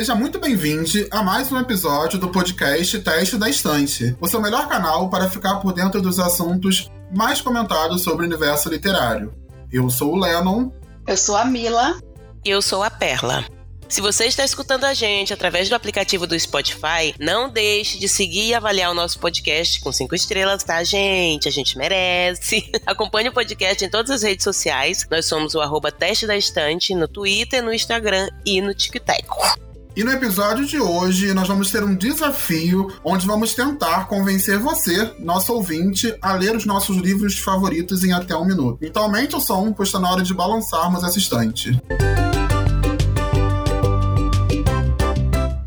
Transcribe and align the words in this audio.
seja 0.00 0.14
muito 0.14 0.38
bem-vindo 0.38 1.06
a 1.10 1.22
mais 1.22 1.52
um 1.52 1.60
episódio 1.60 2.18
do 2.18 2.30
podcast 2.30 2.98
Teste 3.00 3.36
da 3.36 3.50
Estante, 3.50 4.16
o 4.18 4.26
seu 4.26 4.40
melhor 4.40 4.66
canal 4.66 5.10
para 5.10 5.28
ficar 5.28 5.56
por 5.56 5.74
dentro 5.74 6.00
dos 6.00 6.18
assuntos 6.18 6.90
mais 7.14 7.42
comentados 7.42 8.00
sobre 8.02 8.24
o 8.24 8.26
universo 8.26 8.70
literário. 8.70 9.34
Eu 9.70 9.90
sou 9.90 10.14
o 10.14 10.16
Lennon. 10.16 10.72
Eu 11.06 11.18
sou 11.18 11.36
a 11.36 11.44
Mila. 11.44 12.00
E 12.42 12.48
eu 12.48 12.62
sou 12.62 12.82
a 12.82 12.88
Perla. 12.88 13.44
Se 13.90 14.00
você 14.00 14.24
está 14.24 14.42
escutando 14.42 14.84
a 14.84 14.94
gente 14.94 15.34
através 15.34 15.68
do 15.68 15.74
aplicativo 15.74 16.26
do 16.26 16.40
Spotify, 16.40 17.14
não 17.20 17.50
deixe 17.50 17.98
de 17.98 18.08
seguir 18.08 18.46
e 18.46 18.54
avaliar 18.54 18.90
o 18.90 18.94
nosso 18.94 19.18
podcast 19.18 19.82
com 19.82 19.92
cinco 19.92 20.14
estrelas, 20.14 20.64
tá, 20.64 20.82
gente? 20.82 21.46
A 21.46 21.52
gente 21.52 21.76
merece. 21.76 22.72
Acompanhe 22.86 23.28
o 23.28 23.34
podcast 23.34 23.84
em 23.84 23.90
todas 23.90 24.10
as 24.10 24.22
redes 24.22 24.44
sociais. 24.44 25.06
Nós 25.10 25.26
somos 25.26 25.54
o 25.54 25.60
arroba 25.60 25.92
Teste 25.92 26.26
da 26.26 26.38
Estante 26.38 26.94
no 26.94 27.06
Twitter, 27.06 27.62
no 27.62 27.70
Instagram 27.70 28.30
e 28.46 28.62
no 28.62 28.72
TikTok. 28.72 29.69
E 30.00 30.02
no 30.02 30.12
episódio 30.12 30.64
de 30.64 30.80
hoje, 30.80 31.34
nós 31.34 31.46
vamos 31.46 31.70
ter 31.70 31.84
um 31.84 31.94
desafio 31.94 32.90
onde 33.04 33.26
vamos 33.26 33.52
tentar 33.52 34.08
convencer 34.08 34.58
você, 34.58 35.12
nosso 35.18 35.52
ouvinte, 35.52 36.16
a 36.22 36.32
ler 36.32 36.56
os 36.56 36.64
nossos 36.64 36.96
livros 36.96 37.38
favoritos 37.38 38.02
em 38.02 38.10
até 38.10 38.34
um 38.34 38.46
minuto. 38.46 38.78
Então 38.80 39.02
aumente 39.02 39.36
o 39.36 39.40
som, 39.40 39.74
pois 39.74 39.90
está 39.90 40.00
na 40.00 40.10
hora 40.10 40.22
de 40.22 40.32
balançarmos 40.32 41.04
essa 41.04 41.18
estante. 41.18 41.78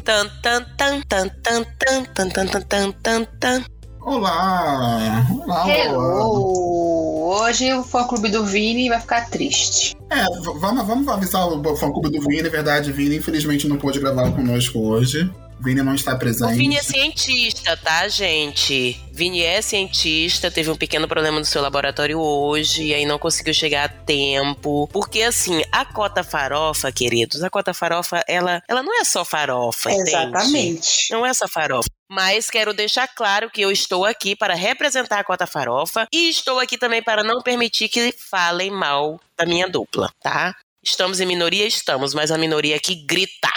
Tan, 0.03 0.27
tan, 0.41 0.65
tan, 0.77 1.01
tan, 1.07 1.29
tan, 1.29 1.63
tan, 1.75 2.29
tan, 2.31 2.47
tan, 2.47 2.61
tan, 2.63 2.91
tan, 2.91 3.25
tan. 3.39 3.72
Olá! 4.05 5.25
Olá, 5.45 5.65
Hello! 5.65 7.23
Hoje 7.25 7.73
o 7.73 7.83
fã 7.83 8.03
clube 8.05 8.29
do 8.29 8.45
Vini 8.45 8.89
vai 8.89 8.99
ficar 8.99 9.29
triste. 9.29 9.95
É, 10.09 10.25
vamos, 10.59 10.85
vamos 10.85 11.07
avisar 11.07 11.47
o 11.47 11.75
fã 11.77 11.89
clube 11.89 12.09
do 12.11 12.21
Vini. 12.21 12.45
É 12.45 12.49
verdade, 12.49 12.91
Vini 12.91 13.15
infelizmente 13.15 13.65
não 13.65 13.77
pôde 13.77 14.01
gravar 14.01 14.29
conosco 14.31 14.77
hoje. 14.79 15.31
Vini 15.63 15.81
não 15.81 15.95
está 15.95 16.15
presente. 16.17 16.51
O 16.51 16.55
Vini 16.55 16.75
é 16.75 16.83
cientista, 16.83 17.77
tá, 17.77 18.05
gente? 18.09 18.99
Vini 19.13 19.41
é 19.41 19.61
cientista, 19.61 20.51
teve 20.51 20.69
um 20.69 20.75
pequeno 20.75 21.07
problema 21.07 21.39
no 21.39 21.45
seu 21.45 21.61
laboratório 21.61 22.19
hoje, 22.19 22.83
e 22.83 22.93
aí 22.93 23.05
não 23.05 23.17
conseguiu 23.17 23.53
chegar 23.53 23.85
a 23.85 23.89
tempo. 23.89 24.89
Porque, 24.91 25.21
assim, 25.21 25.61
a 25.71 25.85
cota 25.85 26.23
farofa, 26.23 26.91
queridos, 26.91 27.41
a 27.41 27.49
cota 27.49 27.73
farofa, 27.73 28.21
ela, 28.27 28.61
ela 28.67 28.83
não 28.83 28.99
é 28.99 29.05
só 29.05 29.23
farofa, 29.23 29.89
Exatamente. 29.89 30.59
Entende? 30.59 31.07
Não 31.11 31.25
é 31.25 31.33
só 31.33 31.47
farofa. 31.47 31.87
Mas 32.13 32.47
quero 32.47 32.75
deixar 32.75 33.07
claro 33.07 33.49
que 33.49 33.59
eu 33.59 33.71
estou 33.71 34.05
aqui 34.05 34.35
para 34.35 34.53
representar 34.53 35.17
a 35.17 35.23
cota 35.23 35.47
farofa 35.47 36.05
e 36.13 36.29
estou 36.29 36.59
aqui 36.59 36.77
também 36.77 37.01
para 37.01 37.23
não 37.23 37.41
permitir 37.41 37.89
que 37.89 38.13
falem 38.29 38.69
mal 38.69 39.19
da 39.35 39.47
minha 39.47 39.67
dupla, 39.67 40.11
tá? 40.21 40.55
Estamos 40.83 41.19
em 41.19 41.25
minoria? 41.25 41.65
Estamos, 41.65 42.13
mas 42.13 42.29
a 42.29 42.37
minoria 42.37 42.75
aqui 42.75 42.93
grita. 42.93 43.49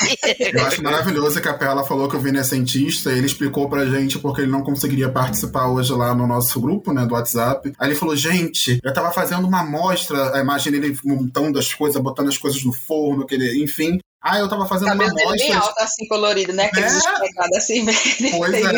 Eu 0.54 0.64
acho 0.64 0.82
maravilhoso 0.82 1.38
que 1.42 1.48
a 1.48 1.52
Perla 1.52 1.84
falou 1.84 2.08
que 2.08 2.16
o 2.16 2.20
Vini 2.20 2.38
é 2.38 2.44
cientista, 2.44 3.12
ele 3.12 3.26
explicou 3.26 3.68
pra 3.68 3.84
gente 3.84 4.18
porque 4.18 4.40
ele 4.40 4.50
não 4.50 4.62
conseguiria 4.62 5.10
participar 5.10 5.66
hoje 5.66 5.92
lá 5.92 6.14
no 6.14 6.26
nosso 6.26 6.58
grupo, 6.62 6.94
né, 6.94 7.04
do 7.04 7.12
WhatsApp. 7.12 7.74
Aí 7.78 7.88
ele 7.88 7.98
falou, 7.98 8.16
gente, 8.16 8.78
eu 8.82 8.94
tava 8.94 9.12
fazendo 9.12 9.46
uma 9.46 9.60
amostra, 9.60 10.40
imagina 10.40 10.78
ele 10.78 10.96
montando 11.04 11.58
as 11.58 11.74
coisas, 11.74 12.00
botando 12.00 12.28
as 12.28 12.38
coisas 12.38 12.64
no 12.64 12.72
forno, 12.72 13.26
que 13.26 13.34
ele, 13.34 13.62
enfim, 13.62 13.98
ah, 14.20 14.38
eu 14.40 14.48
tava 14.48 14.66
fazendo 14.66 14.88
Cabelo 14.88 15.12
uma 15.12 15.22
amostra. 15.22 15.46
bem 15.46 15.52
alto, 15.52 15.80
assim, 15.80 16.08
colorido, 16.08 16.52
né? 16.52 16.64
Aqueles 16.64 17.04
é? 17.04 17.56
assim, 17.56 17.86
Pois 18.36 18.54
é. 18.54 18.72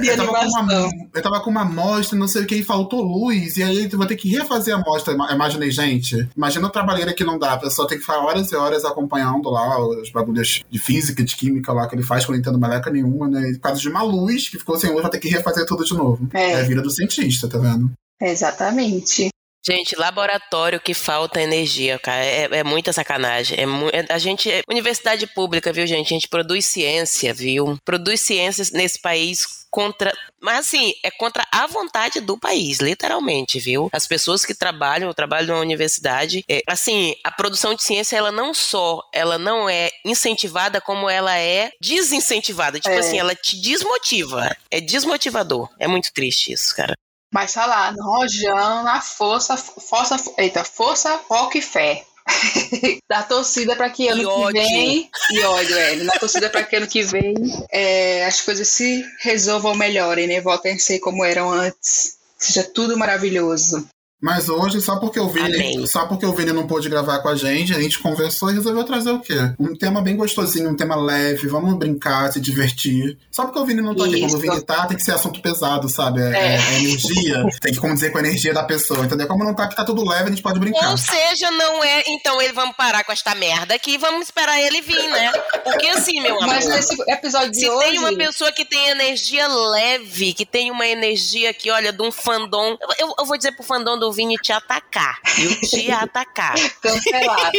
De 0.00 0.08
eu, 0.08 0.16
tava 0.16 0.32
com 0.32 0.46
uma, 0.46 0.90
eu 1.14 1.22
tava 1.22 1.40
com 1.40 1.50
uma 1.50 1.60
amostra, 1.60 2.18
não 2.18 2.26
sei 2.26 2.42
o 2.42 2.46
que, 2.46 2.56
e 2.56 2.64
faltou 2.64 3.02
luz, 3.02 3.58
e 3.58 3.62
aí 3.62 3.84
eu 3.84 3.98
vou 3.98 4.06
ter 4.06 4.16
que 4.16 4.30
refazer 4.30 4.74
a 4.74 4.78
amostra. 4.78 5.12
Imaginei, 5.12 5.70
gente. 5.70 6.26
Imagina 6.34 6.68
a 6.68 6.70
trabalheira 6.70 7.12
que 7.12 7.22
não 7.22 7.38
dá. 7.38 7.52
A 7.52 7.58
pessoa 7.58 7.86
tem 7.86 7.98
que 7.98 8.04
ficar 8.04 8.18
horas 8.18 8.50
e 8.50 8.56
horas 8.56 8.84
acompanhando 8.84 9.50
lá 9.50 9.78
os 9.78 10.10
bagulhos 10.10 10.62
de 10.70 10.78
física, 10.78 11.22
de 11.22 11.36
química 11.36 11.72
lá 11.72 11.86
que 11.86 11.94
ele 11.94 12.02
faz, 12.02 12.24
que 12.24 12.30
eu 12.30 12.32
não 12.32 12.40
entendo 12.40 12.58
maleca 12.58 12.90
nenhuma, 12.90 13.28
né? 13.28 13.50
E 13.50 13.54
por 13.54 13.60
causa 13.60 13.80
de 13.80 13.88
uma 13.88 14.02
luz 14.02 14.48
que 14.48 14.58
ficou 14.58 14.78
sem 14.78 14.90
luz, 14.90 15.02
vai 15.02 15.10
ter 15.10 15.18
que 15.18 15.28
refazer 15.28 15.66
tudo 15.66 15.84
de 15.84 15.92
novo. 15.92 16.28
É, 16.32 16.52
é 16.52 16.60
a 16.60 16.64
vida 16.64 16.80
do 16.80 16.90
cientista, 16.90 17.46
tá 17.46 17.58
vendo? 17.58 17.90
Exatamente. 18.20 19.28
Gente, 19.68 19.96
laboratório 19.96 20.80
que 20.80 20.94
falta 20.94 21.42
energia, 21.42 21.98
cara. 21.98 22.24
É, 22.24 22.48
é 22.58 22.64
muita 22.64 22.92
sacanagem. 22.92 23.58
É, 23.58 23.66
mu 23.66 23.88
é, 23.88 24.06
a 24.08 24.18
gente. 24.18 24.48
É 24.48 24.62
universidade 24.70 25.26
pública, 25.26 25.72
viu, 25.72 25.84
gente? 25.86 26.06
A 26.06 26.16
gente 26.16 26.28
produz 26.28 26.66
ciência, 26.66 27.34
viu? 27.34 27.76
Produz 27.84 28.20
ciências 28.20 28.70
nesse 28.70 29.00
país 29.00 29.66
contra. 29.68 30.12
Mas 30.40 30.60
assim, 30.60 30.94
é 31.02 31.10
contra 31.10 31.44
a 31.50 31.66
vontade 31.66 32.20
do 32.20 32.38
país, 32.38 32.78
literalmente, 32.78 33.58
viu? 33.58 33.88
As 33.92 34.06
pessoas 34.06 34.44
que 34.44 34.54
trabalham, 34.54 35.12
trabalham 35.12 35.56
na 35.56 35.60
universidade, 35.60 36.44
é, 36.48 36.62
assim, 36.68 37.16
a 37.24 37.32
produção 37.32 37.74
de 37.74 37.82
ciência, 37.82 38.16
ela 38.16 38.30
não 38.30 38.54
só, 38.54 39.02
ela 39.12 39.36
não 39.36 39.68
é 39.68 39.90
incentivada, 40.04 40.80
como 40.80 41.10
ela 41.10 41.36
é 41.36 41.72
desincentivada. 41.80 42.78
Tipo 42.78 42.94
é. 42.94 42.98
assim, 42.98 43.18
ela 43.18 43.34
te 43.34 43.60
desmotiva. 43.60 44.56
É 44.70 44.80
desmotivador. 44.80 45.68
É 45.76 45.88
muito 45.88 46.12
triste 46.12 46.52
isso, 46.52 46.74
cara. 46.76 46.94
Mas 47.32 47.52
tá 47.52 47.66
lá, 47.66 47.92
no 47.92 48.02
rojão, 48.02 48.82
na 48.82 49.00
força, 49.00 49.56
força, 49.56 50.16
eita, 50.38 50.64
força, 50.64 51.18
foco 51.18 51.58
e 51.58 51.62
fé. 51.62 52.04
da 53.08 53.22
torcida 53.22 53.76
para 53.76 53.88
que 53.88 54.08
ano 54.08 54.28
que 54.28 54.52
vem 54.52 55.10
e 55.30 55.42
ódio 55.42 55.76
é, 55.76 55.94
na 55.96 56.12
torcida 56.14 56.50
para 56.50 56.64
que 56.64 56.74
ano 56.74 56.88
que 56.88 57.00
vem 57.02 57.34
é, 57.70 58.26
as 58.26 58.40
coisas 58.40 58.66
se 58.66 59.04
resolvam 59.20 59.76
melhorem, 59.76 60.26
né? 60.26 60.40
Voltem 60.40 60.74
a 60.74 60.78
ser 60.78 60.98
como 60.98 61.24
eram 61.24 61.52
antes. 61.52 62.18
Seja 62.36 62.64
tudo 62.64 62.98
maravilhoso. 62.98 63.88
Mas 64.20 64.48
hoje, 64.48 64.80
só 64.80 64.96
porque 64.96 65.20
o 65.20 65.28
Vini, 65.28 65.86
só 65.86 66.06
porque 66.06 66.24
o 66.24 66.32
Vini 66.32 66.50
não 66.50 66.66
pôde 66.66 66.88
gravar 66.88 67.18
com 67.18 67.28
a 67.28 67.36
gente, 67.36 67.74
a 67.74 67.80
gente 67.80 67.98
conversou 67.98 68.50
e 68.50 68.54
resolveu 68.54 68.82
trazer 68.82 69.10
o 69.10 69.20
quê? 69.20 69.34
Um 69.58 69.76
tema 69.76 70.00
bem 70.00 70.16
gostosinho, 70.16 70.70
um 70.70 70.76
tema 70.76 70.96
leve, 70.96 71.46
vamos 71.48 71.78
brincar, 71.78 72.32
se 72.32 72.40
divertir. 72.40 73.18
Só 73.30 73.44
porque 73.44 73.58
o 73.58 73.66
Vini 73.66 73.82
não 73.82 73.94
tá 73.94 74.04
Isso. 74.04 74.12
aqui. 74.12 74.20
Quando 74.22 74.34
o 74.34 74.38
Vini 74.38 74.62
tá, 74.62 74.86
tem 74.86 74.96
que 74.96 75.02
ser 75.02 75.12
assunto 75.12 75.42
pesado, 75.42 75.88
sabe? 75.90 76.22
É, 76.22 76.32
é. 76.32 76.56
é 76.56 76.78
energia. 76.78 77.44
tem 77.60 77.74
que 77.74 77.78
condizer 77.78 78.10
com 78.10 78.16
a 78.16 78.20
energia 78.22 78.54
da 78.54 78.64
pessoa, 78.64 79.04
entendeu? 79.04 79.26
Como 79.26 79.44
não 79.44 79.54
tá 79.54 79.64
aqui, 79.64 79.76
tá 79.76 79.84
tudo 79.84 80.02
leve, 80.08 80.24
a 80.24 80.30
gente 80.30 80.42
pode 80.42 80.58
brincar. 80.58 80.90
Ou 80.92 80.96
seja, 80.96 81.50
não 81.50 81.84
é. 81.84 82.02
Então 82.08 82.40
ele 82.40 82.54
vamos 82.54 82.74
parar 82.74 83.04
com 83.04 83.12
esta 83.12 83.34
merda 83.34 83.74
aqui 83.74 83.92
e 83.92 83.98
vamos 83.98 84.22
esperar 84.22 84.58
ele 84.58 84.80
vir, 84.80 85.08
né? 85.10 85.30
Porque 85.62 85.88
assim, 85.88 86.22
meu 86.22 86.36
amor. 86.36 86.46
Mas 86.46 86.66
nesse 86.66 86.96
episódio 87.06 87.50
de 87.50 87.60
se 87.60 87.68
hoje. 87.68 87.84
Se 87.84 87.90
tem 87.90 87.98
uma 87.98 88.16
pessoa 88.16 88.50
que 88.50 88.64
tem 88.64 88.88
energia 88.88 89.46
leve, 89.46 90.32
que 90.32 90.46
tem 90.46 90.70
uma 90.70 90.86
energia 90.86 91.52
que, 91.52 91.70
olha, 91.70 91.92
de 91.92 92.02
um 92.02 92.10
fandom. 92.10 92.78
Eu, 92.98 93.14
eu 93.18 93.26
vou 93.26 93.36
dizer 93.36 93.52
pro 93.52 93.62
fandom 93.62 93.98
do 93.98 94.05
Vini 94.12 94.36
te 94.36 94.52
atacar. 94.52 95.20
Eu 95.38 95.60
te 95.68 95.90
atacar. 95.90 96.54
Cancelado. 96.80 97.58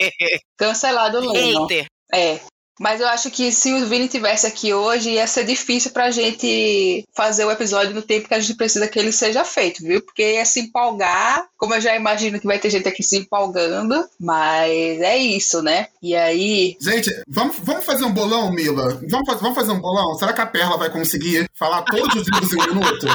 Cancelado, 0.56 1.20
Leno. 1.20 1.62
Hater. 1.62 1.86
É. 2.12 2.40
Mas 2.78 3.00
eu 3.00 3.08
acho 3.08 3.30
que 3.30 3.50
se 3.50 3.72
o 3.74 3.86
Vini 3.86 4.08
tivesse 4.08 4.46
aqui 4.46 4.72
hoje, 4.72 5.10
ia 5.10 5.26
ser 5.26 5.44
difícil 5.44 5.90
pra 5.90 6.10
gente 6.10 7.04
fazer 7.14 7.44
o 7.44 7.50
episódio 7.50 7.94
no 7.94 8.02
tempo 8.02 8.28
que 8.28 8.34
a 8.34 8.40
gente 8.40 8.56
precisa 8.56 8.88
que 8.88 8.98
ele 8.98 9.12
seja 9.12 9.44
feito, 9.44 9.82
viu? 9.82 10.00
Porque 10.00 10.34
ia 10.34 10.44
se 10.44 10.60
empolgar, 10.60 11.46
como 11.56 11.74
eu 11.74 11.80
já 11.80 11.96
imagino 11.96 12.38
que 12.38 12.46
vai 12.46 12.58
ter 12.58 12.70
gente 12.70 12.88
aqui 12.88 13.02
se 13.02 13.18
empolgando, 13.18 14.08
mas 14.18 15.00
é 15.00 15.16
isso, 15.16 15.62
né? 15.62 15.88
E 16.02 16.14
aí. 16.14 16.76
Gente, 16.80 17.10
vamos, 17.26 17.56
vamos 17.62 17.84
fazer 17.84 18.04
um 18.04 18.12
bolão, 18.12 18.52
Mila? 18.52 19.00
Vamos, 19.08 19.40
vamos 19.40 19.54
fazer 19.54 19.72
um 19.72 19.80
bolão? 19.80 20.14
Será 20.14 20.32
que 20.32 20.40
a 20.40 20.46
Perla 20.46 20.78
vai 20.78 20.90
conseguir 20.90 21.48
falar 21.54 21.82
todos 21.82 22.14
os 22.14 22.28
livros 22.28 22.52
em 22.52 22.70
um 22.70 22.74
minuto? 22.74 23.06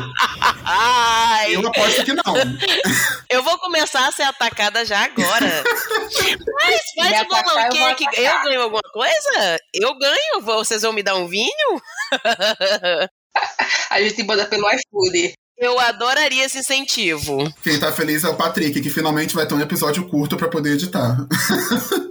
Ai. 0.65 1.55
Eu 1.55 1.67
aposto 1.67 2.03
que 2.03 2.13
não. 2.13 2.33
Eu 3.29 3.43
vou 3.43 3.57
começar 3.59 4.07
a 4.07 4.11
ser 4.11 4.23
atacada 4.23 4.85
já 4.85 5.05
agora. 5.05 5.63
Mas 6.55 6.81
faz 6.95 7.21
o 7.21 7.25
bolão. 7.25 7.69
Quem 7.71 7.83
é 7.83 7.93
que. 7.93 8.03
Eu 8.03 8.43
ganho 8.43 8.61
alguma 8.63 8.81
coisa? 8.91 9.52
Eu 9.73 9.97
ganho, 9.97 10.41
vocês 10.41 10.81
vão 10.81 10.93
me 10.93 11.03
dar 11.03 11.15
um 11.15 11.27
vinho? 11.27 11.81
A 13.89 14.01
gente 14.01 14.23
manda 14.23 14.45
pelo 14.45 14.67
iFood. 14.69 15.33
Eu 15.57 15.79
adoraria 15.79 16.45
esse 16.45 16.57
incentivo. 16.57 17.51
Quem 17.63 17.79
tá 17.79 17.91
feliz 17.91 18.23
é 18.23 18.29
o 18.29 18.35
Patrick, 18.35 18.81
que 18.81 18.89
finalmente 18.89 19.35
vai 19.35 19.45
ter 19.45 19.53
um 19.53 19.61
episódio 19.61 20.07
curto 20.09 20.35
pra 20.35 20.47
poder 20.49 20.73
editar. 20.73 21.15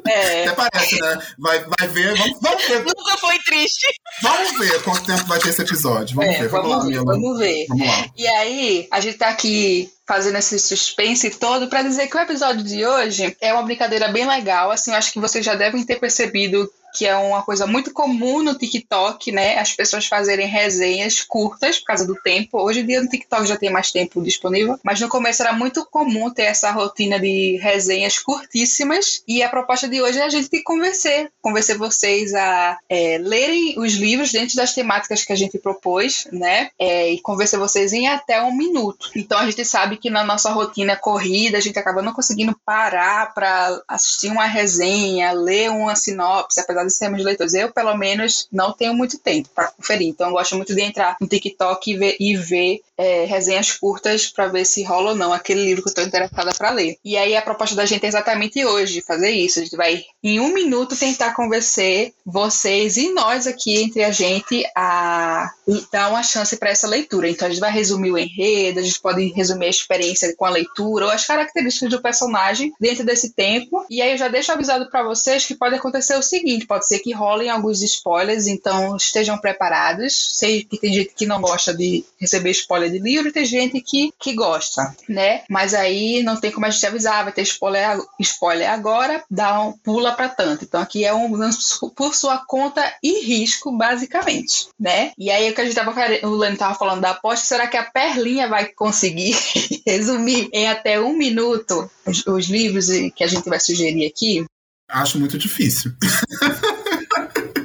É. 0.06 0.47
Até 0.47 0.55
parece, 0.55 1.00
né? 1.00 1.19
Vai, 1.39 1.59
vai 1.59 1.89
ver, 1.89 2.17
vamos, 2.17 2.39
vamos 2.41 2.65
ver. 2.67 2.79
Nunca 2.79 3.17
foi 3.19 3.39
triste. 3.41 3.87
Vamos 4.23 4.59
ver 4.59 4.83
quanto 4.83 5.05
tempo 5.05 5.25
vai 5.27 5.41
ter 5.41 5.49
esse 5.49 5.61
episódio. 5.61 6.17
Vamos 6.17 6.35
é, 6.35 6.39
ver, 6.39 6.49
vamos, 6.49 6.69
vamos 6.69 6.85
lá, 6.85 6.91
ver, 6.91 7.05
Vamos 7.05 7.39
ver. 7.39 7.67
Vamos 7.69 7.87
lá. 7.87 8.06
E 8.17 8.27
aí, 8.29 8.89
a 8.91 9.00
gente 9.00 9.19
tá 9.19 9.29
aqui 9.29 9.91
fazendo 10.06 10.39
esse 10.39 10.59
suspense 10.59 11.31
todo 11.31 11.69
para 11.69 11.83
dizer 11.83 12.06
que 12.06 12.17
o 12.17 12.21
episódio 12.21 12.62
de 12.62 12.87
hoje 12.87 13.37
é 13.41 13.53
uma 13.53 13.65
brincadeira 13.65 14.09
bem 14.09 14.27
legal. 14.27 14.71
Assim, 14.71 14.93
eu 14.93 14.97
acho 14.97 15.12
que 15.12 15.21
vocês 15.21 15.44
já 15.44 15.55
devem 15.55 15.85
ter 15.85 15.97
percebido 15.97 16.71
que 16.93 17.06
é 17.06 17.17
uma 17.17 17.43
coisa 17.43 17.67
muito 17.67 17.93
comum 17.93 18.43
no 18.43 18.55
TikTok, 18.55 19.33
né? 19.33 19.59
As 19.59 19.73
pessoas 19.73 20.06
fazerem 20.06 20.47
resenhas 20.47 21.23
curtas 21.23 21.79
por 21.79 21.87
causa 21.87 22.06
do 22.06 22.15
tempo. 22.15 22.59
Hoje 22.61 22.81
em 22.81 22.87
dia 22.87 23.03
no 23.03 23.09
TikTok 23.09 23.47
já 23.47 23.56
tem 23.56 23.71
mais 23.71 23.91
tempo 23.91 24.23
disponível, 24.23 24.79
mas 24.83 25.00
no 25.00 25.09
começo 25.09 25.43
era 25.43 25.53
muito 25.53 25.87
comum 25.87 26.31
ter 26.31 26.43
essa 26.43 26.71
rotina 26.71 27.19
de 27.19 27.59
resenhas 27.62 28.19
curtíssimas. 28.19 29.23
E 29.27 29.43
a 29.43 29.49
proposta 29.49 29.89
de 29.89 30.03
hoje 30.03 30.19
é 30.19 30.25
a 30.25 30.29
gente 30.29 30.62
convencer, 30.62 31.31
convencer 31.41 31.79
vocês 31.79 32.35
a 32.35 32.79
é, 32.89 33.19
lerem 33.19 33.79
os 33.79 33.94
livros 33.94 34.33
dentro 34.33 34.56
das 34.56 34.75
temáticas 34.75 35.25
que 35.25 35.33
a 35.33 35.37
gente 35.37 35.59
propôs, 35.59 36.27
né? 36.31 36.71
É, 36.79 37.11
e 37.11 37.21
convencer 37.21 37.59
vocês 37.59 37.93
em 37.93 38.09
até 38.09 38.43
um 38.43 38.55
minuto. 38.55 39.11
Então 39.17 39.39
a 39.39 39.47
gente 39.47 39.65
sabe 39.65 39.97
que 39.97 40.11
na 40.11 40.25
nossa 40.25 40.50
rotina 40.50 40.97
corrida 40.97 41.56
a 41.56 41.61
gente 41.61 41.79
acaba 41.79 42.03
não 42.03 42.12
conseguindo 42.12 42.56
parar 42.65 43.33
para 43.33 43.83
assistir 43.89 44.29
uma 44.29 44.47
resenha, 44.47 45.33
ler 45.33 45.71
uma 45.71 45.97
sinopse, 45.97 46.61
apesar 46.61 46.81
sermos 46.90 47.25
leitores. 47.25 47.55
Eu, 47.55 47.73
pelo 47.73 47.96
menos, 47.96 48.49
não 48.52 48.73
tenho 48.73 48.94
muito 48.94 49.19
tempo 49.19 49.49
para 49.55 49.70
conferir. 49.70 50.08
Então, 50.08 50.29
eu 50.29 50.32
gosto 50.32 50.56
muito 50.56 50.75
de 50.75 50.81
entrar 50.81 51.17
no 51.20 51.26
TikTok 51.26 51.90
e 51.90 51.96
ver, 51.96 52.17
e 52.19 52.37
ver 52.37 52.81
é, 52.96 53.25
resenhas 53.25 53.73
curtas 53.73 54.29
para 54.29 54.46
ver 54.46 54.64
se 54.64 54.82
rola 54.82 55.11
ou 55.11 55.17
não 55.17 55.32
aquele 55.32 55.64
livro 55.64 55.82
que 55.82 55.88
eu 55.88 55.90
estou 55.90 56.05
interessada 56.05 56.52
para 56.55 56.70
ler. 56.70 56.96
E 57.05 57.17
aí, 57.17 57.37
a 57.37 57.43
proposta 57.43 57.75
da 57.75 57.87
gente 57.87 58.05
é 58.05 58.08
exatamente 58.08 58.64
hoje 58.64 59.00
fazer 59.00 59.31
isso. 59.31 59.58
A 59.58 59.62
gente 59.62 59.76
vai, 59.76 60.05
em 60.23 60.40
um 60.40 60.52
minuto, 60.52 60.96
tentar 60.96 61.34
convencer 61.34 62.12
vocês 62.25 62.96
e 62.96 63.12
nós 63.12 63.46
aqui 63.46 63.82
entre 63.82 64.05
a 64.05 64.11
gente 64.11 64.64
a 64.76 65.50
dar 65.90 66.11
uma 66.11 66.23
chance 66.23 66.56
para 66.56 66.70
essa 66.70 66.87
leitura. 66.87 67.29
Então, 67.29 67.46
a 67.46 67.50
gente 67.50 67.61
vai 67.61 67.73
resumir 67.73 68.12
o 68.12 68.19
enredo, 68.19 68.81
a 68.81 68.82
gente 68.82 69.00
pode 69.00 69.26
resumir 69.32 69.67
a 69.67 69.70
experiência 69.70 70.34
com 70.37 70.44
a 70.44 70.50
leitura 70.50 71.06
ou 71.06 71.11
as 71.11 71.26
características 71.26 71.90
do 71.90 72.02
personagem 72.02 72.73
dentro 72.81 73.05
desse 73.05 73.32
tempo. 73.32 73.84
E 73.90 74.00
aí, 74.00 74.12
eu 74.12 74.19
já 74.19 74.29
deixo 74.29 74.52
avisado 74.52 74.88
para 74.90 75.02
vocês 75.02 75.44
que 75.44 75.55
pode 75.55 75.75
acontecer 75.75 76.17
o 76.17 76.23
seguinte: 76.23 76.67
pode 76.72 76.88
ser 76.88 77.00
que 77.00 77.12
rolem 77.12 77.50
alguns 77.50 77.82
spoilers, 77.82 78.46
então 78.46 78.96
estejam 78.96 79.36
preparados. 79.36 80.38
Sei 80.38 80.64
que 80.64 80.78
tem 80.78 80.90
gente 80.90 81.12
que 81.14 81.26
não 81.26 81.38
gosta 81.38 81.74
de 81.74 82.02
receber 82.19 82.50
spoiler 82.52 82.90
de 82.90 82.98
livro 82.98 83.30
tem 83.30 83.44
gente 83.44 83.78
que, 83.82 84.10
que 84.19 84.32
gosta, 84.32 84.96
né? 85.06 85.42
Mas 85.50 85.74
aí 85.74 86.22
não 86.22 86.40
tem 86.40 86.50
como 86.50 86.64
a 86.64 86.70
gente 86.70 86.86
avisar, 86.86 87.24
vai 87.24 87.32
ter 87.32 87.42
spoiler, 87.42 88.00
spoiler 88.19 88.70
agora, 88.70 89.22
dá 89.30 89.60
um 89.60 89.72
pula 89.72 90.12
para 90.12 90.30
tanto. 90.30 90.64
Então 90.64 90.80
aqui 90.80 91.04
é 91.04 91.12
um 91.12 91.30
por 91.94 92.14
sua 92.14 92.38
conta 92.38 92.82
e 93.02 93.20
risco, 93.22 93.70
basicamente, 93.70 94.69
né? 94.80 95.12
E 95.19 95.30
aí 95.30 95.50
o 95.50 95.54
que 95.54 95.60
a 95.60 95.64
gente 95.64 95.74
tava 95.74 95.92
o 96.22 96.36
Leno 96.36 96.56
tava 96.56 96.74
falando 96.74 97.02
da 97.02 97.10
aposta, 97.10 97.44
será 97.44 97.66
que 97.66 97.76
a 97.76 97.84
Perlinha 97.84 98.48
vai 98.48 98.64
conseguir 98.66 99.36
resumir 99.86 100.48
em 100.54 100.69
até 100.69 100.98
um 100.98 101.12
minuto 101.12 101.90
os, 102.06 102.26
os 102.26 102.46
livros 102.46 102.86
que 103.14 103.22
a 103.22 103.26
gente 103.26 103.46
vai 103.46 103.60
sugerir 103.60 104.06
aqui? 104.06 104.46
Acho 104.93 105.19
muito 105.19 105.39
difícil. 105.39 105.93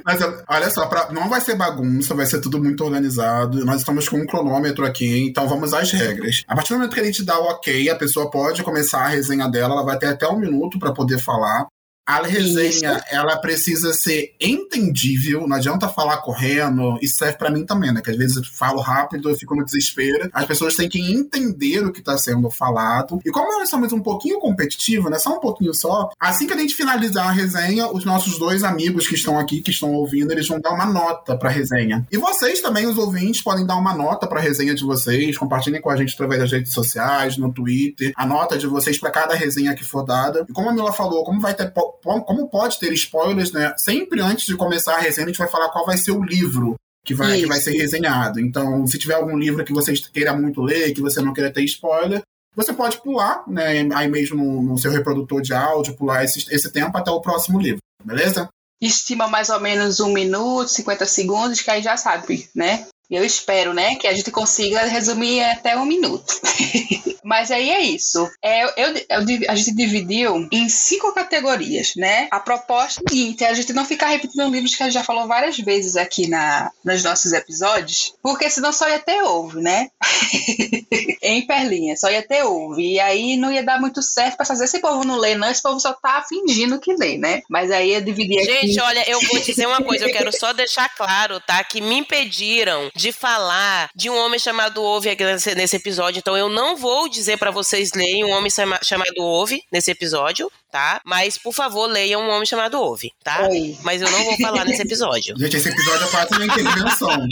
Mas 0.07 0.21
olha 0.47 0.69
só, 0.69 0.85
pra, 0.85 1.11
não 1.11 1.27
vai 1.27 1.41
ser 1.41 1.55
bagunça, 1.55 2.15
vai 2.15 2.25
ser 2.25 2.39
tudo 2.39 2.63
muito 2.63 2.81
organizado. 2.81 3.65
Nós 3.65 3.81
estamos 3.81 4.07
com 4.07 4.17
um 4.17 4.25
cronômetro 4.25 4.85
aqui, 4.85 5.25
então 5.25 5.49
vamos 5.49 5.73
às 5.73 5.91
regras. 5.91 6.45
A 6.47 6.55
partir 6.55 6.69
do 6.69 6.77
momento 6.77 6.93
que 6.93 7.01
a 7.01 7.03
gente 7.03 7.25
dá 7.25 7.37
o 7.37 7.43
ok, 7.43 7.89
a 7.89 7.95
pessoa 7.95 8.31
pode 8.31 8.63
começar 8.63 9.01
a 9.01 9.09
resenha 9.09 9.49
dela, 9.49 9.73
ela 9.73 9.83
vai 9.83 9.99
ter 9.99 10.05
até 10.05 10.25
um 10.25 10.39
minuto 10.39 10.79
para 10.79 10.93
poder 10.93 11.19
falar. 11.19 11.67
A 12.07 12.21
resenha, 12.21 12.69
isso. 12.69 13.03
ela 13.11 13.37
precisa 13.37 13.91
ser 13.93 14.33
entendível, 14.39 15.45
não 15.45 15.57
adianta 15.57 15.89
falar 15.89 16.17
correndo, 16.17 16.97
isso 17.01 17.17
serve 17.17 17.37
para 17.37 17.51
mim 17.51 17.65
também, 17.65 17.93
né? 17.93 18.01
Que 18.01 18.11
às 18.11 18.17
vezes 18.17 18.37
eu 18.37 18.43
falo 18.45 18.79
rápido, 18.79 19.29
eu 19.29 19.35
fico 19.35 19.53
no 19.53 19.65
desespero. 19.65 20.29
As 20.31 20.45
pessoas 20.45 20.75
têm 20.75 20.87
que 20.87 20.99
entender 20.99 21.83
o 21.83 21.91
que 21.91 22.01
tá 22.01 22.17
sendo 22.17 22.49
falado. 22.49 23.19
E 23.25 23.29
como 23.29 23.59
nós 23.59 23.69
somos 23.69 23.91
um 23.91 23.99
pouquinho 23.99 24.39
competitivos, 24.39 25.11
né? 25.11 25.19
Só 25.19 25.35
um 25.35 25.39
pouquinho 25.39 25.73
só, 25.73 26.09
assim 26.17 26.47
que 26.47 26.53
a 26.53 26.57
gente 26.57 26.75
finalizar 26.75 27.27
a 27.27 27.31
resenha, 27.31 27.87
os 27.91 28.05
nossos 28.05 28.39
dois 28.39 28.63
amigos 28.63 29.07
que 29.07 29.15
estão 29.15 29.37
aqui, 29.37 29.61
que 29.61 29.71
estão 29.71 29.91
ouvindo, 29.91 30.31
eles 30.31 30.47
vão 30.47 30.61
dar 30.61 30.71
uma 30.71 30.85
nota 30.85 31.37
pra 31.37 31.49
resenha. 31.49 32.07
E 32.11 32.17
vocês 32.17 32.61
também, 32.61 32.87
os 32.87 32.97
ouvintes, 32.97 33.41
podem 33.41 33.65
dar 33.65 33.75
uma 33.75 33.93
nota 33.93 34.27
pra 34.27 34.39
resenha 34.39 34.73
de 34.73 34.83
vocês, 34.83 35.37
compartilhem 35.37 35.81
com 35.81 35.89
a 35.89 35.97
gente 35.97 36.13
através 36.13 36.41
das 36.41 36.51
redes 36.51 36.73
sociais, 36.73 37.37
no 37.37 37.51
Twitter, 37.51 38.13
a 38.15 38.25
nota 38.25 38.57
de 38.57 38.65
vocês 38.65 38.97
para 38.97 39.11
cada 39.11 39.35
resenha 39.35 39.75
que 39.75 39.83
for 39.83 40.03
dada. 40.03 40.45
E 40.49 40.53
como 40.53 40.69
a 40.69 40.73
Mila 40.73 40.93
falou, 40.93 41.23
como 41.25 41.41
vai 41.41 41.53
ter 41.53 41.71
como 42.03 42.49
pode 42.49 42.79
ter 42.79 42.91
spoilers, 42.93 43.51
né? 43.51 43.73
Sempre 43.77 44.21
antes 44.21 44.45
de 44.45 44.55
começar 44.55 44.95
a 44.95 44.99
resenha, 44.99 45.25
a 45.25 45.29
gente 45.29 45.39
vai 45.39 45.49
falar 45.49 45.69
qual 45.69 45.85
vai 45.85 45.97
ser 45.97 46.11
o 46.11 46.23
livro 46.23 46.75
que 47.05 47.13
vai, 47.13 47.39
que 47.39 47.45
vai 47.45 47.59
ser 47.59 47.71
resenhado. 47.71 48.39
Então, 48.39 48.85
se 48.85 48.97
tiver 48.97 49.15
algum 49.15 49.37
livro 49.37 49.63
que 49.63 49.73
você 49.73 49.93
queira 49.93 50.35
muito 50.35 50.61
ler, 50.61 50.93
que 50.93 51.01
você 51.01 51.21
não 51.21 51.33
queira 51.33 51.51
ter 51.51 51.63
spoiler, 51.63 52.21
você 52.55 52.73
pode 52.73 53.01
pular, 53.01 53.43
né? 53.47 53.87
Aí 53.93 54.07
mesmo 54.07 54.35
no, 54.43 54.61
no 54.61 54.77
seu 54.77 54.91
reprodutor 54.91 55.41
de 55.41 55.53
áudio, 55.53 55.95
pular 55.95 56.23
esse, 56.23 56.45
esse 56.53 56.71
tempo 56.71 56.97
até 56.97 57.11
o 57.11 57.21
próximo 57.21 57.59
livro, 57.59 57.79
beleza? 58.03 58.49
Estima 58.81 59.27
mais 59.27 59.49
ou 59.49 59.59
menos 59.59 59.99
um 59.99 60.11
minuto, 60.11 60.67
50 60.67 61.05
segundos, 61.05 61.61
que 61.61 61.71
aí 61.71 61.81
já 61.81 61.95
sabe, 61.95 62.49
né? 62.53 62.87
Eu 63.09 63.23
espero, 63.23 63.73
né, 63.73 63.95
que 63.95 64.07
a 64.07 64.13
gente 64.13 64.31
consiga 64.31 64.83
resumir 64.83 65.41
até 65.43 65.77
um 65.77 65.85
minuto. 65.85 66.41
Mas 67.23 67.51
aí 67.51 67.69
é 67.69 67.81
isso. 67.81 68.29
É, 68.41 68.63
eu, 68.63 68.95
eu, 69.09 69.49
a 69.49 69.55
gente 69.55 69.75
dividiu 69.75 70.47
em 70.49 70.69
cinco 70.69 71.13
categorias, 71.13 71.93
né? 71.95 72.29
A 72.31 72.39
proposta 72.39 73.01
é 73.05 73.09
seguinte: 73.09 73.43
é 73.43 73.49
a 73.49 73.53
gente 73.53 73.73
não 73.73 73.83
ficar 73.83 74.07
repetindo 74.07 74.49
livros 74.49 74.75
que 74.75 74.81
a 74.81 74.85
gente 74.85 74.93
já 74.93 75.03
falou 75.03 75.27
várias 75.27 75.57
vezes 75.57 75.97
aqui 75.97 76.27
na, 76.27 76.71
nos 76.85 77.03
nossos 77.03 77.33
episódios, 77.33 78.13
porque 78.23 78.49
senão 78.49 78.71
só 78.71 78.87
ia 78.87 78.99
ter 78.99 79.21
ovo, 79.23 79.59
né? 79.59 79.89
em 81.21 81.45
Perlinha, 81.45 81.97
só 81.97 82.09
ia 82.09 82.25
ter 82.25 82.43
ovo. 82.43 82.79
E 82.79 82.97
aí 82.99 83.35
não 83.35 83.51
ia 83.51 83.63
dar 83.63 83.79
muito 83.79 84.01
certo 84.01 84.37
para 84.37 84.45
fazer. 84.45 84.63
Esse 84.63 84.79
povo 84.79 85.03
não 85.03 85.17
lê, 85.17 85.35
não, 85.35 85.49
esse 85.49 85.61
povo 85.61 85.79
só 85.81 85.93
tá 85.93 86.23
fingindo 86.27 86.79
que 86.79 86.95
lê, 86.95 87.17
né? 87.17 87.41
Mas 87.49 87.71
aí 87.71 87.93
eu 87.93 88.01
dividi 88.01 88.39
aqui. 88.39 88.67
Gente, 88.67 88.79
olha, 88.79 89.09
eu 89.09 89.19
vou 89.19 89.39
dizer 89.39 89.67
uma 89.67 89.81
coisa, 89.83 90.05
eu 90.05 90.13
quero 90.13 90.31
só 90.31 90.53
deixar 90.53 90.87
claro, 90.95 91.41
tá? 91.41 91.61
Que 91.63 91.81
me 91.81 91.97
impediram 91.97 92.89
de 92.97 93.11
falar 93.11 93.89
de 93.95 94.09
um 94.09 94.17
homem 94.17 94.39
chamado 94.39 94.83
Ove 94.83 95.15
nesse 95.55 95.75
episódio, 95.75 96.19
então 96.19 96.35
eu 96.35 96.49
não 96.49 96.75
vou 96.75 97.07
dizer 97.07 97.37
para 97.37 97.51
vocês 97.51 97.93
lerem 97.93 98.25
um 98.25 98.31
homem 98.31 98.49
chamado 98.81 99.19
Ove 99.19 99.61
nesse 99.71 99.91
episódio, 99.91 100.51
tá? 100.71 100.99
Mas, 101.05 101.37
por 101.37 101.53
favor, 101.53 101.87
leiam 101.87 102.21
um 102.21 102.29
homem 102.29 102.45
chamado 102.45 102.81
Ove, 102.81 103.11
tá? 103.23 103.47
Oi. 103.47 103.77
Mas 103.83 104.01
eu 104.01 104.09
não 104.09 104.25
vou 104.25 104.37
falar 104.37 104.65
nesse 104.65 104.81
episódio. 104.81 105.35
Gente, 105.39 105.57
esse 105.57 105.69
episódio 105.69 106.05
é 106.05 106.09
quase 106.09 106.33
uma 106.33 106.45
intervenção. 106.45 107.27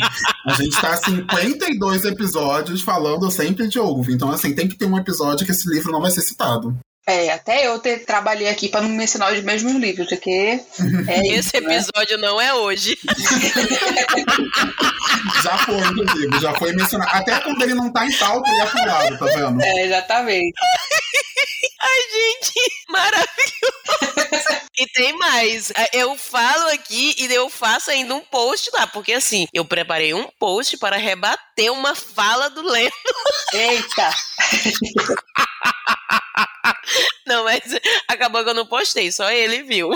A 0.45 0.53
gente 0.53 0.79
tá 0.79 0.95
52 0.95 2.05
episódios 2.05 2.81
falando 2.81 3.29
sempre 3.31 3.67
de 3.67 3.79
Ove. 3.79 4.13
Então, 4.13 4.31
assim, 4.31 4.53
tem 4.53 4.67
que 4.67 4.77
ter 4.77 4.85
um 4.85 4.97
episódio 4.97 5.45
que 5.45 5.51
esse 5.51 5.67
livro 5.67 5.91
não 5.91 6.01
vai 6.01 6.11
ser 6.11 6.21
citado. 6.21 6.77
É, 7.07 7.31
até 7.31 7.67
eu 7.67 7.77
ter, 7.77 8.03
trabalhei 8.03 8.49
aqui 8.49 8.67
para 8.67 8.81
não 8.81 8.89
mencionar 8.89 9.31
os 9.31 9.39
mesmos 9.43 9.73
livros, 9.73 10.09
porque. 10.09 10.59
É 11.07 11.19
Esse 11.37 11.57
isso, 11.57 11.61
né? 11.61 11.75
episódio 11.75 12.17
né? 12.17 12.27
não 12.27 12.41
é 12.41 12.51
hoje. 12.55 12.97
já 15.43 15.55
foi, 15.59 15.77
inclusive, 15.77 16.39
já 16.41 16.55
foi 16.55 16.73
mencionado. 16.73 17.11
Até 17.13 17.39
quando 17.41 17.61
ele 17.61 17.75
não 17.75 17.93
tá 17.93 18.07
em 18.07 18.17
pauta, 18.17 18.49
ele 18.49 18.61
é 18.61 18.65
falado, 18.65 19.19
tá 19.19 19.25
vendo? 19.25 19.61
É, 19.61 19.85
exatamente. 19.85 20.53
Ai, 21.81 22.01
gente, 22.11 22.53
maravilhoso. 22.89 23.35
E 24.77 24.87
tem 24.87 25.15
mais. 25.19 25.71
Eu 25.93 26.17
falo 26.17 26.69
aqui 26.69 27.13
e 27.19 27.31
eu 27.31 27.47
faço 27.51 27.91
ainda 27.91 28.15
um 28.15 28.21
post 28.21 28.71
lá, 28.73 28.87
porque 28.87 29.13
assim, 29.13 29.45
eu 29.53 29.63
preparei 29.63 30.11
um 30.15 30.27
post 30.39 30.75
para 30.77 30.97
rebater 30.97 31.71
uma 31.71 31.93
fala 31.93 32.49
do 32.49 32.63
Leno. 32.63 32.91
Eita! 33.53 34.09
Não, 37.27 37.43
mas 37.43 37.63
acabou 38.07 38.43
que 38.43 38.49
eu 38.49 38.53
não 38.53 38.65
postei, 38.65 39.11
só 39.11 39.29
ele 39.31 39.63
viu. 39.63 39.89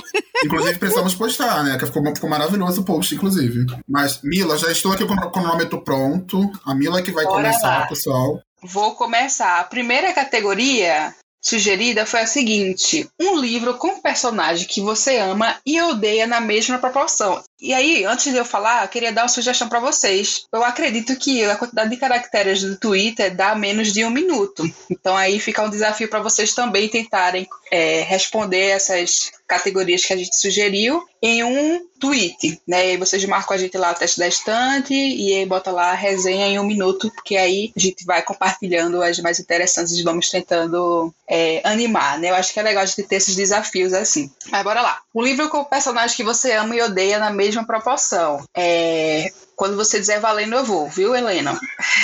Inclusive, 0.43 0.79
precisamos 0.79 1.13
postar, 1.13 1.63
né? 1.63 1.77
Que 1.77 1.85
ficou, 1.85 2.03
ficou 2.13 2.29
maravilhoso 2.29 2.81
o 2.81 2.85
post, 2.85 3.13
inclusive. 3.13 3.65
Mas, 3.87 4.21
Mila, 4.23 4.57
já 4.57 4.71
estou 4.71 4.91
aqui 4.91 5.05
com 5.05 5.13
o 5.13 5.31
cronômetro 5.31 5.83
pronto. 5.83 6.51
A 6.65 6.73
Mila 6.73 7.01
que 7.01 7.11
vai 7.11 7.25
Bora 7.25 7.35
começar, 7.37 7.79
lá. 7.81 7.87
pessoal. 7.87 8.41
Vou 8.63 8.95
começar. 8.95 9.59
A 9.59 9.63
primeira 9.63 10.11
categoria 10.11 11.13
sugerida 11.41 12.05
foi 12.05 12.21
a 12.21 12.27
seguinte: 12.27 13.07
um 13.19 13.37
livro 13.39 13.75
com 13.77 14.01
personagem 14.01 14.67
que 14.67 14.81
você 14.81 15.17
ama 15.17 15.55
e 15.65 15.79
odeia 15.81 16.25
na 16.25 16.41
mesma 16.41 16.79
proporção. 16.79 17.43
E 17.61 17.73
aí, 17.73 18.05
antes 18.05 18.31
de 18.31 18.37
eu 18.37 18.45
falar, 18.45 18.87
queria 18.87 19.11
dar 19.11 19.23
uma 19.23 19.27
sugestão 19.27 19.67
para 19.67 19.79
vocês. 19.79 20.45
Eu 20.51 20.63
acredito 20.63 21.15
que 21.17 21.43
a 21.43 21.55
quantidade 21.55 21.89
de 21.89 21.97
caracteres 21.97 22.61
do 22.61 22.77
Twitter 22.77 23.35
dá 23.35 23.53
menos 23.53 23.91
de 23.91 24.05
um 24.05 24.09
minuto. 24.09 24.63
Então 24.89 25.15
aí 25.15 25.39
fica 25.39 25.63
um 25.63 25.69
desafio 25.69 26.09
para 26.09 26.21
vocês 26.21 26.53
também 26.53 26.87
tentarem 26.87 27.47
é, 27.71 28.01
responder 28.01 28.69
essas 28.69 29.31
categorias 29.47 30.05
que 30.05 30.13
a 30.13 30.17
gente 30.17 30.35
sugeriu 30.35 31.03
em 31.21 31.43
um 31.43 31.85
tweet, 31.99 32.61
né? 32.67 32.93
E 32.93 32.97
vocês 32.97 33.25
marcam 33.25 33.55
a 33.55 33.59
gente 33.59 33.77
lá 33.77 33.91
o 33.91 33.95
teste 33.95 34.19
da 34.19 34.27
estante 34.27 34.93
e 34.93 35.35
aí 35.35 35.45
bota 35.45 35.71
lá 35.71 35.91
a 35.91 35.95
resenha 35.95 36.47
em 36.47 36.59
um 36.59 36.63
minuto, 36.63 37.11
porque 37.11 37.35
aí 37.35 37.73
a 37.75 37.79
gente 37.79 38.05
vai 38.05 38.21
compartilhando 38.21 39.01
as 39.01 39.19
mais 39.19 39.39
interessantes 39.39 39.93
e 39.93 40.03
vamos 40.03 40.29
tentando 40.29 41.13
é, 41.27 41.61
animar, 41.63 42.17
né? 42.19 42.29
Eu 42.29 42.35
acho 42.35 42.53
que 42.53 42.59
é 42.59 42.63
legal 42.63 42.83
a 42.83 42.85
gente 42.85 43.03
ter 43.03 43.15
esses 43.15 43.35
desafios 43.35 43.91
assim. 43.91 44.31
Mas 44.49 44.63
bora 44.63 44.81
lá. 44.81 45.01
O 45.13 45.21
livro 45.21 45.49
com 45.49 45.57
o 45.57 45.65
personagem 45.65 46.15
que 46.15 46.23
você 46.23 46.53
ama 46.53 46.75
e 46.75 46.81
odeia 46.81 47.19
na 47.19 47.31
mesma 47.31 47.48
proporção. 47.65 48.43
É, 48.55 49.31
quando 49.55 49.75
você 49.75 49.99
dizer 49.99 50.19
valendo, 50.19 50.55
eu 50.55 50.63
vou, 50.63 50.89
viu, 50.89 51.15
Helena? 51.15 51.51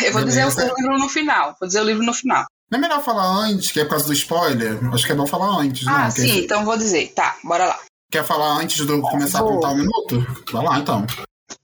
Eu 0.04 0.12
vou 0.12 0.22
Beleza. 0.24 0.50
dizer 0.50 0.72
o 0.72 0.76
livro 0.76 0.98
no 0.98 1.10
final. 1.10 1.56
Vou 1.60 1.68
dizer 1.68 1.82
o 1.82 1.86
livro 1.86 2.04
no 2.04 2.14
final. 2.14 2.46
Não 2.72 2.80
é 2.80 2.82
melhor 2.82 3.04
falar 3.04 3.26
antes, 3.26 3.72
que 3.72 3.80
é 3.80 3.84
por 3.84 3.92
causa 3.92 4.08
do 4.08 4.14
spoiler? 4.14 4.80
Acho 4.94 5.06
que 5.06 5.12
é 5.12 5.16
bom 5.16 5.28
falar 5.28 5.60
antes, 5.60 5.88
ah, 5.88 6.06
não? 6.06 6.12
sim, 6.12 6.40
então 6.40 6.66
vou 6.66 6.78
dizer. 6.78 7.12
Tá, 7.14 7.38
bora 7.44 7.66
lá. 7.66 7.80
Quer 8.12 8.26
falar 8.26 8.58
antes 8.58 8.86
de 8.86 8.92
eu 8.92 9.02
começar 9.02 9.40
vou. 9.40 9.50
a 9.50 9.54
contar 9.54 9.70
um 9.70 9.78
minuto? 9.78 10.44
Vai 10.52 10.64
lá, 10.64 10.80
então. 10.80 11.06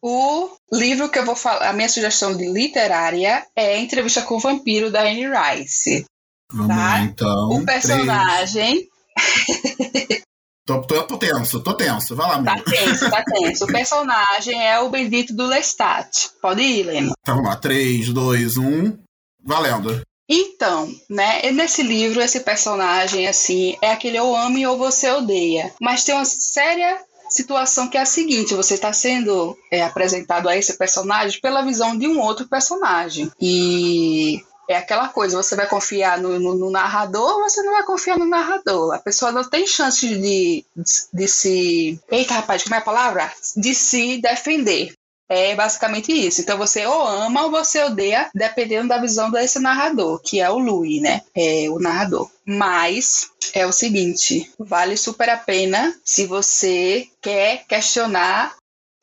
O 0.01 0.49
livro 0.71 1.09
que 1.09 1.19
eu 1.19 1.25
vou 1.25 1.35
falar, 1.35 1.69
a 1.69 1.73
minha 1.73 1.89
sugestão 1.89 2.35
de 2.35 2.47
literária 2.47 3.45
é 3.55 3.79
Entrevista 3.79 4.21
com 4.21 4.35
o 4.35 4.39
Vampiro, 4.39 4.91
da 4.91 5.01
Anne 5.01 5.27
Rice. 5.27 6.05
Vamos 6.51 6.67
tá? 6.67 6.75
lá, 6.75 7.01
então. 7.01 7.49
O 7.49 7.65
personagem. 7.65 8.87
tô, 10.79 10.81
tô, 10.81 11.03
tô, 11.03 11.17
tenso, 11.17 11.59
tô 11.59 11.73
tenso. 11.73 12.15
Vai 12.15 12.27
lá, 12.27 12.43
Tá 12.43 12.61
tenso, 12.63 13.09
tá 13.09 13.23
tenso. 13.27 13.65
O 13.65 13.67
personagem 13.67 14.65
é 14.65 14.79
o 14.79 14.89
Bendito 14.89 15.33
do 15.33 15.47
Lestat. 15.47 16.29
Pode 16.41 16.61
ir, 16.61 16.83
Lema. 16.83 17.13
Então 17.21 17.35
vamos 17.35 17.49
lá. 17.49 17.55
3, 17.57 18.09
2, 18.09 18.57
1. 18.57 18.97
Valendo. 19.43 20.01
Então, 20.29 20.89
né, 21.09 21.51
nesse 21.51 21.83
livro, 21.83 22.21
esse 22.21 22.39
personagem, 22.39 23.27
assim, 23.27 23.75
é 23.81 23.91
aquele 23.91 24.19
ou 24.19 24.35
ame 24.35 24.65
ou 24.65 24.77
você 24.77 25.11
odeia. 25.11 25.73
Mas 25.81 26.05
tem 26.05 26.15
uma 26.15 26.23
séria 26.23 26.99
situação 27.31 27.87
que 27.89 27.97
é 27.97 28.01
a 28.01 28.05
seguinte: 28.05 28.53
você 28.53 28.75
está 28.75 28.93
sendo 28.93 29.57
é, 29.71 29.83
apresentado 29.83 30.47
a 30.47 30.55
esse 30.55 30.77
personagem 30.77 31.39
pela 31.41 31.63
visão 31.63 31.97
de 31.97 32.07
um 32.07 32.19
outro 32.19 32.47
personagem. 32.47 33.31
E 33.41 34.41
é 34.71 34.77
aquela 34.77 35.09
coisa, 35.09 35.41
você 35.41 35.55
vai 35.55 35.67
confiar 35.67 36.17
no, 36.19 36.39
no, 36.39 36.55
no, 36.55 36.71
narrador 36.71 37.35
ou 37.35 37.49
você 37.49 37.61
não 37.61 37.73
vai 37.73 37.83
confiar 37.83 38.17
no 38.17 38.25
narrador. 38.25 38.93
A 38.93 38.99
pessoa 38.99 39.31
não 39.31 39.43
tem 39.43 39.67
chance 39.67 40.07
de, 40.07 40.65
de, 40.75 40.83
de 41.13 41.27
se. 41.27 41.99
Eita, 42.09 42.35
rapaz, 42.35 42.63
como 42.63 42.75
é 42.75 42.79
a 42.79 42.81
palavra? 42.81 43.31
De 43.55 43.73
se 43.75 44.21
defender. 44.21 44.93
É 45.29 45.55
basicamente 45.55 46.11
isso. 46.11 46.41
Então 46.41 46.57
você 46.57 46.85
ou 46.85 47.07
ama 47.07 47.45
ou 47.45 47.51
você 47.51 47.81
odeia, 47.83 48.29
dependendo 48.35 48.89
da 48.89 48.97
visão 48.97 49.31
desse 49.31 49.59
narrador, 49.59 50.19
que 50.21 50.41
é 50.41 50.49
o 50.49 50.59
Louis, 50.59 51.01
né? 51.01 51.21
É 51.33 51.69
o 51.69 51.79
narrador. 51.79 52.29
Mas 52.45 53.29
é 53.53 53.65
o 53.65 53.71
seguinte: 53.71 54.51
vale 54.59 54.97
super 54.97 55.29
a 55.29 55.37
pena 55.37 55.95
se 56.03 56.25
você 56.25 57.07
quer 57.21 57.65
questionar 57.65 58.55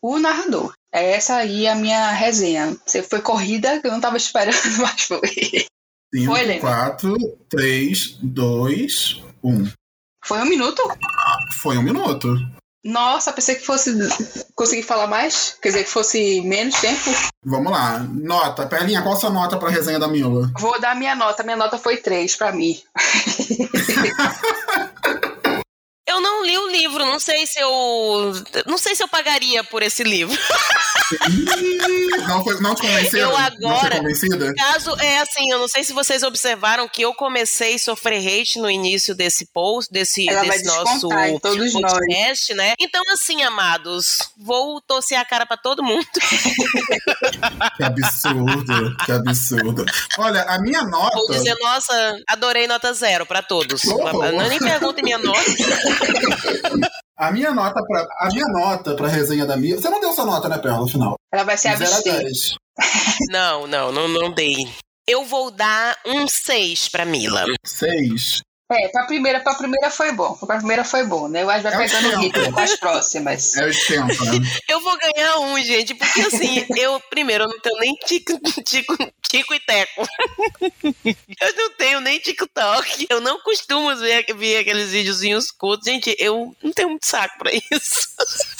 o 0.03 0.19
narrador. 0.19 0.73
É 0.93 1.13
essa 1.13 1.37
aí 1.37 1.67
a 1.67 1.75
minha 1.75 2.11
resenha. 2.13 2.77
Você 2.85 3.03
foi 3.03 3.21
corrida 3.21 3.81
que 3.81 3.87
eu 3.87 3.91
não 3.91 3.99
estava 3.99 4.17
esperando, 4.21 4.57
mas 4.79 5.03
foi. 5.03 5.67
5, 6.15 6.61
4, 6.61 7.17
3, 7.51 8.19
2, 8.23 9.23
1. 9.45 9.71
Foi 10.25 10.41
um 10.41 10.47
minuto? 10.47 10.83
Foi 11.61 11.77
um 11.77 11.83
minuto. 11.83 12.35
Nossa, 12.85 13.33
pensei 13.33 13.57
que 13.57 13.67
fosse 13.67 13.93
conseguir 14.55 14.85
falar 14.85 15.07
mais? 15.07 15.57
Quer 15.61 15.69
dizer, 15.69 15.85
que 15.85 15.91
fosse 15.91 16.41
menos 16.43 16.81
tempo? 16.81 17.11
Vamos 17.45 17.73
lá. 17.73 17.99
Nota. 17.99 18.67
Perlinha, 18.67 19.03
qual 19.03 19.15
a 19.15 19.19
sua 19.19 19.31
nota 19.31 19.59
pra 19.59 19.69
resenha 19.69 19.99
da 19.99 20.09
Mila? 20.09 20.51
Vou 20.59 20.81
dar 20.81 20.97
minha 20.97 21.15
nota. 21.15 21.43
Minha 21.43 21.57
nota 21.57 21.77
foi 21.77 21.99
3 21.99 22.35
pra 22.37 22.53
mim. 22.53 22.81
eu 26.09 26.23
não 26.23 26.45
li 26.45 26.57
o 26.57 26.69
livro, 26.69 27.05
não 27.05 27.21
sei 27.21 27.47
se 27.47 27.61
eu. 27.61 28.33
Não 28.67 28.79
sei 28.79 28.95
se 28.95 29.03
eu 29.03 29.09
pagaria 29.09 29.63
por 29.63 29.83
esse 29.83 30.03
livro. 30.03 30.37
não, 32.27 32.43
foi, 32.43 32.61
não 32.61 32.75
te 32.75 32.81
convenceu? 32.81 33.29
Eu 33.29 33.37
agora, 33.37 34.01
caso 34.57 34.97
é 35.01 35.19
assim, 35.19 35.51
eu 35.51 35.59
não 35.59 35.69
sei 35.69 35.85
se 35.85 35.93
vocês 35.93 36.23
observaram 36.23 36.89
que 36.89 37.03
eu 37.03 37.13
comecei 37.13 37.75
a 37.75 37.79
sofrer 37.79 38.27
hate 38.27 38.59
no 38.59 38.71
início 38.71 39.15
desse 39.15 39.47
post, 39.53 39.93
desse, 39.93 40.27
desse 40.27 40.65
nosso 40.65 41.09
podcast, 41.41 42.55
né? 42.55 42.75
Então, 42.81 43.03
assim, 43.13 43.43
amados, 43.43 44.19
vou 44.37 44.81
torcer 44.81 45.19
a 45.19 45.25
cara 45.27 45.45
para 45.45 45.59
todo 45.59 45.83
mundo. 45.83 46.07
que 47.77 47.83
absurdo, 47.85 48.97
que 49.05 49.13
absurdo. 49.13 49.85
Olha, 50.17 50.43
a 50.43 50.59
minha 50.59 50.83
nota. 50.85 51.17
Vou 51.17 51.31
dizer, 51.33 51.55
nossa, 51.61 52.19
adorei 52.27 52.67
nota 52.67 52.95
zero 52.95 53.27
para 53.27 53.43
todos. 53.43 53.85
Não 53.85 54.49
nem 54.49 54.59
perguntem 54.59 55.05
minha 55.05 55.19
nota. 55.19 55.98
A 57.19 57.33
minha 57.33 57.53
nota 57.53 57.83
para 57.85 58.07
a 58.21 58.29
minha 58.29 58.47
nota 58.47 58.95
para 58.95 59.09
resenha 59.09 59.45
da 59.45 59.57
Mia. 59.57 59.77
Você 59.77 59.91
não 59.91 60.01
deu 60.01 60.13
sua 60.13 60.25
nota, 60.25 60.49
né, 60.49 60.57
Perla, 60.57 60.79
no 60.79 60.87
final? 60.87 61.17
Ela 61.33 61.43
vai 61.43 61.59
ser 61.59 61.69
abster. 61.69 62.31
Não, 63.29 63.67
não, 63.67 63.91
não, 63.91 64.07
não 64.07 64.33
dei. 64.33 64.69
Eu 65.05 65.25
vou 65.25 65.51
dar 65.51 65.99
um 66.07 66.29
6 66.29 66.89
para 66.91 67.05
Mila. 67.05 67.45
6. 67.67 68.43
É, 68.71 68.87
pra 68.89 69.05
primeira, 69.05 69.41
pra 69.41 69.55
primeira 69.55 69.91
foi 69.91 70.13
bom. 70.13 70.35
Pra 70.35 70.59
primeira 70.59 70.85
foi 70.85 71.03
bom, 71.03 71.27
né? 71.27 71.43
Eu 71.43 71.49
acho 71.49 71.65
que 71.65 71.75
vai 71.75 71.87
é 71.87 71.89
pegando 71.89 72.15
o 72.15 72.21
ritmo 72.21 72.53
com 72.53 72.61
as 72.61 72.77
próximas. 72.77 73.57
É 73.57 73.67
o 73.67 73.87
tempo, 73.87 74.25
né? 74.27 74.33
Eu 74.69 74.83
vou 74.83 74.97
ganhar 74.99 75.39
um, 75.39 75.59
gente, 75.63 75.95
porque 75.95 76.21
assim, 76.21 76.67
eu, 76.77 77.01
primeiro, 77.09 77.45
eu 77.45 77.49
não 77.49 77.59
tenho 77.61 77.79
nem 77.81 77.95
tico, 77.95 78.39
tico, 78.63 78.97
tico 79.23 79.55
e 79.55 79.61
teco. 79.61 80.07
eu 81.41 81.57
não 81.57 81.71
tenho 81.77 82.01
nem 82.01 82.19
TikTok. 82.19 83.07
Eu 83.09 83.21
não 83.21 83.41
costumo 83.41 83.95
ver, 83.97 84.27
ver 84.35 84.59
aqueles 84.59 84.91
videozinhos 84.91 85.51
curtos. 85.51 85.87
Gente, 85.87 86.15
eu 86.19 86.55
não 86.63 86.73
tenho 86.73 86.91
muito 86.91 87.07
saco 87.07 87.39
pra 87.39 87.51
isso. 87.73 88.09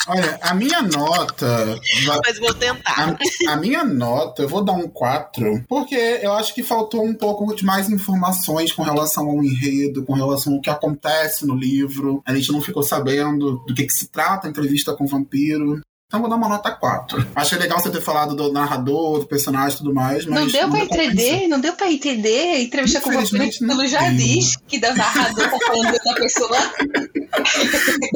Olha, 0.07 0.39
a 0.41 0.53
minha 0.55 0.81
nota. 0.81 1.79
Mas 2.25 2.39
vou 2.39 2.53
tentar. 2.55 3.15
A, 3.47 3.53
a 3.53 3.55
minha 3.57 3.83
nota, 3.83 4.41
eu 4.41 4.49
vou 4.49 4.63
dar 4.63 4.73
um 4.73 4.89
4, 4.89 5.65
porque 5.67 6.19
eu 6.23 6.33
acho 6.33 6.53
que 6.55 6.63
faltou 6.63 7.05
um 7.05 7.13
pouco 7.13 7.55
de 7.55 7.63
mais 7.63 7.89
informações 7.89 8.71
com 8.71 8.81
relação 8.81 9.29
ao 9.29 9.43
enredo 9.43 9.98
com 10.05 10.13
relação 10.13 10.53
ao 10.53 10.61
que 10.61 10.69
acontece 10.69 11.45
no 11.45 11.55
livro. 11.55 12.21
A 12.25 12.35
gente 12.35 12.51
não 12.51 12.61
ficou 12.61 12.83
sabendo 12.83 13.63
do 13.67 13.73
que, 13.73 13.85
que 13.85 13.93
se 13.93 14.09
trata 14.09 14.47
a 14.47 14.49
entrevista 14.49 14.95
com 14.95 15.03
o 15.03 15.07
vampiro. 15.07 15.81
Então 16.09 16.21
vou 16.21 16.29
dar 16.29 16.37
uma 16.37 16.49
nota 16.49 16.71
4. 16.71 17.27
Achei 17.35 17.55
legal 17.59 17.79
você 17.79 17.91
ter 17.91 18.01
falado 18.01 18.35
do 18.35 18.51
narrador, 18.51 19.19
do 19.19 19.27
personagem 19.27 19.75
e 19.75 19.77
tudo 19.77 19.93
mais, 19.93 20.25
mas. 20.25 20.39
Não 20.39 20.47
deu 20.47 20.67
não 20.67 20.71
pra 20.71 20.83
entender, 20.83 21.47
não 21.47 21.59
deu 21.59 21.73
pra 21.73 21.91
entender. 21.91 22.61
Entrevista 22.61 22.99
com 22.99 23.11
o 23.11 23.13
vampiro, 23.13 23.67
pelo 23.67 23.87
já 23.87 24.09
diz 24.09 24.55
que 24.67 24.79
do 24.79 24.91
narrador 24.95 25.47
tá 25.47 25.57
falando 25.67 25.99
da 26.03 26.13
pessoa. 26.15 26.57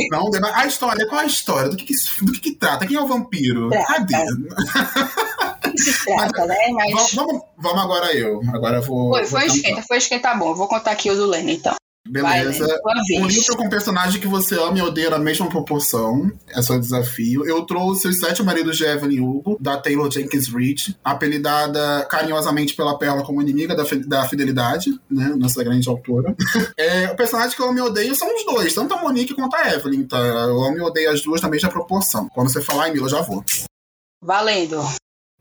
Não, 0.09 0.31
a 0.55 0.65
história, 0.65 1.07
qual 1.07 1.21
é 1.21 1.23
a 1.25 1.27
história? 1.27 1.69
Do 1.69 1.77
que, 1.77 1.85
que 1.85 1.93
do 2.25 2.31
que, 2.31 2.39
que 2.39 2.55
trata? 2.55 2.87
Quem 2.87 2.97
é 2.97 3.01
o 3.01 3.05
vampiro? 3.05 3.69
Trata. 3.69 3.93
Cadê? 3.93 4.25
se 5.77 6.05
trata, 6.05 6.45
né? 6.45 6.57
Mas... 6.73 7.13
Vamos, 7.13 7.41
vamos 7.57 7.83
agora 7.83 8.13
eu. 8.13 8.41
Agora 8.53 8.77
eu 8.77 8.81
vou. 8.81 9.09
Foi, 9.09 9.25
foi 9.25 9.45
esquenta, 9.47 9.81
foi 9.81 9.97
esquenta 9.97 10.33
bom. 10.35 10.53
Vou 10.53 10.67
contar 10.67 10.91
aqui 10.91 11.09
o 11.09 11.15
do 11.15 11.25
Lenny, 11.25 11.55
então. 11.55 11.75
Beleza. 12.05 12.67
Vai, 12.83 13.21
um 13.21 13.27
livro 13.27 13.55
com 13.55 13.69
personagem 13.69 14.19
que 14.19 14.27
você 14.27 14.55
ama 14.55 14.77
e 14.77 14.81
odeia 14.81 15.09
na 15.09 15.17
mesma 15.17 15.47
proporção. 15.47 16.31
É 16.49 16.59
o 16.59 16.79
desafio. 16.79 17.45
Eu 17.45 17.65
trouxe 17.65 18.07
Os 18.07 18.19
Sete 18.19 18.43
Maridos 18.43 18.77
de 18.77 18.83
Evelyn 18.83 19.21
Hugo, 19.21 19.57
da 19.59 19.77
Taylor 19.77 20.11
Jenkins 20.11 20.47
Reid, 20.49 20.97
apelidada 21.03 22.05
carinhosamente 22.09 22.75
pela 22.75 22.99
Perla 22.99 23.23
como 23.23 23.41
inimiga 23.41 23.73
da, 23.73 23.83
da 24.05 24.27
fidelidade, 24.27 24.91
né? 25.09 25.33
Nossa 25.37 25.63
grande 25.63 25.87
autora. 25.87 26.35
é, 26.77 27.09
o 27.09 27.15
personagem 27.15 27.55
que 27.55 27.61
eu 27.61 27.69
amo 27.69 27.77
e 27.77 27.81
odeio 27.81 28.13
são 28.15 28.27
os 28.35 28.45
dois, 28.45 28.73
tanto 28.73 28.93
a 28.93 29.01
Monique 29.01 29.33
quanto 29.33 29.55
a 29.55 29.73
Evelyn, 29.73 30.03
tá? 30.03 30.17
Eu 30.19 30.61
amo 30.61 30.77
e 30.77 30.81
odeio 30.81 31.09
as 31.09 31.21
duas 31.21 31.41
na 31.41 31.49
mesma 31.49 31.69
proporção. 31.69 32.27
Quando 32.29 32.51
você 32.51 32.61
falar, 32.61 32.89
Emila, 32.89 33.05
eu 33.05 33.11
já 33.11 33.21
vou. 33.21 33.43
Valendo. 34.21 34.83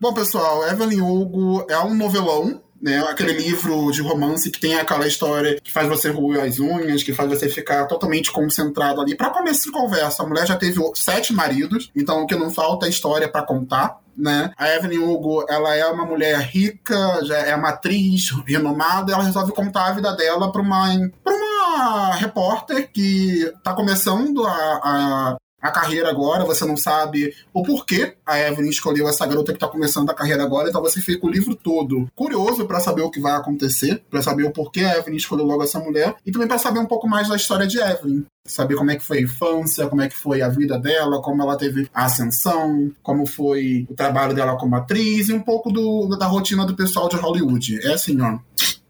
Bom, 0.03 0.13
pessoal, 0.13 0.67
Evelyn 0.67 1.01
Hugo 1.01 1.65
é 1.71 1.79
um 1.79 1.95
novelão 1.95 2.61
né? 2.83 2.99
Aquele 3.09 3.35
livro 3.35 3.93
de 3.93 4.03
romance 4.03 4.51
que 4.51 4.59
tem 4.59 4.75
aquela 4.75 5.07
história 5.07 5.61
que 5.63 5.73
faz 5.73 5.87
você 5.87 6.11
roer 6.11 6.43
as 6.43 6.59
unhas, 6.59 7.05
que 7.05 7.13
faz 7.13 7.29
você 7.31 7.49
ficar 7.49 7.87
totalmente 7.87 8.33
concentrado 8.33 9.01
ali. 9.01 9.17
Para 9.17 9.31
começo 9.31 9.63
de 9.63 9.71
conversa, 9.71 10.25
a 10.25 10.27
mulher 10.27 10.45
já 10.45 10.57
teve 10.57 10.81
sete 10.97 11.33
maridos, 11.33 11.93
então 11.95 12.21
o 12.23 12.27
que 12.27 12.35
não 12.35 12.51
falta 12.51 12.87
é 12.87 12.89
história 12.89 13.29
para 13.29 13.47
contar. 13.47 14.01
Né? 14.17 14.51
A 14.59 14.69
Evelyn 14.75 14.99
Hugo, 14.99 15.47
ela 15.49 15.73
é 15.77 15.87
uma 15.87 16.05
mulher 16.05 16.41
rica, 16.41 17.25
já 17.25 17.39
é 17.39 17.55
uma 17.55 17.69
atriz 17.69 18.31
renomada, 18.45 19.13
ela 19.13 19.23
resolve 19.23 19.53
contar 19.53 19.87
a 19.87 19.93
vida 19.93 20.13
dela 20.17 20.51
para 20.51 20.63
uma, 20.63 20.89
pra 21.23 21.33
uma 21.33 22.17
repórter 22.17 22.91
que 22.93 23.45
está 23.57 23.73
começando 23.73 24.45
a, 24.45 24.51
a 24.53 25.37
a 25.63 25.71
carreira 25.71 26.11
agora, 26.11 26.45
você 26.45 26.65
não 26.65 26.77
sabe 26.77 27.33
o 27.55 27.63
porquê 27.63 28.17
a 28.27 28.39
Evelyn 28.39 28.69
escolheu 28.69 29.09
essa 29.09 29.25
garota 29.25 29.53
que 29.53 29.59
tá 29.59 29.69
começando 29.69 30.11
a 30.11 30.15
carreira 30.15 30.43
agora, 30.43 30.69
então 30.69 30.83
você 30.83 31.01
fica 31.01 31.25
o 31.25 31.31
livro 31.31 31.55
todo 31.55 32.09
curioso 32.17 32.67
para 32.67 32.81
saber 32.81 33.03
o 33.03 33.11
que 33.11 33.21
vai 33.21 33.33
acontecer, 33.33 34.03
para 34.11 34.21
saber 34.21 34.45
o 34.45 34.51
porquê 34.51 34.81
a 34.81 34.99
Evelyn 34.99 35.17
escolheu 35.17 35.47
logo 35.47 35.63
essa 35.63 35.79
mulher 35.79 36.17
e 36.27 36.33
também 36.33 36.49
para 36.49 36.59
saber 36.59 36.81
um 36.81 36.87
pouco 36.87 37.09
mais 37.09 37.29
da 37.29 37.37
história 37.37 37.67
de 37.67 37.79
Evelyn. 37.79 38.25
Saber 38.45 38.75
como 38.75 38.91
é 38.91 38.97
que 38.97 39.05
foi 39.05 39.19
a 39.19 39.23
infância, 39.23 39.87
como 39.87 40.03
é 40.03 40.09
que 40.09 40.17
foi 40.17 40.43
a 40.43 40.49
vida 40.49 40.77
dela, 40.77 41.23
como 41.23 41.43
ela 41.43 41.57
teve 41.57 41.89
a 41.95 42.07
ascensão, 42.07 42.91
como 43.01 43.25
foi 43.25 43.87
o 43.89 43.95
trabalho 43.95 44.35
dela 44.35 44.57
como 44.57 44.75
atriz 44.75 45.29
e 45.29 45.33
um 45.33 45.41
pouco 45.41 45.71
do, 45.71 46.09
da 46.17 46.27
rotina 46.27 46.67
do 46.67 46.75
pessoal 46.75 47.09
de 47.09 47.15
Hollywood. 47.15 47.79
É 47.87 47.93
assim, 47.93 48.21
ó 48.21 48.39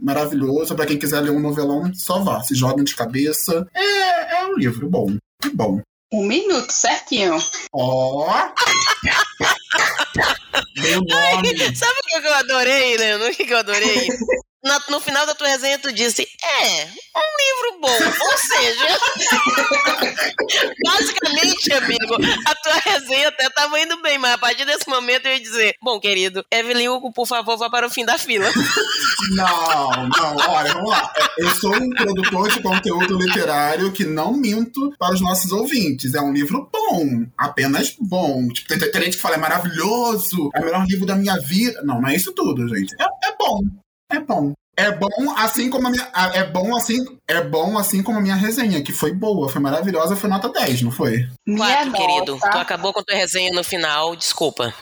maravilhoso. 0.02 0.75
para 0.75 0.87
quem 0.87 0.99
quiser 0.99 1.21
ler 1.21 1.31
um 1.31 1.38
novelão, 1.38 1.95
só 1.95 2.19
vá. 2.19 2.43
Se 2.43 2.55
joguem 2.55 2.85
de 2.85 2.97
cabeça. 2.97 3.67
É, 3.73 4.41
é 4.41 4.47
um 4.47 4.57
livro 4.57 4.88
bom. 4.88 5.17
É 5.45 5.49
bom. 5.49 5.81
Um 6.12 6.25
minuto, 6.26 6.71
certinho. 6.71 7.38
Ó! 7.73 8.26
Oh. 8.26 8.52
Meu 10.81 11.00
nome. 11.00 11.75
Sabe 11.75 11.99
o 11.99 12.21
que 12.21 12.26
eu 12.26 12.35
adorei, 12.35 12.97
Leandro? 12.99 13.28
O 13.31 13.35
que 13.35 13.50
eu 13.50 13.59
adorei? 13.59 14.09
no, 14.62 14.81
no 14.90 15.00
final 15.00 15.26
da 15.26 15.35
tua 15.35 15.49
resenha, 15.49 15.78
tu 15.78 15.92
disse: 15.92 16.23
É, 16.23 16.85
um 16.85 17.31
livro 17.42 17.81
bom. 17.81 17.99
Ou 18.21 18.38
seja, 18.38 18.99
basicamente, 20.87 21.73
amigo, 21.73 22.16
a 22.47 22.54
tua 22.54 22.75
resenha 22.75 23.28
até 23.28 23.50
tava 23.50 23.81
indo 23.81 24.00
bem, 24.00 24.19
mas 24.19 24.33
a 24.33 24.38
partir 24.38 24.64
desse 24.64 24.88
momento 24.88 25.26
eu 25.26 25.33
ia 25.33 25.40
dizer: 25.40 25.75
Bom, 25.83 25.99
querido, 25.99 26.45
Evelyn 26.50 26.88
Hugo, 26.88 27.12
por 27.12 27.26
favor, 27.26 27.57
vá 27.57 27.69
para 27.69 27.87
o 27.87 27.90
fim 27.90 28.04
da 28.04 28.16
fila. 28.16 28.49
Não, 29.31 30.09
não, 30.09 30.37
olha, 30.49 30.75
vamos 30.75 30.90
lá. 30.90 31.12
Eu 31.38 31.50
sou 31.57 31.75
um 31.75 31.90
produtor 31.90 32.49
de 32.50 32.62
conteúdo 32.62 33.19
literário 33.19 33.92
que 33.92 34.04
não 34.04 34.33
minto 34.33 34.92
para 34.99 35.14
os 35.14 35.21
nossos 35.21 35.50
ouvintes. 35.50 36.14
É 36.14 36.21
um 36.21 36.33
livro 36.33 36.69
bom, 36.73 37.26
apenas 37.37 37.97
bom. 37.99 38.47
Tipo, 38.49 38.69
tem, 38.69 38.78
tem 38.78 39.02
gente 39.02 39.16
que 39.16 39.23
fala, 39.23 39.35
é 39.35 39.38
maravilhoso, 39.38 40.50
é 40.54 40.61
o 40.61 40.64
melhor 40.64 40.87
livro 40.87 41.07
da 41.07 41.16
minha 41.16 41.37
vida. 41.40 41.83
Não, 41.83 42.00
não 42.00 42.09
é 42.09 42.14
isso 42.14 42.33
tudo, 42.33 42.69
gente. 42.69 42.95
É, 43.00 43.28
é 43.28 43.37
bom. 43.38 43.61
É 44.12 44.21
bom. 44.21 44.52
É 44.76 44.90
bom 44.90 45.35
assim 45.37 45.69
como 45.69 45.88
a 45.88 45.90
minha. 45.90 46.11
É 46.35 46.45
bom 46.45 46.75
assim, 46.75 47.04
é 47.28 47.42
bom 47.42 47.76
assim 47.76 48.02
como 48.02 48.19
a 48.19 48.23
minha 48.23 48.35
resenha, 48.35 48.83
que 48.83 48.92
foi 48.92 49.12
boa, 49.12 49.49
foi 49.49 49.61
maravilhosa, 49.61 50.16
foi 50.16 50.31
nota 50.31 50.49
10, 50.49 50.83
não 50.83 50.90
foi? 50.90 51.28
Minha 51.47 51.90
querido. 51.90 52.33
Nota... 52.37 52.50
Tu 52.50 52.57
acabou 52.59 52.92
com 52.92 53.02
tua 53.02 53.16
resenha 53.16 53.52
no 53.52 53.62
final, 53.62 54.16
desculpa. 54.16 54.73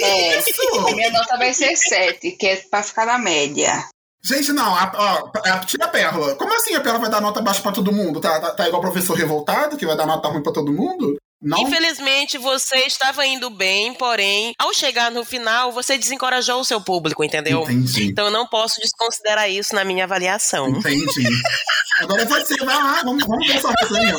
É, 0.00 0.38
isso. 0.38 0.86
A 0.88 0.94
minha 0.94 1.10
nota 1.10 1.36
vai 1.36 1.52
ser 1.52 1.76
7, 1.76 2.30
que 2.32 2.46
é 2.46 2.56
pra 2.70 2.82
ficar 2.82 3.04
na 3.04 3.18
média. 3.18 3.84
Gente, 4.24 4.52
não, 4.52 4.74
a, 4.74 4.90
ó, 4.96 5.30
a, 5.46 5.58
tira 5.58 5.84
a 5.84 5.88
Pérola. 5.88 6.34
Como 6.36 6.54
assim 6.54 6.74
a 6.74 6.80
Pérola 6.80 7.00
vai 7.00 7.10
dar 7.10 7.20
nota 7.20 7.42
baixa 7.42 7.60
pra 7.60 7.72
todo 7.72 7.92
mundo? 7.92 8.22
Tá, 8.22 8.40
tá, 8.40 8.52
tá 8.52 8.66
igual 8.66 8.80
o 8.80 8.84
professor 8.84 9.14
revoltado, 9.14 9.76
que 9.76 9.84
vai 9.84 9.96
dar 9.96 10.06
nota 10.06 10.28
ruim 10.28 10.42
pra 10.42 10.52
todo 10.52 10.72
mundo? 10.72 11.18
Não, 11.44 11.58
Infelizmente, 11.58 12.38
você 12.38 12.76
estava 12.86 13.26
indo 13.26 13.50
bem, 13.50 13.92
porém, 13.92 14.54
ao 14.58 14.72
chegar 14.72 15.10
no 15.10 15.26
final, 15.26 15.70
você 15.70 15.98
desencorajou 15.98 16.60
o 16.60 16.64
seu 16.64 16.80
público, 16.80 17.22
entendeu? 17.22 17.64
entendi. 17.64 18.06
Então 18.06 18.24
eu 18.24 18.30
não 18.30 18.46
posso 18.46 18.80
desconsiderar 18.80 19.50
isso 19.50 19.74
na 19.74 19.84
minha 19.84 20.04
avaliação. 20.04 20.70
Entendi. 20.70 21.28
Agora 22.00 22.22
é 22.22 22.24
você, 22.24 22.56
vai 22.64 22.76
lá, 22.76 23.02
vamos, 23.04 23.26
vamos 23.26 23.46
ver 23.46 23.60
sua 23.60 23.74
resenha. 23.78 24.14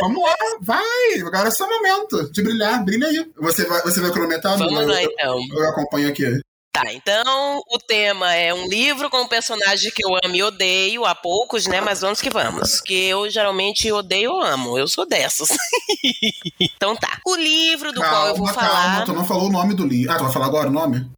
vamos 0.00 0.22
lá, 0.22 0.36
vai. 0.60 1.20
Agora 1.26 1.48
é 1.48 1.50
seu 1.50 1.66
momento 1.68 2.30
de 2.30 2.42
brilhar, 2.42 2.84
brilha 2.84 3.08
aí. 3.08 3.26
Você 3.38 3.64
vai, 3.64 3.80
você 3.82 4.00
vai 4.00 4.10
cronometrar? 4.10 4.58
Vamos 4.58 4.78
eu, 4.78 4.86
lá, 4.86 5.02
eu- 5.02 5.10
então. 5.10 5.38
eu 5.52 5.70
acompanho 5.70 6.08
aqui. 6.10 6.40
Tá, 6.76 6.92
então 6.92 7.62
o 7.70 7.78
tema 7.78 8.34
é 8.34 8.52
um 8.52 8.68
livro 8.68 9.08
com 9.08 9.22
um 9.22 9.26
personagem 9.26 9.90
que 9.90 10.04
eu 10.04 10.10
amo 10.22 10.36
e 10.36 10.42
odeio, 10.42 11.06
há 11.06 11.14
poucos, 11.14 11.66
né? 11.66 11.80
Mas 11.80 12.02
vamos 12.02 12.20
que 12.20 12.28
vamos. 12.28 12.82
Que 12.82 13.06
eu 13.06 13.30
geralmente 13.30 13.90
odeio 13.90 14.32
ou 14.32 14.42
amo. 14.42 14.78
Eu 14.78 14.86
sou 14.86 15.06
dessas. 15.08 15.48
então 16.60 16.94
tá. 16.94 17.18
O 17.24 17.34
livro 17.34 17.92
do 17.92 18.00
qual 18.02 18.26
eu 18.28 18.34
vou 18.34 18.46
Calma, 18.48 18.60
falar. 18.60 18.90
calma, 18.90 19.04
tu 19.06 19.12
não 19.14 19.24
falou 19.24 19.46
o 19.46 19.50
nome 19.50 19.72
do 19.72 19.86
livro. 19.86 20.12
Ah, 20.12 20.18
tu 20.18 20.24
vai 20.24 20.32
falar 20.34 20.46
agora 20.46 20.68
o 20.68 20.72
nome? 20.72 21.10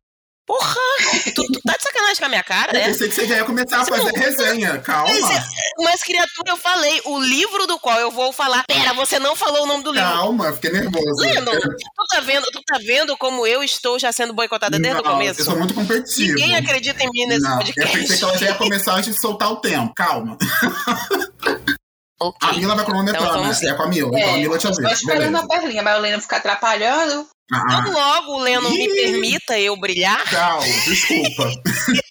Porra! 0.48 0.74
Tu, 1.34 1.42
tu 1.44 1.60
tá 1.64 1.76
de 1.76 1.82
sacanagem 1.82 2.16
com 2.16 2.24
a 2.24 2.28
minha 2.30 2.42
cara, 2.42 2.70
Eu 2.72 2.80
né? 2.80 2.86
pensei 2.86 3.08
que 3.08 3.14
você 3.14 3.26
já 3.26 3.36
ia 3.36 3.44
começar 3.44 3.82
a 3.82 3.84
fazer 3.84 4.10
resenha. 4.12 4.78
Calma. 4.78 5.12
Mas, 5.84 6.02
criatura, 6.02 6.48
eu 6.52 6.56
falei. 6.56 7.00
O 7.04 7.20
livro 7.20 7.66
do 7.66 7.78
qual 7.78 8.00
eu 8.00 8.10
vou 8.10 8.32
falar. 8.32 8.64
Pera, 8.66 8.94
você 8.94 9.18
não 9.18 9.36
falou 9.36 9.64
o 9.64 9.66
nome 9.66 9.84
do 9.84 9.92
livro. 9.92 10.08
Calma, 10.08 10.52
fiquei 10.54 10.72
nervoso. 10.72 11.20
Leno, 11.20 11.50
tu 11.52 12.06
tá 12.10 12.20
vendo, 12.20 12.44
tu 12.50 12.62
tá 12.66 12.78
vendo 12.78 13.14
como 13.18 13.46
eu 13.46 13.62
estou 13.62 13.98
já 13.98 14.10
sendo 14.10 14.32
boicotada 14.32 14.78
desde 14.78 14.94
Não, 15.02 15.08
o 15.10 15.14
começo? 15.14 15.40
Eu 15.40 15.44
sou 15.44 15.56
muito 15.58 15.74
competitivo. 15.74 16.38
Ninguém 16.38 16.56
acredita 16.56 17.04
em 17.04 17.10
mim 17.12 17.26
nesse 17.26 17.42
não, 17.42 17.50
eu 17.52 17.56
podcast. 17.58 17.98
pensei 17.98 18.16
que 18.16 18.24
ela 18.24 18.38
já 18.38 18.46
ia 18.46 18.54
começar 18.54 18.94
antes 18.94 19.14
de 19.14 19.20
soltar 19.20 19.52
o 19.52 19.56
tempo. 19.60 19.92
Calma. 19.94 20.36
Ok. 22.20 22.48
A 22.48 22.52
Mila 22.54 22.74
vai 22.74 22.84
cronometrar, 22.84 23.22
Então 23.22 23.44
né? 23.44 23.56
É 23.62 23.72
com 23.74 23.82
a 23.82 23.86
Mila. 23.86 24.08
Então 24.08 24.28
a 24.28 24.32
É, 24.32 24.36
Mila 24.38 24.58
te 24.58 24.64
eu 24.66 24.72
tô 24.72 24.88
esperando 24.88 25.24
Beleza. 25.32 25.44
a 25.44 25.46
perlinha, 25.46 25.82
mas 25.82 25.98
o 25.98 26.00
Leno 26.00 26.20
fica 26.22 26.36
atrapalhando. 26.38 27.28
Ah, 27.52 27.82
Tão 27.82 27.92
logo 27.92 28.32
o 28.34 28.40
Leno 28.40 28.70
me 28.70 28.88
permita 28.88 29.58
eu 29.58 29.76
brilhar. 29.76 30.22
Tchau, 30.28 30.60
desculpa. 30.84 31.50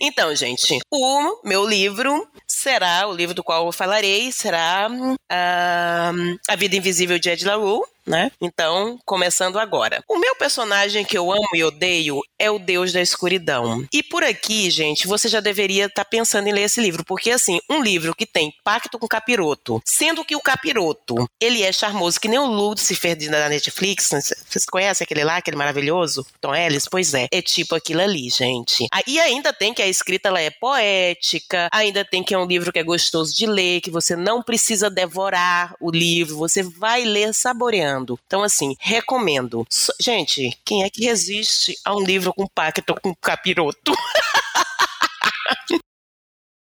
Então, 0.00 0.34
gente, 0.34 0.78
o 0.90 1.40
meu 1.44 1.66
livro 1.66 2.26
será, 2.48 3.06
o 3.06 3.14
livro 3.14 3.34
do 3.34 3.44
qual 3.44 3.66
eu 3.66 3.72
falarei, 3.72 4.32
será 4.32 4.88
ah, 5.30 6.12
A 6.48 6.56
Vida 6.56 6.76
Invisível 6.76 7.18
de 7.18 7.30
Ed 7.30 7.44
La 7.44 7.54
Rue, 7.54 7.82
né? 8.06 8.30
Então, 8.40 8.98
começando 9.04 9.58
agora. 9.58 10.02
O 10.08 10.18
meu 10.18 10.34
personagem 10.36 11.04
que 11.04 11.16
eu 11.16 11.32
amo 11.32 11.48
e 11.54 11.64
odeio 11.64 12.20
é 12.38 12.50
o 12.50 12.58
Deus 12.58 12.92
da 12.92 13.00
Escuridão. 13.00 13.86
E 13.92 14.02
por 14.02 14.22
aqui, 14.24 14.70
gente, 14.70 15.06
você 15.06 15.28
já 15.28 15.40
deveria 15.40 15.86
estar 15.86 16.04
pensando 16.04 16.48
em 16.48 16.52
ler 16.52 16.62
esse 16.62 16.80
livro, 16.80 17.04
porque 17.04 17.30
assim, 17.30 17.60
um 17.70 17.82
livro 17.82 18.14
que 18.14 18.26
tem 18.26 18.52
pacto 18.64 18.98
com 18.98 19.06
capiroto, 19.06 19.80
sendo 19.84 20.24
que 20.24 20.36
o 20.36 20.40
capiroto, 20.40 21.28
ele 21.40 21.62
é 21.62 21.72
charmoso, 21.72 22.20
que 22.20 22.28
nem 22.28 22.38
o 22.38 22.46
Lucifer 22.46 23.16
da 23.30 23.48
Netflix, 23.48 24.10
né? 24.10 24.20
vocês 24.20 24.64
conhecem 24.66 25.04
aquele 25.04 25.24
lá, 25.24 25.36
aquele 25.36 25.56
maravilhoso? 25.56 26.26
Tom 26.40 26.54
Ellis? 26.54 26.88
Pois 26.88 27.14
é, 27.14 27.28
é 27.30 27.42
tipo 27.42 27.74
aquilo 27.74 28.00
ali, 28.00 28.28
gente. 28.28 28.86
Ah, 28.92 29.02
E 29.06 29.20
ainda 29.20 29.52
tem 29.52 29.72
que 29.72 29.82
a 29.82 29.86
escrita 29.86 30.28
ela 30.28 30.40
é 30.40 30.50
poética, 30.50 31.68
ainda 31.72 32.04
tem 32.04 32.22
que 32.22 32.34
é 32.34 32.38
um 32.38 32.46
livro 32.46 32.72
que 32.72 32.78
é 32.78 32.82
gostoso 32.82 33.34
de 33.34 33.46
ler, 33.46 33.80
que 33.80 33.90
você 33.90 34.16
não 34.16 34.42
precisa 34.42 34.90
devorar 34.90 35.74
o 35.80 35.90
livro, 35.90 36.36
você 36.36 36.62
vai 36.62 37.04
ler 37.04 37.34
saboreando. 37.34 37.91
Então, 38.26 38.42
assim, 38.42 38.76
recomendo. 38.80 39.66
So- 39.70 39.92
Gente, 40.00 40.58
quem 40.64 40.82
é 40.84 40.90
que 40.90 41.04
resiste 41.04 41.76
a 41.84 41.94
um 41.94 42.00
livro 42.02 42.32
com 42.34 42.46
pacto 42.46 42.94
com 43.02 43.14
capiroto? 43.14 43.92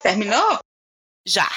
Terminou? 0.01 0.59
Já. 1.27 1.49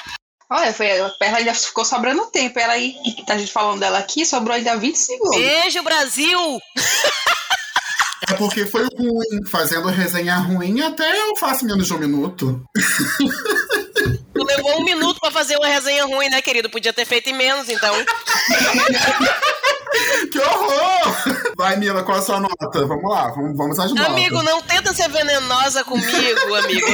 Olha, 0.49 0.73
foi, 0.73 0.99
a 1.01 1.09
perla 1.09 1.39
ainda 1.39 1.53
ficou 1.53 1.83
sobrando 1.83 2.25
tempo. 2.27 2.57
Ela 2.57 2.73
aí, 2.73 2.95
tá 3.25 3.37
gente 3.37 3.51
falando 3.51 3.79
dela 3.81 3.97
aqui, 3.99 4.25
sobrou 4.25 4.55
ainda 4.55 4.77
20 4.77 4.95
segundos. 4.95 5.35
Beijo, 5.37 5.83
Brasil! 5.83 6.61
É 8.29 8.33
porque 8.33 8.65
foi 8.65 8.85
ruim. 8.97 9.45
Fazendo 9.45 9.87
resenha 9.89 10.37
ruim, 10.37 10.79
até 10.81 11.21
eu 11.21 11.35
faço 11.35 11.65
menos 11.65 11.85
de 11.87 11.93
um 11.93 11.97
minuto. 11.97 12.63
Tu 14.33 14.43
levou 14.43 14.79
um 14.79 14.83
minuto 14.85 15.19
pra 15.19 15.31
fazer 15.31 15.57
uma 15.57 15.67
resenha 15.67 16.05
ruim, 16.05 16.29
né, 16.29 16.41
querido? 16.41 16.69
Podia 16.69 16.93
ter 16.93 17.05
feito 17.05 17.29
em 17.29 17.33
menos, 17.33 17.67
então. 17.69 17.93
Que 20.31 20.39
horror! 20.39 21.53
Vai, 21.57 21.75
Mila, 21.77 22.03
qual 22.03 22.17
a 22.17 22.21
sua 22.21 22.39
nota? 22.39 22.85
Vamos 22.85 23.09
lá, 23.09 23.29
vamos, 23.29 23.57
vamos 23.57 23.79
às 23.79 23.91
notas. 23.91 24.05
Amigo, 24.07 24.41
não 24.43 24.61
tenta 24.61 24.93
ser 24.93 25.09
venenosa 25.09 25.83
comigo, 25.83 26.55
amigo. 26.55 26.87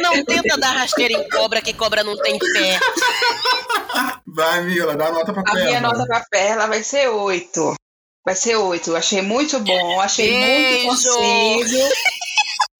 Não, 0.00 0.16
não 0.16 0.24
tenta 0.24 0.56
dar 0.58 0.72
rasteira 0.72 1.14
em 1.14 1.28
cobra, 1.28 1.60
que 1.62 1.72
cobra 1.74 2.02
não 2.04 2.16
tem 2.16 2.38
pé. 2.38 2.78
Vai, 4.26 4.64
Mila, 4.64 4.96
dá 4.96 5.06
a 5.06 5.12
nota 5.12 5.32
pra 5.32 5.42
A 5.46 5.54
minha 5.54 5.66
Perla. 5.80 5.80
nota 5.92 6.06
pra 6.06 6.24
perla 6.30 6.66
vai 6.66 6.82
ser 6.82 7.08
8. 7.08 7.74
Vai 8.24 8.34
ser 8.34 8.56
8. 8.56 8.96
Achei 8.96 9.22
muito 9.22 9.60
bom, 9.60 10.00
achei 10.00 10.32
muito 10.32 10.46
Beijo. 10.46 10.88
possível. 10.88 11.88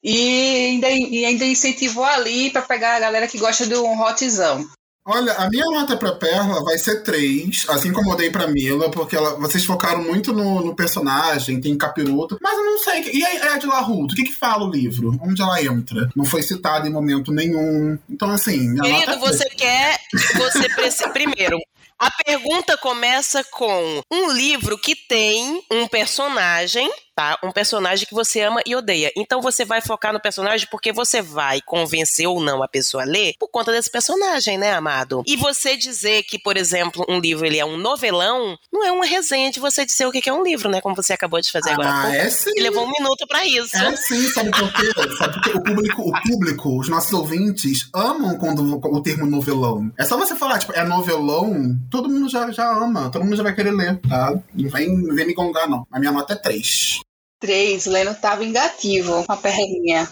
E 0.02 0.66
ainda, 0.70 0.90
e 0.90 1.24
ainda 1.24 1.44
incentivou 1.44 2.04
ali 2.04 2.50
pra 2.50 2.62
pegar 2.62 2.96
a 2.96 3.00
galera 3.00 3.28
que 3.28 3.38
gosta 3.38 3.66
de 3.66 3.74
um 3.76 4.00
hotzão. 4.02 4.66
Olha, 5.06 5.32
a 5.34 5.50
minha 5.50 5.66
nota 5.66 5.96
pra 5.98 6.12
Perla 6.12 6.64
vai 6.64 6.78
ser 6.78 7.02
3, 7.02 7.66
assim 7.68 7.92
como 7.92 8.12
eu 8.12 8.16
dei 8.16 8.30
pra 8.30 8.46
Mila, 8.46 8.90
porque 8.90 9.14
ela- 9.14 9.34
vocês 9.38 9.64
focaram 9.64 10.02
muito 10.02 10.32
no, 10.32 10.64
no 10.64 10.74
personagem, 10.74 11.60
tem 11.60 11.76
capiroto, 11.76 12.38
mas 12.40 12.56
eu 12.56 12.64
não 12.64 12.78
sei. 12.78 13.10
E 13.12 13.22
a 13.24 13.54
Ed 13.56 13.66
LaRue, 13.66 14.04
o 14.04 14.06
que 14.08 14.24
que 14.24 14.32
fala 14.32 14.64
o 14.64 14.70
livro? 14.70 15.14
Onde 15.20 15.42
ela 15.42 15.62
entra? 15.62 16.08
Não 16.16 16.24
foi 16.24 16.42
citada 16.42 16.88
em 16.88 16.92
momento 16.92 17.30
nenhum. 17.32 17.98
Então, 18.08 18.30
assim, 18.30 18.74
Querido, 18.76 19.12
é 19.12 19.16
você 19.18 19.44
quer. 19.50 19.98
Você 20.36 20.68
precisa. 20.70 21.10
Primeiro, 21.10 21.58
a 21.98 22.10
pergunta 22.24 22.76
começa 22.78 23.44
com 23.44 24.02
um 24.10 24.30
livro 24.32 24.78
que 24.78 24.96
tem 24.96 25.62
um 25.70 25.86
personagem, 25.86 26.90
tá? 27.14 27.38
Um 27.42 27.52
personagem 27.52 28.06
que 28.06 28.14
você 28.14 28.40
ama 28.40 28.60
e 28.66 28.74
odeia. 28.74 29.12
Então 29.16 29.40
você 29.40 29.64
vai 29.64 29.80
focar 29.80 30.12
no 30.12 30.20
personagem 30.20 30.66
porque 30.70 30.92
você 30.92 31.22
vai 31.22 31.60
convencer 31.60 32.26
ou 32.26 32.40
não 32.40 32.62
a 32.62 32.68
pessoa 32.68 33.04
a 33.04 33.06
ler 33.06 33.34
por 33.38 33.48
conta 33.48 33.72
desse 33.72 33.90
personagem, 33.90 34.58
né, 34.58 34.72
amado? 34.72 35.22
E 35.26 35.36
você 35.36 35.76
dizer 35.76 36.24
que, 36.24 36.38
por 36.38 36.56
exemplo, 36.56 37.04
um 37.08 37.18
livro 37.18 37.46
ele 37.46 37.58
é 37.58 37.64
um 37.64 37.76
novelão, 37.76 38.58
não 38.72 38.84
é 38.84 38.92
uma 38.92 39.06
resenha 39.06 39.50
de 39.50 39.60
você 39.60 39.84
dizer 39.84 40.06
o 40.06 40.12
que 40.12 40.28
é 40.28 40.32
um 40.32 40.42
livro, 40.42 40.68
né? 40.68 40.80
Como 40.80 40.96
você 40.96 41.12
acabou 41.12 41.40
de 41.40 41.50
fazer 41.50 41.70
agora. 41.70 41.88
há 41.88 42.02
Ah, 42.04 42.16
é 42.16 42.30
sim. 42.30 42.50
E 42.56 42.62
levou 42.62 42.84
um 42.84 42.90
minuto 42.90 43.26
pra 43.26 43.46
isso. 43.46 43.76
É 43.76 43.96
sim, 43.96 44.28
sabe 44.28 44.50
por 44.50 44.72
quê? 44.72 44.90
Sabe 45.18 45.34
por 45.34 45.42
quê? 45.42 45.50
O 45.50 45.62
público, 45.62 46.02
o 46.02 46.22
público, 46.22 46.80
os 46.80 46.88
nossos 46.88 47.12
ouvintes, 47.12 47.88
amam 47.94 48.36
quando 48.38 48.74
o 48.74 49.02
termo 49.02 49.26
novelão. 49.26 49.92
É 49.98 50.04
só 50.04 50.16
você 50.16 50.34
falar, 50.34 50.58
tipo, 50.58 50.72
é 50.72 50.84
novelão, 50.84 51.78
todo 51.90 52.08
mundo 52.08 52.28
já, 52.28 52.50
já 52.50 52.70
ama, 52.70 53.10
todo 53.10 53.24
mundo 53.24 53.36
já 53.36 53.42
vai 53.42 53.54
querer 53.54 53.72
ler, 53.72 54.00
tá? 54.08 54.34
Não 54.54 54.70
vem, 54.70 54.96
não 54.96 55.14
vem 55.14 55.26
me 55.26 55.34
gongar, 55.34 55.68
não. 55.68 55.86
A 55.90 55.98
minha 55.98 56.12
nota 56.12 56.32
é 56.32 56.36
3. 56.36 57.03
3, 57.44 57.84
Leno 57.86 58.14
tá 58.14 58.34
vingativo 58.36 59.22
com 59.24 59.32
a 59.32 59.36
perlinha. 59.36 60.08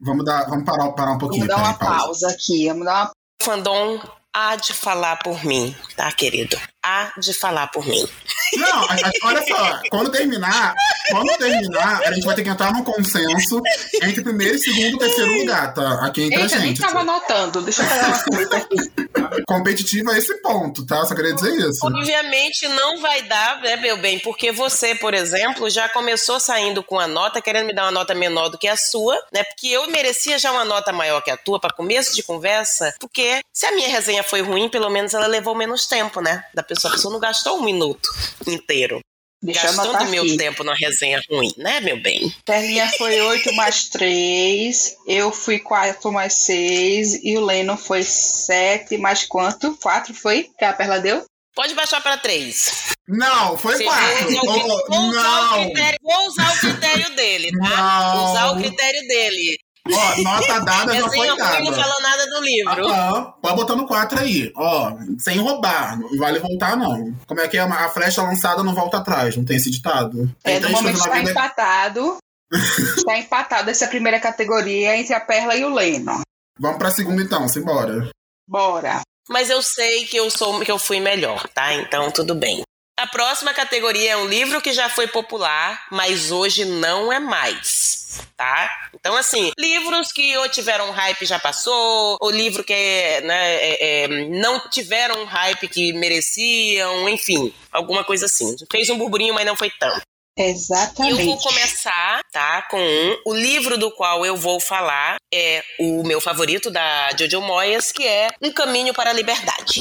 Vamos, 0.00 0.24
dar, 0.24 0.48
vamos 0.48 0.64
parar, 0.64 0.92
parar 0.92 1.12
um 1.12 1.18
pouquinho. 1.18 1.46
Vamos 1.46 1.62
dar 1.62 1.68
uma 1.68 1.78
pausa. 1.78 2.04
pausa 2.04 2.28
aqui. 2.30 2.68
Vamos 2.68 2.86
dar 2.86 3.02
uma 3.02 3.10
O 3.10 3.44
fandom 3.44 4.00
há 4.32 4.56
de 4.56 4.72
falar 4.72 5.16
por 5.16 5.44
mim, 5.44 5.76
tá, 5.94 6.10
querido? 6.12 6.58
Há 6.82 7.12
de 7.18 7.34
falar 7.34 7.66
por 7.68 7.84
mim. 7.86 8.08
Não, 8.56 8.84
a- 8.84 8.94
a- 8.94 9.12
olha 9.24 9.46
só, 9.46 9.80
quando 9.90 10.10
terminar, 10.10 10.74
quando 11.10 11.36
terminar, 11.36 12.00
a 12.04 12.12
gente 12.12 12.24
vai 12.24 12.34
ter 12.34 12.42
que 12.42 12.48
entrar 12.48 12.72
num 12.72 12.82
consenso 12.82 13.60
entre 14.02 14.22
primeiro, 14.22 14.58
segundo 14.58 14.96
e 14.96 14.98
terceiro 14.98 15.30
lugar, 15.40 15.74
tá? 15.74 16.06
Aqui 16.06 16.22
entre 16.24 16.40
Eita, 16.40 16.56
a 16.56 16.58
nem 16.58 16.68
gente. 16.68 16.80
tava 16.80 17.00
anotando. 17.00 17.60
Deixa 17.62 17.82
eu 17.82 17.88
pegar 17.88 18.06
uma 18.08 18.22
coisa 18.24 18.56
aqui. 18.56 19.44
Competitivo 19.46 20.10
é 20.10 20.18
esse 20.18 20.34
ponto, 20.40 20.84
tá? 20.86 21.04
Só 21.04 21.14
queria 21.14 21.34
dizer 21.34 21.52
isso. 21.68 21.78
Obviamente 21.86 22.66
não 22.68 23.00
vai 23.00 23.22
dar, 23.22 23.60
né, 23.60 23.76
meu 23.76 23.96
bem? 23.98 24.18
Porque 24.18 24.50
você, 24.50 24.94
por 24.94 25.12
exemplo, 25.14 25.68
já 25.68 25.88
começou 25.88 26.40
saindo 26.40 26.82
com 26.82 26.98
a 26.98 27.06
nota, 27.06 27.42
querendo 27.42 27.66
me 27.66 27.74
dar 27.74 27.84
uma 27.84 27.90
nota 27.90 28.14
menor 28.14 28.48
do 28.48 28.58
que 28.58 28.66
a 28.66 28.76
sua, 28.76 29.14
né? 29.32 29.44
Porque 29.44 29.68
eu 29.68 29.86
merecia 29.90 30.38
já 30.38 30.50
uma 30.50 30.64
nota 30.64 30.92
maior 30.92 31.20
que 31.20 31.30
a 31.30 31.36
tua 31.36 31.60
para 31.60 31.74
começo 31.74 32.14
de 32.16 32.22
conversa, 32.22 32.94
porque 32.98 33.40
se 33.52 33.66
a 33.66 33.72
minha 33.72 33.88
resenha 33.88 34.22
foi 34.22 34.40
ruim, 34.40 34.68
pelo 34.68 34.88
menos 34.90 35.12
ela 35.14 35.26
levou 35.26 35.54
menos 35.54 35.86
tempo, 35.86 36.20
né? 36.20 36.42
Da 36.54 36.62
pessoa, 36.74 36.92
a 36.92 36.96
pessoa 36.96 37.12
não 37.12 37.20
gastou 37.20 37.58
um 37.58 37.64
minuto 37.64 38.08
inteiro. 38.46 39.00
Deixa 39.42 39.68
eu 39.68 39.72
Gastando 39.74 40.10
meu 40.10 40.22
aqui. 40.22 40.36
tempo 40.36 40.62
numa 40.62 40.76
resenha 40.76 41.18
ruim, 41.30 41.50
né, 41.56 41.80
meu 41.80 41.98
bem? 42.02 42.30
Perlinha 42.44 42.86
foi 42.98 43.18
8 43.22 43.54
mais 43.54 43.88
3. 43.88 44.96
Eu 45.06 45.32
fui 45.32 45.58
4 45.58 46.12
mais 46.12 46.34
6. 46.34 47.24
E 47.24 47.38
o 47.38 47.44
Leno 47.44 47.76
foi 47.76 48.02
7 48.02 48.98
mais 48.98 49.24
quanto? 49.24 49.74
4 49.78 50.12
foi? 50.14 50.50
Que 50.58 50.64
a 50.66 50.72
Perla 50.74 50.98
deu? 51.00 51.24
Pode 51.54 51.74
baixar 51.74 52.00
para 52.02 52.16
três. 52.16 52.94
Não, 53.08 53.56
foi 53.56 53.76
Você 53.76 53.84
quatro. 53.84 54.30
vou 54.30 54.40
usar, 54.42 54.64
o- 54.74 54.86
vou 54.88 55.00
usar 55.08 55.40
o 55.40 55.56
não. 55.56 55.64
critério, 55.64 55.98
vou 56.02 56.26
usar 56.28 56.52
o 56.54 56.58
critério 56.60 57.16
dele, 57.16 57.50
tá? 57.58 57.68
Não. 57.68 58.16
Vou 58.16 58.30
usar 58.30 58.50
o 58.52 58.56
critério 58.56 59.08
dele. 59.08 59.58
Ó, 59.92 60.22
nota 60.22 60.60
dada 60.64 60.94
já 60.94 61.08
foi 61.08 61.16
ruim 61.18 61.28
não 61.28 61.36
dada. 61.36 61.72
falou 61.74 62.00
nada 62.02 62.26
do 62.26 62.40
livro. 62.42 62.88
Ah, 62.88 63.34
pode 63.42 63.56
botar 63.56 63.76
no 63.76 63.86
4 63.86 64.20
aí, 64.20 64.52
ó, 64.56 64.92
sem 65.18 65.38
roubar, 65.38 65.98
não 65.98 66.16
vale 66.18 66.38
voltar 66.38 66.76
não. 66.76 67.14
Como 67.26 67.40
é 67.40 67.48
que 67.48 67.56
é? 67.56 67.60
A 67.60 67.88
flecha 67.90 68.22
lançada 68.22 68.62
não 68.62 68.74
volta 68.74 68.98
atrás, 68.98 69.36
não 69.36 69.44
tem 69.44 69.56
esse 69.56 69.70
ditado? 69.70 70.30
Tem 70.42 70.54
É, 70.54 70.60
no 70.60 70.66
três 70.68 70.72
momento 70.80 70.96
está 70.98 71.14
vida- 71.14 71.30
empatado. 71.30 72.16
está 72.52 73.16
empatado 73.18 73.70
essa 73.70 73.86
primeira 73.86 74.18
categoria 74.20 74.96
entre 74.96 75.14
a 75.14 75.20
Perla 75.20 75.56
e 75.56 75.64
o 75.64 75.72
Leno. 75.74 76.20
Vamos 76.58 76.78
pra 76.78 76.90
segunda 76.90 77.22
então, 77.22 77.46
simbora. 77.48 78.08
Bora. 78.48 79.00
mas 79.28 79.48
eu 79.48 79.62
sei 79.62 80.04
que 80.06 80.16
eu 80.16 80.28
sou 80.30 80.60
que 80.60 80.70
eu 80.72 80.78
fui 80.78 80.98
melhor, 81.00 81.46
tá? 81.54 81.72
Então 81.74 82.10
tudo 82.10 82.34
bem. 82.34 82.62
A 83.00 83.06
próxima 83.06 83.54
categoria 83.54 84.10
é 84.10 84.16
um 84.18 84.26
livro 84.26 84.60
que 84.60 84.74
já 84.74 84.90
foi 84.90 85.06
popular, 85.06 85.86
mas 85.90 86.30
hoje 86.30 86.66
não 86.66 87.10
é 87.10 87.18
mais, 87.18 88.20
tá? 88.36 88.70
Então, 88.94 89.16
assim, 89.16 89.50
livros 89.58 90.12
que 90.12 90.36
ou 90.36 90.46
tiveram 90.50 90.90
hype 90.90 91.24
já 91.24 91.38
passou, 91.38 92.18
ou 92.20 92.30
livro 92.30 92.62
que 92.62 92.74
né, 92.74 93.54
é, 93.54 94.02
é, 94.02 94.08
não 94.28 94.60
tiveram 94.68 95.22
um 95.22 95.24
hype 95.24 95.66
que 95.68 95.94
mereciam, 95.94 97.08
enfim, 97.08 97.54
alguma 97.72 98.04
coisa 98.04 98.26
assim. 98.26 98.54
Fez 98.70 98.90
um 98.90 98.98
burburinho, 98.98 99.32
mas 99.32 99.46
não 99.46 99.56
foi 99.56 99.70
tanto. 99.70 100.02
Exatamente. 100.36 101.20
Eu 101.20 101.24
vou 101.24 101.38
começar, 101.38 102.20
tá, 102.30 102.68
com 102.70 102.78
um. 102.78 103.22
O 103.24 103.34
livro 103.34 103.78
do 103.78 103.90
qual 103.92 104.26
eu 104.26 104.36
vou 104.36 104.60
falar 104.60 105.16
é 105.32 105.64
o 105.78 106.02
meu 106.02 106.20
favorito 106.20 106.70
da 106.70 107.08
Jojo 107.18 107.40
Moyes, 107.40 107.92
que 107.92 108.06
é 108.06 108.28
Um 108.42 108.52
Caminho 108.52 108.92
para 108.92 109.08
a 109.08 109.14
Liberdade. 109.14 109.80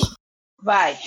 Vai. 0.63 0.97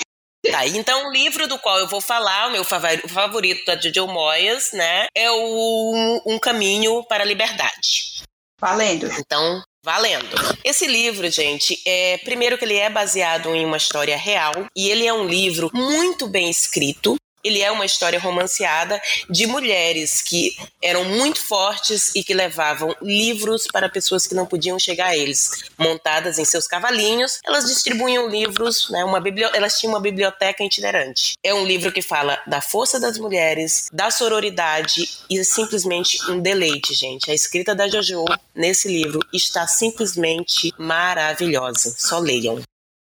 Tá, 0.50 0.66
então 0.66 1.08
o 1.08 1.12
livro 1.12 1.46
do 1.46 1.58
qual 1.58 1.78
eu 1.78 1.86
vou 1.86 2.00
falar, 2.00 2.48
o 2.48 2.50
meu 2.50 2.64
favorito 2.64 3.64
da 3.64 3.80
Jojo 3.80 4.08
Moyes, 4.08 4.72
né, 4.72 5.06
é 5.14 5.30
o 5.30 6.20
Um 6.26 6.38
Caminho 6.38 7.04
para 7.04 7.22
a 7.22 7.26
Liberdade. 7.26 8.24
Valendo. 8.60 9.06
Então, 9.18 9.62
valendo. 9.84 10.36
Esse 10.64 10.86
livro, 10.86 11.28
gente, 11.30 11.80
é 11.86 12.18
primeiro 12.18 12.58
que 12.58 12.64
ele 12.64 12.76
é 12.76 12.90
baseado 12.90 13.54
em 13.54 13.64
uma 13.64 13.76
história 13.76 14.16
real 14.16 14.66
e 14.76 14.88
ele 14.88 15.06
é 15.06 15.12
um 15.12 15.26
livro 15.26 15.70
muito 15.72 16.26
bem 16.28 16.50
escrito. 16.50 17.16
Ele 17.44 17.60
é 17.60 17.70
uma 17.70 17.86
história 17.86 18.18
romanceada 18.18 19.00
de 19.28 19.46
mulheres 19.46 20.22
que 20.22 20.56
eram 20.80 21.04
muito 21.04 21.40
fortes 21.40 22.14
e 22.14 22.22
que 22.22 22.34
levavam 22.34 22.94
livros 23.00 23.66
para 23.72 23.88
pessoas 23.88 24.26
que 24.26 24.34
não 24.34 24.46
podiam 24.46 24.78
chegar 24.78 25.08
a 25.08 25.16
eles. 25.16 25.64
Montadas 25.78 26.38
em 26.38 26.44
seus 26.44 26.66
cavalinhos, 26.66 27.40
elas 27.44 27.66
distribuíam 27.66 28.28
livros, 28.28 28.88
né, 28.90 29.04
uma 29.04 29.22
elas 29.54 29.78
tinham 29.78 29.92
uma 29.92 30.00
biblioteca 30.00 30.62
itinerante. 30.62 31.34
É 31.42 31.54
um 31.54 31.64
livro 31.64 31.92
que 31.92 32.02
fala 32.02 32.40
da 32.46 32.60
força 32.60 33.00
das 33.00 33.18
mulheres, 33.18 33.88
da 33.92 34.10
sororidade 34.10 35.08
e 35.28 35.38
é 35.38 35.44
simplesmente 35.44 36.18
um 36.30 36.40
deleite, 36.40 36.94
gente. 36.94 37.30
A 37.30 37.34
escrita 37.34 37.74
da 37.74 37.88
Jojo 37.88 38.24
nesse 38.54 38.88
livro 38.88 39.20
está 39.32 39.66
simplesmente 39.66 40.72
maravilhosa. 40.78 41.94
Só 41.98 42.18
leiam. 42.18 42.60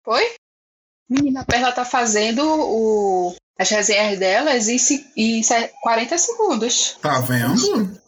Oi? 0.07 0.35
Menina, 1.09 1.43
a 1.43 1.45
Perla 1.45 1.73
tá 1.73 1.85
fazendo 1.85 2.43
o 2.43 3.35
as 3.62 3.70
resenhas 3.70 4.18
delas 4.18 4.68
em, 4.68 4.77
em 5.16 5.42
40 5.83 6.18
segundos. 6.18 6.96
Tá 7.01 7.20
vendo? 7.20 8.03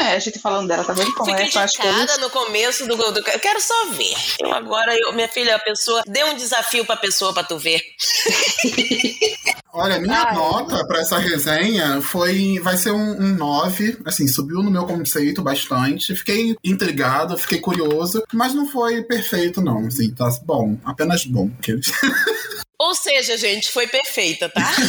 É, 0.00 0.14
a 0.14 0.18
gente 0.18 0.38
falando 0.38 0.68
dela, 0.68 0.84
tá 0.84 0.94
vendo 0.94 1.12
como 1.12 1.30
Fui 1.30 1.38
é? 1.38 1.48
criticada 1.48 2.16
no 2.18 2.30
começo 2.30 2.86
do, 2.86 2.96
do. 2.96 3.18
Eu 3.18 3.40
quero 3.40 3.60
só 3.60 3.90
ver. 3.90 4.14
Eu 4.40 4.54
agora, 4.54 4.96
eu, 4.98 5.12
minha 5.12 5.28
filha, 5.28 5.56
a 5.56 5.58
pessoa. 5.58 6.02
Dê 6.06 6.24
um 6.24 6.34
desafio 6.34 6.86
pra 6.86 6.96
pessoa 6.96 7.34
pra 7.34 7.44
tu 7.44 7.58
ver. 7.58 7.82
Olha, 9.72 10.00
minha 10.00 10.22
Ai, 10.22 10.34
nota 10.34 10.84
para 10.86 11.00
essa 11.00 11.18
resenha 11.18 12.00
foi. 12.00 12.58
Vai 12.60 12.76
ser 12.76 12.92
um, 12.92 13.20
um 13.20 13.34
9. 13.34 13.98
Assim, 14.06 14.26
subiu 14.26 14.62
no 14.62 14.70
meu 14.70 14.86
conceito 14.86 15.42
bastante. 15.42 16.16
Fiquei 16.16 16.56
intrigado, 16.64 17.36
fiquei 17.36 17.60
curioso, 17.60 18.24
mas 18.32 18.54
não 18.54 18.66
foi 18.66 19.02
perfeito, 19.02 19.60
não. 19.60 19.86
Assim, 19.86 20.10
tá 20.12 20.28
bom, 20.44 20.76
apenas 20.84 21.26
bom. 21.26 21.50
Ou 22.80 22.94
seja, 22.94 23.36
gente, 23.36 23.70
foi 23.70 23.86
perfeita, 23.86 24.48
tá? 24.48 24.72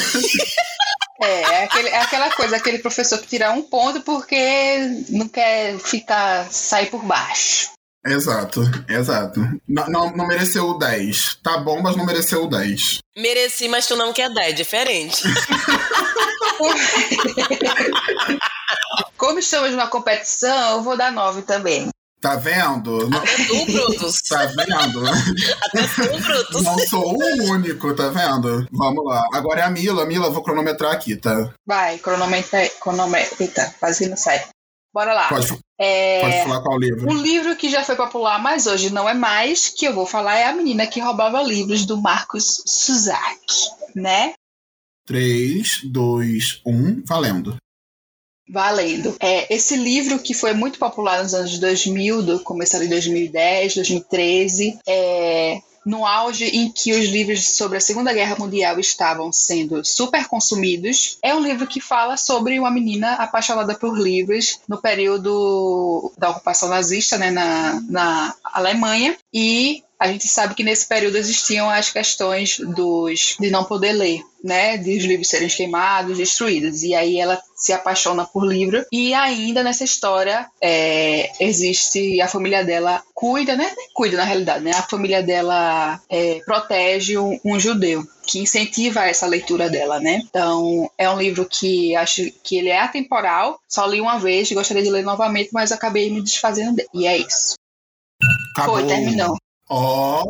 É, 1.20 1.40
é, 1.40 1.64
aquele, 1.64 1.88
é, 1.88 1.98
aquela 1.98 2.34
coisa, 2.34 2.56
aquele 2.56 2.78
professor 2.80 3.20
que 3.20 3.28
tira 3.28 3.52
um 3.52 3.62
ponto 3.62 4.00
porque 4.00 5.04
não 5.08 5.28
quer 5.28 5.78
ficar, 5.78 6.50
sair 6.50 6.90
por 6.90 7.04
baixo. 7.04 7.70
Exato, 8.04 8.62
exato. 8.88 9.40
Não, 9.68 9.88
não, 9.88 10.10
não 10.16 10.26
mereceu 10.26 10.64
o 10.64 10.78
10. 10.78 11.36
Tá 11.36 11.58
bom, 11.58 11.80
mas 11.80 11.94
não 11.94 12.04
mereceu 12.04 12.42
o 12.42 12.48
10. 12.48 12.98
Mereci, 13.16 13.68
mas 13.68 13.86
tu 13.86 13.94
não 13.94 14.12
quer 14.12 14.34
10, 14.34 14.48
é 14.48 14.52
diferente. 14.52 15.22
Como 19.16 19.38
estamos 19.38 19.70
numa 19.70 19.86
competição, 19.86 20.72
eu 20.72 20.82
vou 20.82 20.96
dar 20.96 21.12
9 21.12 21.42
também. 21.42 21.88
Tá 22.22 22.36
vendo? 22.36 23.10
Até 23.16 23.36
tu, 23.48 23.66
Brutus. 23.66 24.22
Tá 24.28 24.46
vendo? 24.46 25.04
Até 25.08 25.82
tu, 25.88 26.20
Brutus. 26.22 26.62
Não 26.62 26.78
sou 26.78 27.14
o 27.14 27.50
único, 27.50 27.92
tá 27.94 28.10
vendo? 28.10 28.64
Vamos 28.70 29.04
lá. 29.04 29.24
Agora 29.32 29.62
é 29.62 29.64
a 29.64 29.70
Mila. 29.70 30.06
Mila, 30.06 30.30
vou 30.30 30.40
cronometrar 30.40 30.92
aqui, 30.92 31.16
tá? 31.16 31.52
Vai, 31.66 31.98
cronometra. 31.98 32.68
cronometra. 32.80 33.36
Eita, 33.40 33.74
quase 33.80 34.08
não 34.08 34.16
sai. 34.16 34.40
Bora 34.94 35.12
lá. 35.12 35.28
Pode, 35.28 35.58
é, 35.80 36.20
pode 36.20 36.42
falar 36.44 36.62
qual 36.62 36.78
livro. 36.78 37.10
Um 37.10 37.20
livro 37.20 37.56
que 37.56 37.68
já 37.68 37.82
foi 37.82 37.96
popular, 37.96 38.40
mas 38.40 38.68
hoje 38.68 38.90
não 38.90 39.08
é 39.08 39.14
mais, 39.14 39.68
que 39.68 39.84
eu 39.84 39.92
vou 39.92 40.06
falar 40.06 40.36
é 40.36 40.46
A 40.46 40.52
Menina 40.52 40.86
que 40.86 41.00
Roubava 41.00 41.42
Livros, 41.42 41.84
do 41.84 42.00
Marcos 42.00 42.62
Suzak, 42.64 43.52
né? 43.96 44.34
3, 45.06 45.80
2, 45.86 46.60
1, 46.64 47.02
valendo. 47.04 47.56
Valendo. 48.52 49.16
É, 49.18 49.52
esse 49.52 49.76
livro 49.76 50.18
que 50.18 50.34
foi 50.34 50.52
muito 50.52 50.78
popular 50.78 51.22
nos 51.22 51.32
anos 51.32 51.58
2000, 51.58 52.22
do, 52.22 52.44
em 52.82 52.88
2010, 52.88 53.76
2013, 53.76 54.78
é, 54.86 55.58
no 55.86 56.06
auge 56.06 56.44
em 56.44 56.70
que 56.70 56.92
os 56.92 57.06
livros 57.06 57.56
sobre 57.56 57.78
a 57.78 57.80
Segunda 57.80 58.12
Guerra 58.12 58.36
Mundial 58.38 58.78
estavam 58.78 59.32
sendo 59.32 59.82
super 59.82 60.28
consumidos. 60.28 61.16
É 61.22 61.34
um 61.34 61.40
livro 61.40 61.66
que 61.66 61.80
fala 61.80 62.18
sobre 62.18 62.58
uma 62.58 62.70
menina 62.70 63.14
apaixonada 63.14 63.74
por 63.74 63.98
livros 63.98 64.60
no 64.68 64.76
período 64.76 66.12
da 66.18 66.28
ocupação 66.28 66.68
nazista, 66.68 67.16
né, 67.16 67.30
na, 67.30 67.80
na 67.88 68.34
Alemanha, 68.44 69.16
e 69.32 69.82
a 69.98 70.08
gente 70.08 70.26
sabe 70.26 70.54
que 70.54 70.64
nesse 70.64 70.86
período 70.86 71.16
existiam 71.16 71.70
as 71.70 71.90
questões 71.90 72.58
dos 72.58 73.36
de 73.38 73.50
não 73.50 73.64
poder 73.64 73.92
ler, 73.92 74.20
né, 74.42 74.76
de 74.76 74.98
os 74.98 75.04
livros 75.04 75.28
serem 75.28 75.48
queimados, 75.48 76.18
destruídos. 76.18 76.82
E 76.82 76.92
aí 76.92 77.18
ela 77.18 77.40
se 77.62 77.72
apaixona 77.72 78.26
por 78.26 78.44
livro 78.44 78.84
e 78.90 79.14
ainda 79.14 79.62
nessa 79.62 79.84
história 79.84 80.50
é, 80.60 81.30
existe 81.38 82.20
a 82.20 82.26
família 82.26 82.64
dela 82.64 83.00
cuida, 83.14 83.54
né, 83.56 83.72
cuida 83.94 84.16
na 84.16 84.24
realidade, 84.24 84.64
né, 84.64 84.72
a 84.72 84.82
família 84.82 85.22
dela 85.22 86.00
é, 86.10 86.40
protege 86.44 87.16
um, 87.16 87.38
um 87.44 87.60
judeu 87.60 88.04
que 88.26 88.40
incentiva 88.40 89.04
essa 89.04 89.26
leitura 89.26 89.68
dela, 89.68 90.00
né? 90.00 90.22
Então, 90.24 90.88
é 90.96 91.10
um 91.10 91.18
livro 91.18 91.44
que 91.44 91.94
acho 91.96 92.22
que 92.44 92.56
ele 92.56 92.68
é 92.68 92.80
atemporal. 92.80 93.58
Só 93.68 93.84
li 93.84 94.00
uma 94.00 94.18
vez, 94.18 94.50
gostaria 94.52 94.82
de 94.82 94.90
ler 94.90 95.02
novamente, 95.02 95.50
mas 95.52 95.72
acabei 95.72 96.08
me 96.08 96.22
desfazendo 96.22 96.76
dele. 96.76 96.88
E 96.94 97.06
é 97.06 97.18
isso. 97.18 97.54
Acabou. 98.56 98.76
Foi, 98.76 98.86
terminou. 98.86 99.36
Ó, 99.68 100.24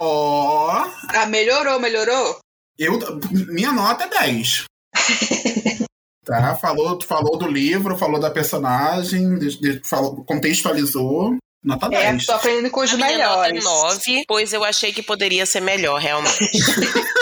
ó. 0.00 0.86
Ah, 1.14 1.26
melhorou, 1.26 1.78
melhorou? 1.78 2.40
Eu, 2.76 2.98
minha 3.30 3.72
nota 3.72 4.04
é 4.04 4.08
10. 4.08 4.64
tá, 6.24 6.54
falou, 6.56 7.00
falou 7.02 7.36
do 7.36 7.46
livro, 7.46 7.98
falou 7.98 8.20
da 8.20 8.30
personagem, 8.30 9.38
de, 9.38 9.60
de, 9.60 9.82
falou, 9.84 10.24
contextualizou. 10.24 11.36
Nota 11.62 11.88
10. 11.88 12.22
É, 12.22 12.26
tô 12.26 12.32
aprendendo 12.32 12.70
com 12.70 12.80
os 12.80 12.92
a 12.92 12.96
melhores. 12.96 13.64
Nota 13.64 13.88
9, 13.88 14.24
pois 14.26 14.52
eu 14.52 14.64
achei 14.64 14.92
que 14.92 15.02
poderia 15.02 15.44
ser 15.44 15.60
melhor, 15.60 16.00
realmente. 16.00 16.38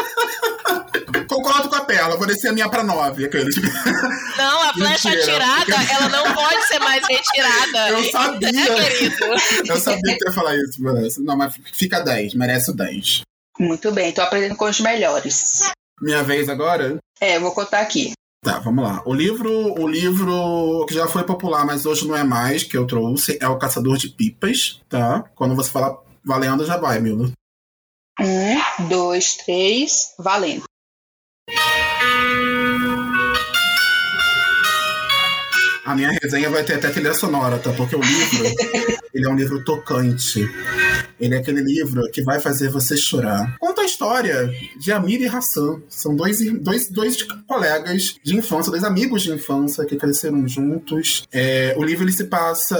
Concordo 1.28 1.68
com 1.68 1.76
a 1.76 1.84
Perla, 1.84 2.16
vou 2.16 2.26
descer 2.26 2.48
a 2.48 2.52
minha 2.52 2.68
pra 2.68 2.82
9. 2.82 3.26
Aqueles. 3.26 3.54
Não, 4.36 4.62
a 4.62 4.72
flecha 4.72 5.10
Mentira. 5.10 5.44
atirada, 5.44 5.92
ela 5.92 6.08
não 6.08 6.34
pode 6.34 6.66
ser 6.66 6.78
mais 6.78 7.06
retirada. 7.06 7.90
Eu 7.90 8.10
sabia. 8.10 8.48
É, 8.48 9.72
eu 9.72 9.76
sabia 9.76 10.16
que 10.16 10.24
ia 10.26 10.32
falar 10.32 10.56
isso, 10.56 10.82
mas 10.82 11.18
não, 11.18 11.36
mas 11.36 11.54
fica 11.74 12.00
10, 12.00 12.34
merece 12.34 12.70
o 12.70 12.74
10. 12.74 13.22
Muito 13.58 13.90
bem, 13.92 14.12
tô 14.12 14.22
aprendendo 14.22 14.56
com 14.56 14.66
os 14.66 14.80
melhores. 14.80 15.70
Minha 16.00 16.22
vez 16.22 16.48
agora? 16.48 16.98
É, 17.20 17.38
vou 17.38 17.52
contar 17.52 17.80
aqui. 17.80 18.12
Tá, 18.42 18.60
vamos 18.60 18.84
lá. 18.84 19.02
O 19.04 19.12
livro, 19.12 19.50
o 19.80 19.86
livro 19.86 20.86
que 20.86 20.94
já 20.94 21.08
foi 21.08 21.24
popular, 21.24 21.66
mas 21.66 21.84
hoje 21.84 22.06
não 22.06 22.16
é 22.16 22.22
mais, 22.22 22.62
que 22.62 22.76
eu 22.76 22.86
trouxe, 22.86 23.36
é 23.40 23.48
O 23.48 23.58
Caçador 23.58 23.96
de 23.96 24.08
Pipas, 24.08 24.80
tá? 24.88 25.24
Quando 25.34 25.56
você 25.56 25.70
falar 25.70 25.98
valendo, 26.24 26.64
já 26.64 26.76
vai, 26.76 27.00
Milo. 27.00 27.32
Um, 28.20 28.88
dois, 28.88 29.36
três, 29.36 30.14
valendo. 30.18 30.64
A 35.88 35.94
minha 35.94 36.10
resenha 36.22 36.50
vai 36.50 36.62
ter 36.62 36.74
até 36.74 36.90
trilha 36.90 37.14
sonora, 37.14 37.58
tá? 37.58 37.72
Porque 37.72 37.96
o 37.96 38.00
livro, 38.02 38.44
ele 39.14 39.26
é 39.26 39.30
um 39.30 39.34
livro 39.34 39.64
tocante. 39.64 40.46
Ele 41.18 41.34
é 41.34 41.38
aquele 41.38 41.62
livro 41.62 42.02
que 42.12 42.22
vai 42.22 42.38
fazer 42.38 42.68
você 42.68 42.94
chorar. 42.94 43.56
Conta 43.58 43.80
a 43.80 43.84
história 43.86 44.52
de 44.78 44.92
Amir 44.92 45.22
e 45.22 45.26
Hassan. 45.26 45.80
São 45.88 46.14
dois, 46.14 46.40
dois, 46.60 46.90
dois 46.90 47.22
colegas 47.22 48.16
de 48.22 48.36
infância, 48.36 48.70
dois 48.70 48.84
amigos 48.84 49.22
de 49.22 49.32
infância 49.32 49.82
que 49.86 49.96
cresceram 49.96 50.46
juntos. 50.46 51.26
É, 51.32 51.74
o 51.74 51.82
livro 51.82 52.04
ele 52.04 52.12
se 52.12 52.24
passa. 52.24 52.76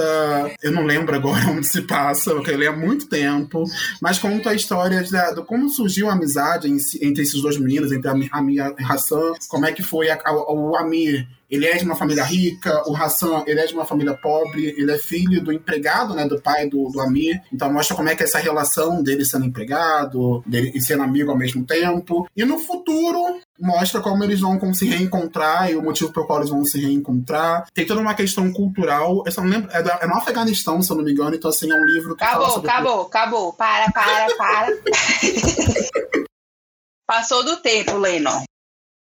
Eu 0.61 0.71
não 0.71 0.85
lembro 0.85 1.15
agora 1.15 1.43
onde 1.49 1.67
se 1.67 1.81
passa, 1.81 2.35
porque 2.35 2.51
ele 2.51 2.65
é 2.65 2.67
há 2.67 2.75
muito 2.75 3.07
tempo. 3.07 3.63
Mas 3.99 4.19
conta 4.19 4.51
a 4.51 4.53
história 4.53 5.01
de, 5.01 5.09
de 5.09 5.41
como 5.47 5.67
surgiu 5.67 6.11
a 6.11 6.13
amizade 6.13 6.67
entre 7.01 7.23
esses 7.23 7.41
dois 7.41 7.57
meninos, 7.57 7.91
entre 7.91 8.07
Amir 8.07 8.29
e 8.77 8.83
Hassan. 8.83 9.33
Como 9.47 9.65
é 9.65 9.71
que 9.71 9.81
foi 9.81 10.11
a, 10.11 10.21
a, 10.23 10.53
o 10.53 10.75
Amir 10.75 11.27
ele 11.49 11.65
é 11.65 11.77
de 11.77 11.85
uma 11.85 11.95
família 11.95 12.23
rica, 12.23 12.83
o 12.87 12.95
Hassan, 12.95 13.43
ele 13.47 13.59
é 13.59 13.65
de 13.65 13.73
uma 13.73 13.85
família 13.85 14.13
pobre, 14.13 14.75
ele 14.77 14.91
é 14.91 14.97
filho 14.97 15.41
do 15.43 15.51
empregado, 15.51 16.13
né, 16.13 16.27
do 16.27 16.41
pai 16.41 16.69
do, 16.69 16.89
do 16.89 17.01
Amir. 17.01 17.41
Então 17.51 17.71
mostra 17.71 17.95
como 17.95 18.09
é 18.09 18.15
que 18.15 18.23
é 18.23 18.25
essa 18.25 18.39
relação 18.39 19.01
dele 19.01 19.25
sendo 19.25 19.45
empregado, 19.45 20.43
dele 20.45 20.71
e 20.75 20.81
sendo 20.81 21.03
amigo 21.03 21.31
ao 21.31 21.37
mesmo 21.37 21.65
tempo. 21.65 22.27
E 22.35 22.45
no 22.45 22.59
futuro, 22.59 23.39
mostra 23.59 23.99
como 24.01 24.23
eles 24.23 24.39
vão 24.39 24.73
se 24.73 24.85
reencontrar 24.85 25.71
e 25.71 25.75
o 25.75 25.81
motivo 25.81 26.13
pelo 26.13 26.25
qual 26.25 26.39
eles 26.39 26.51
vão 26.51 26.63
se 26.63 26.79
reencontrar. 26.79 27.65
Tem 27.73 27.85
toda 27.85 27.99
uma 27.99 28.13
questão 28.13 28.51
cultural. 28.51 29.23
Eu 29.25 29.31
só 29.31 29.41
não 29.41 29.49
lembro, 29.49 29.69
é, 29.71 29.79
é 29.79 30.07
no 30.07 30.15
Afeganistão, 30.15 30.81
se 30.81 30.91
eu 30.91 30.97
não 30.97 31.03
me 31.03 31.11
engano, 31.11 31.35
então 31.35 31.49
assim, 31.49 31.71
é 31.71 31.75
um 31.75 31.85
livro 31.85 32.15
que 32.15 32.23
Acabou, 32.23 32.49
sobre... 32.51 32.69
acabou, 32.69 33.01
acabou. 33.01 33.53
Para, 33.53 33.91
para, 33.91 34.35
para. 34.35 34.67
Passou 37.07 37.43
do 37.43 37.57
tempo, 37.57 37.97
Lennon. 37.97 38.43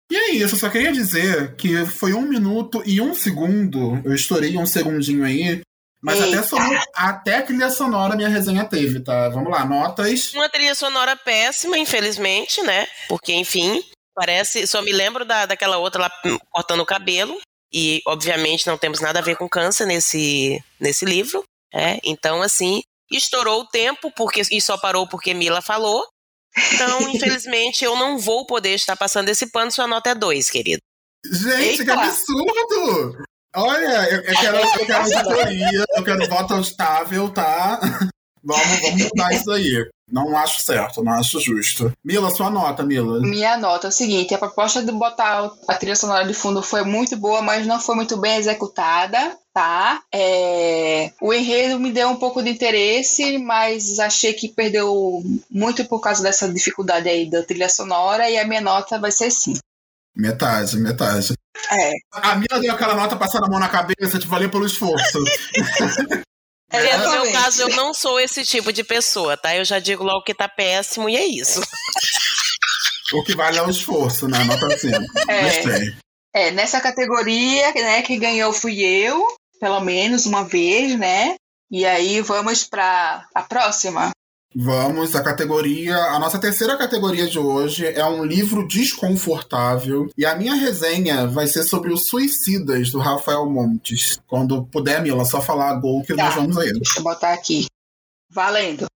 E 0.09 0.15
é 0.15 0.31
isso, 0.31 0.55
eu 0.55 0.59
só 0.59 0.69
queria 0.69 0.91
dizer 0.91 1.55
que 1.55 1.85
foi 1.85 2.13
um 2.13 2.21
minuto 2.21 2.81
e 2.85 3.01
um 3.01 3.13
segundo, 3.13 4.01
eu 4.05 4.13
estourei 4.13 4.57
um 4.57 4.65
segundinho 4.65 5.25
aí, 5.25 5.61
mas 6.01 6.21
até, 6.21 6.43
sonora, 6.43 6.83
até 6.93 7.41
trilha 7.41 7.69
sonora 7.69 8.15
minha 8.15 8.29
resenha 8.29 8.63
teve, 8.65 8.99
tá? 8.99 9.29
Vamos 9.29 9.51
lá, 9.51 9.65
notas. 9.65 10.31
Uma 10.33 10.47
trilha 10.47 10.75
sonora 10.75 11.15
péssima, 11.15 11.77
infelizmente, 11.77 12.61
né? 12.61 12.87
Porque, 13.09 13.33
enfim, 13.33 13.83
parece. 14.15 14.67
Só 14.67 14.81
me 14.81 14.91
lembro 14.93 15.25
da, 15.25 15.45
daquela 15.45 15.77
outra 15.77 16.03
lá 16.03 16.11
hum, 16.25 16.37
cortando 16.51 16.81
o 16.81 16.85
cabelo. 16.85 17.37
E, 17.73 18.01
obviamente, 18.05 18.67
não 18.67 18.77
temos 18.77 19.01
nada 19.01 19.19
a 19.19 19.23
ver 19.23 19.35
com 19.35 19.49
câncer 19.49 19.85
nesse, 19.85 20.63
nesse 20.79 21.03
livro. 21.03 21.43
É, 21.73 21.99
então, 22.03 22.41
assim, 22.41 22.81
estourou 23.11 23.61
o 23.61 23.67
tempo 23.67 24.11
porque 24.15 24.41
e 24.51 24.61
só 24.61 24.77
parou 24.77 25.07
porque 25.07 25.33
Mila 25.33 25.61
falou. 25.61 26.05
Então, 26.73 27.01
infelizmente, 27.09 27.83
eu 27.83 27.95
não 27.95 28.17
vou 28.17 28.45
poder 28.45 28.73
estar 28.75 28.95
passando 28.95 29.29
esse 29.29 29.47
pano, 29.51 29.71
sua 29.71 29.87
nota 29.87 30.09
é 30.09 30.15
2, 30.15 30.49
querido. 30.49 30.81
Gente, 31.25 31.81
Eita. 31.81 31.83
que 31.85 31.91
absurdo! 31.91 33.23
Olha, 33.55 34.09
eu, 34.09 34.21
eu 34.21 34.39
quero, 34.39 34.57
eu 34.57 34.85
quero 34.85 35.01
auditoria, 35.03 35.85
eu 35.95 36.03
quero 36.03 36.29
voto 36.29 36.59
estável, 36.59 37.29
tá? 37.29 37.79
Vamos, 38.43 38.81
vamos 38.81 39.03
mudar 39.03 39.33
isso 39.33 39.51
aí. 39.51 39.89
Não 40.09 40.37
acho 40.37 40.61
certo, 40.61 41.03
não 41.03 41.13
acho 41.13 41.39
justo. 41.41 41.91
Mila, 42.03 42.29
sua 42.29 42.49
nota, 42.49 42.81
Mila. 42.81 43.19
Minha 43.19 43.57
nota 43.57 43.87
é 43.87 43.89
o 43.89 43.91
seguinte: 43.91 44.33
a 44.33 44.37
proposta 44.37 44.81
de 44.81 44.91
botar 44.91 45.51
a 45.67 45.75
trilha 45.75 45.95
sonora 45.95 46.25
de 46.25 46.33
fundo 46.33 46.61
foi 46.61 46.83
muito 46.83 47.17
boa, 47.17 47.41
mas 47.41 47.67
não 47.67 47.79
foi 47.79 47.95
muito 47.95 48.15
bem 48.15 48.37
executada, 48.37 49.37
tá? 49.57 50.03
É... 50.13 51.11
O 51.19 51.33
enredo 51.33 51.79
me 51.79 51.91
deu 51.91 52.09
um 52.09 52.15
pouco 52.15 52.43
de 52.43 52.49
interesse, 52.51 53.39
mas 53.39 53.97
achei 53.97 54.31
que 54.31 54.49
perdeu 54.49 55.23
muito 55.49 55.83
por 55.85 55.99
causa 55.99 56.21
dessa 56.21 56.47
dificuldade 56.47 57.09
aí 57.09 57.27
da 57.27 57.41
trilha 57.41 57.67
sonora, 57.67 58.29
e 58.29 58.37
a 58.37 58.45
minha 58.45 58.61
nota 58.61 58.99
vai 58.99 59.11
ser 59.11 59.31
sim. 59.31 59.57
Metade, 60.15 60.77
metade. 60.77 61.33
É. 61.71 61.91
A 62.11 62.35
Mila 62.35 62.61
deu 62.61 62.71
aquela 62.71 62.93
nota 62.93 63.15
passando 63.15 63.45
a 63.45 63.49
mão 63.49 63.59
na 63.59 63.67
cabeça, 63.67 64.19
te 64.19 64.27
valeu 64.27 64.47
pelo 64.51 64.67
esforço. 64.67 65.17
É, 66.69 66.97
no 66.97 67.09
meu 67.09 67.31
caso, 67.31 67.61
eu 67.61 67.69
não 67.69 67.93
sou 67.93 68.19
esse 68.19 68.43
tipo 68.43 68.73
de 68.73 68.83
pessoa, 68.83 69.37
tá? 69.37 69.55
Eu 69.55 69.63
já 69.63 69.79
digo 69.79 70.03
logo 70.03 70.25
que 70.25 70.33
tá 70.33 70.49
péssimo 70.49 71.07
e 71.07 71.15
é 71.15 71.25
isso. 71.25 71.61
o 73.15 73.23
que 73.23 73.33
vale 73.37 73.57
é 73.57 73.63
o 73.63 73.69
esforço, 73.69 74.27
né? 74.27 74.43
Nota 74.43 74.77
5. 74.77 74.97
É, 75.29 75.95
é, 76.35 76.51
nessa 76.51 76.81
categoria, 76.81 77.73
né, 77.73 78.01
que 78.01 78.17
ganhou 78.17 78.51
fui 78.51 78.83
eu, 78.83 79.25
pelo 79.59 79.79
menos 79.81 80.25
uma 80.25 80.43
vez, 80.43 80.97
né? 80.97 81.35
E 81.69 81.85
aí 81.85 82.21
vamos 82.21 82.63
para 82.63 83.25
a 83.33 83.41
próxima. 83.43 84.11
Vamos, 84.55 85.15
a 85.15 85.21
categoria. 85.21 85.95
A 85.95 86.19
nossa 86.19 86.39
terceira 86.39 86.77
categoria 86.77 87.27
de 87.27 87.37
hoje 87.37 87.85
é 87.85 88.05
um 88.05 88.23
livro 88.23 88.67
desconfortável. 88.67 90.09
E 90.17 90.25
a 90.25 90.35
minha 90.35 90.55
resenha 90.55 91.27
vai 91.27 91.45
ser 91.47 91.63
sobre 91.63 91.93
os 91.93 92.07
Suicidas, 92.07 92.89
do 92.89 92.99
Rafael 92.99 93.47
Montes. 93.49 94.17
Quando 94.25 94.65
puder, 94.65 95.01
Mila, 95.01 95.25
só 95.25 95.41
falar 95.41 95.75
gol 95.75 96.01
que 96.01 96.15
tá, 96.15 96.25
nós 96.25 96.35
vamos 96.35 96.57
a 96.57 96.65
ele. 96.65 96.79
Deixa 96.79 96.99
eu 96.99 97.03
botar 97.03 97.33
aqui. 97.33 97.67
Valendo. 98.31 98.87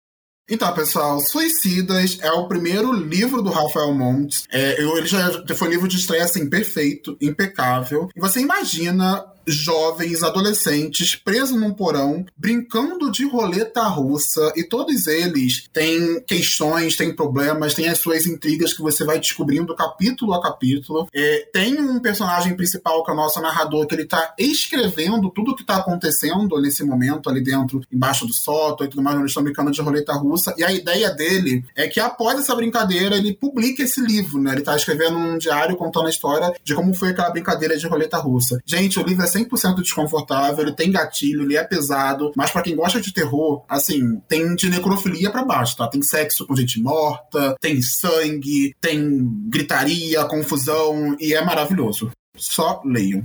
Então, 0.48 0.72
pessoal, 0.74 1.20
Suicidas 1.20 2.18
é 2.20 2.32
o 2.32 2.48
primeiro 2.48 2.92
livro 2.92 3.40
do 3.40 3.50
Rafael 3.50 3.94
Montes. 3.94 4.44
É, 4.50 4.80
ele 4.80 5.06
já 5.06 5.30
foi 5.54 5.68
um 5.68 5.70
livro 5.70 5.86
de 5.86 5.96
estreia 5.96 6.24
assim, 6.24 6.48
perfeito, 6.50 7.16
impecável. 7.20 8.08
E 8.16 8.20
você 8.20 8.40
imagina 8.40 9.24
jovens, 9.54 10.22
adolescentes, 10.22 11.14
presos 11.14 11.58
num 11.58 11.72
porão, 11.72 12.24
brincando 12.36 13.10
de 13.10 13.28
roleta 13.28 13.82
russa, 13.82 14.52
e 14.56 14.64
todos 14.64 15.06
eles 15.06 15.68
têm 15.72 16.20
questões, 16.22 16.96
têm 16.96 17.14
problemas, 17.14 17.74
têm 17.74 17.88
as 17.88 17.98
suas 17.98 18.26
intrigas 18.26 18.72
que 18.72 18.82
você 18.82 19.04
vai 19.04 19.18
descobrindo 19.18 19.74
capítulo 19.74 20.34
a 20.34 20.42
capítulo. 20.42 21.08
É, 21.12 21.48
tem 21.52 21.80
um 21.80 22.00
personagem 22.00 22.56
principal 22.56 23.04
que 23.04 23.10
é 23.10 23.14
o 23.14 23.16
nosso 23.16 23.40
narrador, 23.40 23.86
que 23.86 23.94
ele 23.94 24.04
tá 24.04 24.34
escrevendo 24.38 25.30
tudo 25.30 25.52
o 25.52 25.56
que 25.56 25.64
tá 25.64 25.76
acontecendo 25.76 26.60
nesse 26.60 26.84
momento 26.84 27.28
ali 27.28 27.42
dentro, 27.42 27.80
embaixo 27.92 28.26
do 28.26 28.32
sótão 28.32 28.86
e 28.86 28.90
tudo 28.90 29.02
mais, 29.02 29.16
eles 29.16 29.30
estão 29.30 29.42
brincando 29.42 29.70
de 29.70 29.80
roleta 29.80 30.12
russa, 30.14 30.54
e 30.56 30.64
a 30.64 30.72
ideia 30.72 31.10
dele 31.10 31.64
é 31.76 31.88
que 31.88 32.00
após 32.00 32.38
essa 32.38 32.54
brincadeira 32.54 33.16
ele 33.16 33.34
publique 33.34 33.82
esse 33.82 34.00
livro, 34.00 34.40
né? 34.40 34.52
Ele 34.52 34.62
tá 34.62 34.76
escrevendo 34.76 35.16
um 35.16 35.38
diário 35.38 35.76
contando 35.76 36.06
a 36.06 36.10
história 36.10 36.52
de 36.62 36.74
como 36.74 36.94
foi 36.94 37.10
aquela 37.10 37.30
brincadeira 37.30 37.76
de 37.76 37.86
roleta 37.86 38.18
russa. 38.18 38.60
Gente, 38.64 38.98
o 38.98 39.02
livro 39.02 39.24
é 39.24 39.26
100% 39.44 39.76
desconfortável, 39.76 40.64
ele 40.64 40.74
tem 40.74 40.90
gatilho, 40.90 41.42
ele 41.42 41.56
é 41.56 41.64
pesado, 41.64 42.32
mas 42.36 42.50
para 42.50 42.62
quem 42.62 42.76
gosta 42.76 43.00
de 43.00 43.12
terror, 43.12 43.64
assim, 43.68 44.20
tem 44.28 44.54
de 44.54 44.68
necrofilia 44.68 45.30
para 45.30 45.44
baixo, 45.44 45.76
tá? 45.76 45.88
Tem 45.88 46.02
sexo 46.02 46.46
com 46.46 46.56
gente 46.56 46.80
morta, 46.80 47.54
tem 47.60 47.80
sangue, 47.82 48.74
tem 48.80 49.18
gritaria, 49.48 50.24
confusão 50.24 51.16
e 51.18 51.34
é 51.34 51.44
maravilhoso. 51.44 52.10
Só 52.36 52.80
leiam. 52.84 53.24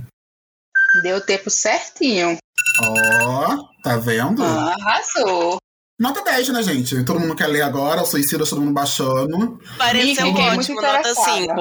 Deu 1.02 1.20
tempo 1.20 1.50
certinho. 1.50 2.38
Ó, 2.82 3.54
oh, 3.54 3.82
tá 3.82 3.96
vendo? 3.96 4.42
Ah, 4.42 4.74
arrasou. 4.78 5.58
Nota 5.98 6.22
10, 6.22 6.48
né, 6.50 6.62
gente? 6.62 7.04
Todo 7.04 7.18
mundo 7.18 7.34
quer 7.34 7.46
ler 7.46 7.62
agora, 7.62 8.02
o 8.02 8.06
suicida, 8.06 8.44
todo 8.44 8.60
mundo 8.60 8.74
baixando. 8.74 9.58
Pareceu 9.78 10.28
ótimo, 10.28 10.80
nota 10.80 11.14
5. 11.14 11.54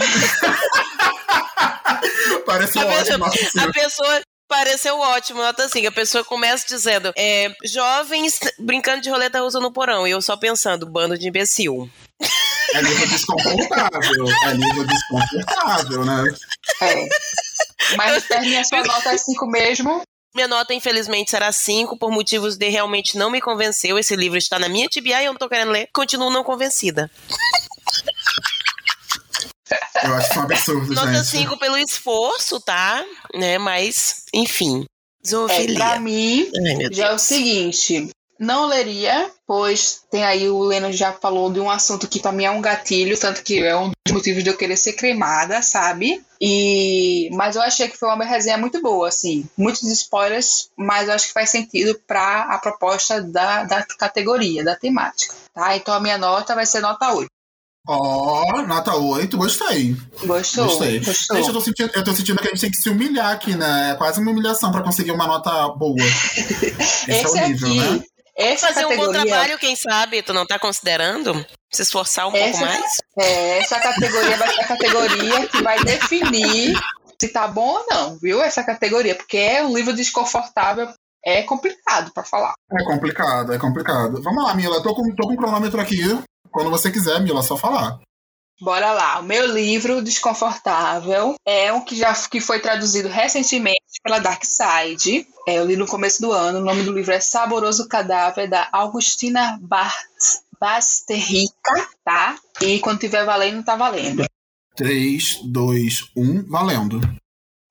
Parece 2.50 2.78
a 2.78 2.86
ótimo. 2.86 3.30
Pessoa, 3.30 3.64
a 3.64 3.72
pessoa 3.72 4.20
pareceu 4.48 4.98
ótimo, 4.98 5.40
nota 5.40 5.68
5. 5.68 5.86
A 5.86 5.92
pessoa 5.92 6.24
começa 6.24 6.66
dizendo: 6.66 7.12
é, 7.16 7.54
jovens 7.64 8.40
brincando 8.58 9.00
de 9.00 9.08
roleta 9.08 9.40
russa 9.40 9.60
no 9.60 9.72
porão. 9.72 10.06
E 10.06 10.10
eu 10.10 10.20
só 10.20 10.36
pensando, 10.36 10.84
bando 10.84 11.16
de 11.16 11.28
imbecil. 11.28 11.88
É 12.74 12.82
nível 12.82 13.06
desconfortável. 13.06 14.26
É 14.44 14.54
nível 14.54 14.86
desconfortável, 14.86 16.04
né? 16.04 16.24
É. 16.82 17.08
Mas 17.96 18.24
termine 18.24 18.56
a 18.56 18.64
sua 18.64 18.82
nota 18.82 19.16
5 19.16 19.46
mesmo. 19.46 20.02
Minha 20.34 20.46
nota, 20.46 20.72
infelizmente, 20.72 21.30
será 21.30 21.50
5, 21.50 21.98
por 21.98 22.12
motivos 22.12 22.56
de 22.56 22.68
realmente 22.68 23.18
não 23.18 23.30
me 23.30 23.40
convenceu. 23.40 23.98
Esse 23.98 24.14
livro 24.14 24.38
está 24.38 24.58
na 24.58 24.68
minha 24.68 24.88
TBA 24.88 25.22
e 25.22 25.24
eu 25.24 25.32
não 25.32 25.38
tô 25.38 25.48
querendo 25.48 25.72
ler. 25.72 25.88
Continuo 25.92 26.30
não 26.30 26.44
convencida. 26.44 27.10
Eu 30.02 30.14
acho 30.14 30.30
que 30.30 30.36
é 30.36 30.40
um 30.40 30.44
absurdo, 30.44 30.94
Nota 30.94 31.24
5 31.24 31.58
pelo 31.58 31.76
esforço, 31.76 32.60
tá? 32.60 33.04
Né? 33.34 33.58
Mas, 33.58 34.24
enfim. 34.34 34.84
Zoofilia. 35.26 35.74
É, 35.74 35.78
pra 35.78 36.00
mim, 36.00 36.50
Ai, 36.56 36.88
já 36.92 37.08
é 37.08 37.12
o 37.12 37.18
seguinte. 37.18 38.10
Não 38.40 38.64
leria, 38.64 39.30
pois 39.46 40.02
tem 40.10 40.24
aí 40.24 40.48
o 40.48 40.60
Leno 40.60 40.90
já 40.90 41.12
falou 41.12 41.52
de 41.52 41.60
um 41.60 41.68
assunto 41.68 42.08
que 42.08 42.18
para 42.18 42.32
mim 42.32 42.44
é 42.44 42.50
um 42.50 42.62
gatilho, 42.62 43.20
tanto 43.20 43.42
que 43.42 43.62
é 43.62 43.76
um 43.76 43.90
dos 43.90 44.14
motivos 44.14 44.42
de 44.42 44.48
eu 44.48 44.56
querer 44.56 44.78
ser 44.78 44.94
cremada, 44.94 45.60
sabe? 45.60 46.24
E 46.40 47.28
mas 47.34 47.54
eu 47.54 47.60
achei 47.60 47.86
que 47.86 47.98
foi 47.98 48.08
uma 48.08 48.24
resenha 48.24 48.56
muito 48.56 48.80
boa, 48.80 49.08
assim, 49.08 49.46
muitos 49.58 49.82
spoilers, 49.82 50.70
mas 50.74 51.06
eu 51.06 51.14
acho 51.14 51.26
que 51.26 51.34
faz 51.34 51.50
sentido 51.50 52.00
para 52.06 52.44
a 52.44 52.58
proposta 52.58 53.20
da, 53.20 53.64
da 53.64 53.84
categoria, 53.84 54.64
da 54.64 54.74
temática, 54.74 55.34
tá? 55.52 55.76
Então 55.76 55.92
a 55.92 56.00
minha 56.00 56.16
nota 56.16 56.54
vai 56.54 56.64
ser 56.64 56.80
nota 56.80 57.12
8. 57.12 57.28
Ó, 57.88 58.42
oh, 58.54 58.62
nota 58.62 58.94
8, 58.94 59.36
gostei. 59.36 59.96
Gostou? 60.24 60.66
Gostei. 60.66 61.00
Gostou. 61.00 61.36
Gente, 61.36 61.48
eu 61.48 61.54
tô, 61.54 61.60
sentindo, 61.60 61.90
eu 61.94 62.04
tô 62.04 62.12
sentindo 62.12 62.40
que 62.40 62.48
a 62.48 62.50
gente 62.50 62.60
tem 62.60 62.70
que 62.70 62.76
se 62.76 62.90
humilhar 62.90 63.32
aqui, 63.32 63.54
né? 63.54 63.92
É 63.92 63.94
quase 63.94 64.20
uma 64.20 64.30
humilhação 64.30 64.70
pra 64.70 64.82
conseguir 64.82 65.12
uma 65.12 65.26
nota 65.26 65.68
boa. 65.70 65.96
Esse, 65.98 67.10
Esse 67.10 67.38
é 67.38 67.44
o 67.44 67.48
nível, 67.48 67.68
aqui, 67.68 67.78
né? 67.78 68.04
Essa 68.36 68.68
Fazer 68.68 68.82
categoria... 68.82 69.02
um 69.02 69.06
bom 69.06 69.12
trabalho, 69.12 69.58
quem 69.58 69.76
sabe? 69.76 70.22
Tu 70.22 70.32
não 70.32 70.46
tá 70.46 70.58
considerando? 70.58 71.44
Se 71.70 71.82
esforçar 71.82 72.26
um 72.28 72.36
essa, 72.36 72.58
pouco 72.58 72.66
mais? 72.66 72.98
É, 73.18 73.58
essa 73.58 73.78
categoria 73.78 74.36
vai 74.36 74.54
ser 74.54 74.60
a 74.60 74.66
categoria 74.66 75.46
que 75.48 75.62
vai 75.62 75.84
definir 75.84 76.78
se 77.20 77.28
tá 77.28 77.46
bom 77.46 77.78
ou 77.78 77.86
não, 77.90 78.18
viu? 78.18 78.42
Essa 78.42 78.64
categoria, 78.64 79.14
porque 79.14 79.36
é 79.36 79.62
um 79.62 79.74
livro 79.74 79.94
desconfortável 79.94 80.88
é 81.24 81.42
complicado 81.42 82.10
para 82.14 82.24
falar. 82.24 82.54
É 82.72 82.84
complicado, 82.84 83.52
é 83.52 83.58
complicado. 83.58 84.22
Vamos 84.22 84.42
lá, 84.42 84.54
Mila, 84.54 84.82
tô 84.82 84.94
com, 84.94 85.02
tô 85.14 85.28
com 85.28 85.34
o 85.34 85.36
cronômetro 85.36 85.80
aqui. 85.80 86.00
Quando 86.50 86.70
você 86.70 86.90
quiser, 86.90 87.20
Mila, 87.20 87.42
só 87.42 87.56
falar. 87.56 88.00
Bora 88.60 88.92
lá. 88.92 89.20
O 89.20 89.22
meu 89.22 89.46
livro 89.46 90.02
Desconfortável 90.02 91.34
é 91.46 91.72
um 91.72 91.82
que 91.82 91.96
já 91.96 92.12
que 92.28 92.40
foi 92.40 92.60
traduzido 92.60 93.08
recentemente 93.08 93.80
pela 94.02 94.18
Dark 94.18 94.44
Side. 94.44 95.26
É, 95.48 95.58
eu 95.58 95.64
li 95.64 95.76
no 95.76 95.86
começo 95.86 96.20
do 96.20 96.30
ano. 96.30 96.58
O 96.58 96.64
nome 96.64 96.82
do 96.82 96.92
livro 96.92 97.12
é 97.12 97.20
Saboroso 97.20 97.88
Cadáver, 97.88 98.48
da 98.48 98.68
Augustina 98.70 99.58
Bart 99.62 99.94
Basterrica, 100.60 101.88
tá? 102.04 102.36
E 102.60 102.78
quando 102.80 103.00
tiver 103.00 103.24
valendo, 103.24 103.64
tá 103.64 103.76
valendo. 103.76 104.26
3, 104.76 105.40
2, 105.44 106.10
1, 106.14 106.46
valendo. 106.46 107.00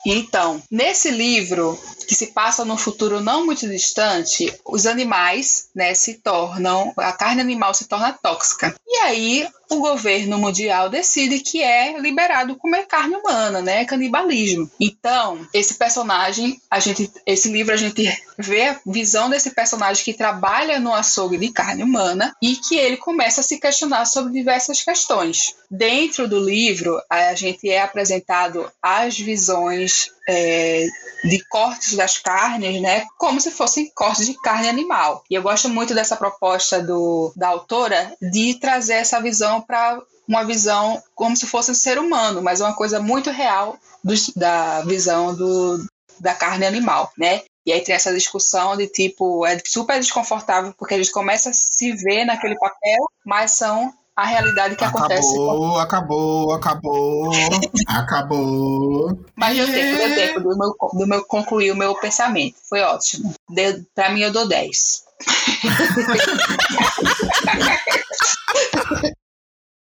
Então, 0.06 0.62
nesse 0.72 1.12
livro, 1.12 1.78
que 2.08 2.16
se 2.16 2.28
passa 2.28 2.64
num 2.64 2.78
futuro 2.78 3.20
não 3.20 3.46
muito 3.46 3.68
distante, 3.68 4.54
os 4.66 4.86
animais 4.86 5.70
né, 5.76 5.94
se 5.94 6.16
tornam, 6.16 6.94
a 6.98 7.12
carne 7.12 7.42
animal 7.42 7.74
se 7.74 7.86
torna 7.86 8.14
tóxica. 8.14 8.76
E 8.88 8.98
aí 8.98 9.48
o 9.69 9.79
governo 9.79 10.38
mundial 10.38 10.89
decide 10.89 11.39
que 11.39 11.62
é 11.62 11.99
liberado 11.99 12.55
comer 12.55 12.88
carne 12.88 13.15
humana, 13.15 13.62
né? 13.62 13.86
Canibalismo. 13.86 14.69
Então, 14.79 15.47
esse 15.53 15.75
personagem, 15.75 16.60
a 16.69 16.79
gente, 16.79 17.12
esse 17.25 17.49
livro 17.49 17.73
a 17.73 17.77
gente 17.77 18.03
vê 18.38 18.63
a 18.63 18.79
visão 18.86 19.29
desse 19.29 19.51
personagem 19.51 20.03
que 20.03 20.13
trabalha 20.13 20.79
no 20.79 20.93
açougue 20.93 21.38
de 21.38 21.51
carne 21.51 21.84
humana 21.84 22.36
e 22.41 22.55
que 22.55 22.75
ele 22.75 22.97
começa 22.97 23.41
a 23.41 23.43
se 23.43 23.60
questionar 23.60 24.05
sobre 24.05 24.34
diversas 24.34 24.82
questões. 24.82 25.55
Dentro 25.69 26.27
do 26.27 26.39
livro, 26.39 26.99
a 27.10 27.36
gente 27.36 27.69
é 27.69 27.82
apresentado 27.82 28.71
as 28.82 29.19
visões 29.19 30.12
é, 30.30 30.88
de 31.24 31.44
cortes 31.46 31.96
das 31.96 32.20
carnes, 32.20 32.80
né, 32.82 33.06
como 33.18 33.42
se 33.42 33.50
fossem 33.50 33.92
cortes 33.96 34.28
de 34.28 34.36
carne 34.36 34.70
animal. 34.70 35.24
E 35.30 35.34
eu 35.34 35.42
gosto 35.42 35.68
muito 35.68 35.96
dessa 35.96 36.15
proposta 36.15 36.82
do, 36.82 37.34
da 37.36 37.48
autora 37.48 38.15
de 38.22 38.54
trazer 38.56 38.94
essa 38.94 39.20
visão 39.20 39.60
para 39.62 40.00
uma 40.28 40.44
visão 40.46 41.02
como 41.15 41.36
se 41.36 41.48
fosse 41.48 41.72
um 41.72 41.76
ser 41.76 41.98
humano, 41.98 42.42
mas 42.42 42.62
uma 42.62 42.74
coisa 42.74 43.00
muito 43.00 43.32
real 43.32 43.78
do, 44.04 44.13
da 44.36 44.82
visão 44.82 45.36
do, 45.36 45.84
da 46.20 46.36
carne 46.36 46.68
animal, 46.68 47.12
né? 47.18 47.42
E 47.65 47.72
aí 47.72 47.82
tem 47.82 47.96
essa 47.96 48.13
discussão 48.13 48.78
de 48.78 48.88
tipo, 48.88 49.46
é 49.46 49.60
super 49.65 50.00
desconfortável 50.00 50.74
porque 50.78 50.94
a 50.94 50.98
gente 50.98 51.12
começa 51.12 51.50
a 51.50 51.54
se 51.54 51.92
ver 51.94 52.26
naquele 52.26 52.58
papel, 52.58 53.10
mas 53.26 53.52
são 53.52 53.94
a 54.19 54.25
realidade 54.25 54.75
que 54.75 54.84
acabou, 54.84 55.05
acontece. 55.05 55.29
Acabou, 55.29 55.79
acabou, 55.79 56.53
acabou, 56.53 57.32
acabou. 57.88 59.25
Mas 59.34 59.55
deu 59.55 59.65
tempo, 59.67 59.97
deu 59.97 60.15
tempo 60.15 60.41
do 60.41 60.58
meu, 60.58 60.75
do 60.93 61.08
meu 61.08 61.23
concluir 61.23 61.71
o 61.71 61.75
meu 61.75 61.95
pensamento. 61.95 62.58
Foi 62.67 62.82
ótimo. 62.82 63.34
Deu, 63.49 63.82
pra 63.95 64.10
mim, 64.10 64.19
eu 64.21 64.32
dou 64.32 64.47
10. 64.47 65.03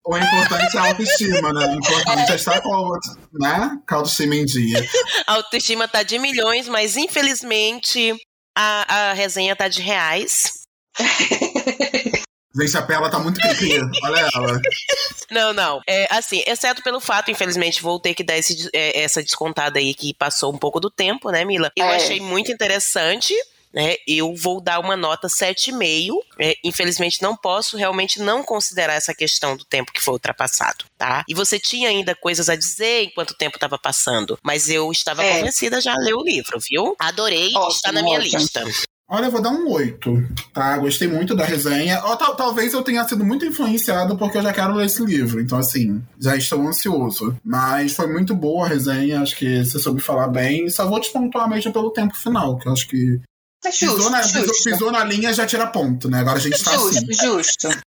O 0.08 0.16
importante 0.16 0.76
é 0.76 0.78
a 0.78 0.86
autoestima, 0.86 1.52
né? 1.52 1.66
O 1.66 1.74
importante 1.74 2.30
é 2.30 2.36
estar 2.36 2.60
com 2.60 2.72
a, 2.72 2.96
né? 3.32 3.76
com 3.88 3.94
a 3.96 3.98
autoestima 3.98 4.36
em 4.36 4.44
dia. 4.44 4.88
A 5.26 5.32
autoestima 5.32 5.88
tá 5.88 6.04
de 6.04 6.16
milhões, 6.20 6.68
mas 6.68 6.96
infelizmente 6.96 8.14
a, 8.56 9.10
a 9.10 9.12
resenha 9.14 9.56
tá 9.56 9.66
de 9.66 9.82
reais. 9.82 10.52
Gente, 12.58 12.76
a 12.76 12.82
Pela 12.82 13.10
tá 13.10 13.18
muito 13.18 13.38
cria. 13.40 13.82
Olha 14.02 14.30
ela. 14.34 14.60
Não, 15.28 15.52
não. 15.52 15.80
É, 15.88 16.06
assim, 16.08 16.42
exceto 16.46 16.82
pelo 16.84 17.00
fato, 17.00 17.32
infelizmente, 17.32 17.82
vou 17.82 17.98
ter 17.98 18.14
que 18.14 18.22
dar 18.22 18.36
esse, 18.36 18.70
é, 18.72 19.00
essa 19.02 19.20
descontada 19.20 19.80
aí 19.80 19.92
que 19.92 20.14
passou 20.14 20.54
um 20.54 20.58
pouco 20.58 20.78
do 20.78 20.88
tempo, 20.88 21.30
né, 21.30 21.44
Mila? 21.44 21.72
Eu 21.74 21.84
é. 21.84 21.96
achei 21.96 22.20
muito 22.20 22.52
interessante. 22.52 23.34
Né, 23.74 23.96
eu 24.08 24.34
vou 24.34 24.58
dar 24.58 24.80
uma 24.80 24.96
nota 24.96 25.28
7,5. 25.28 26.14
É, 26.38 26.54
infelizmente, 26.64 27.20
não 27.20 27.36
posso 27.36 27.76
realmente 27.76 28.20
não 28.20 28.42
considerar 28.42 28.94
essa 28.94 29.12
questão 29.12 29.54
do 29.54 29.66
tempo 29.66 29.92
que 29.92 30.00
foi 30.00 30.14
ultrapassado, 30.14 30.86
tá? 30.96 31.24
E 31.28 31.34
você 31.34 31.58
tinha 31.58 31.90
ainda 31.90 32.14
coisas 32.14 32.48
a 32.48 32.56
dizer 32.56 33.02
enquanto 33.02 33.32
o 33.32 33.36
tempo 33.36 33.58
estava 33.58 33.76
passando, 33.76 34.38
mas 34.42 34.70
eu 34.70 34.90
estava 34.90 35.22
é. 35.22 35.38
convencida 35.38 35.78
já 35.78 35.92
a 35.92 35.98
ler 35.98 36.14
o 36.14 36.22
livro, 36.22 36.58
viu? 36.58 36.96
Adorei, 36.98 37.48
ótimo, 37.54 37.68
está 37.68 37.92
na 37.92 38.02
minha 38.02 38.18
ótimo. 38.18 38.38
lista. 38.38 38.64
Olha, 39.08 39.26
eu 39.26 39.30
vou 39.30 39.40
dar 39.40 39.50
um 39.50 39.70
8, 39.70 40.28
tá? 40.52 40.76
Gostei 40.78 41.06
muito 41.06 41.36
da 41.36 41.44
resenha. 41.44 42.04
Ou, 42.04 42.16
tal, 42.16 42.34
talvez 42.34 42.74
eu 42.74 42.82
tenha 42.82 43.06
sido 43.06 43.24
muito 43.24 43.46
influenciado 43.46 44.18
porque 44.18 44.36
eu 44.36 44.42
já 44.42 44.52
quero 44.52 44.74
ler 44.74 44.86
esse 44.86 45.00
livro. 45.04 45.40
Então, 45.40 45.58
assim, 45.58 46.02
já 46.18 46.34
estou 46.34 46.66
ansioso. 46.66 47.38
Mas 47.44 47.94
foi 47.94 48.08
muito 48.08 48.34
boa 48.34 48.66
a 48.66 48.68
resenha, 48.68 49.20
acho 49.20 49.36
que 49.36 49.64
você 49.64 49.78
soube 49.78 50.00
falar 50.00 50.26
bem. 50.26 50.68
Só 50.68 50.88
vou 50.88 51.00
te 51.00 51.12
pontuar 51.12 51.48
mesmo 51.48 51.72
pelo 51.72 51.92
tempo 51.92 52.16
final, 52.16 52.58
que 52.58 52.66
eu 52.66 52.72
acho 52.72 52.88
que. 52.88 53.20
É 53.64 53.70
justo, 53.70 53.96
pisou, 53.96 54.10
na, 54.10 54.22
justo. 54.22 54.40
Pisou, 54.40 54.72
pisou, 54.72 54.92
na 54.92 55.04
linha 55.04 55.32
já 55.32 55.46
tira 55.46 55.68
ponto, 55.68 56.10
né? 56.10 56.18
Agora 56.18 56.38
a 56.38 56.42
gente 56.42 56.62
tá 56.62 56.72
justo, 56.72 56.98
assim. 56.98 57.06
Justo, 57.12 57.68
justo. 57.68 57.86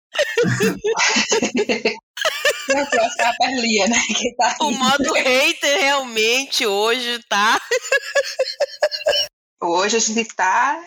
a 3.22 3.34
perlinha, 3.40 3.88
né? 3.88 3.98
Tá 4.38 4.58
o 4.60 4.72
modo 4.72 5.14
hater 5.14 5.80
realmente 5.80 6.66
hoje 6.66 7.22
tá. 7.30 7.58
Hoje 9.62 9.96
a 9.96 10.00
gente 10.00 10.26
tá 10.36 10.86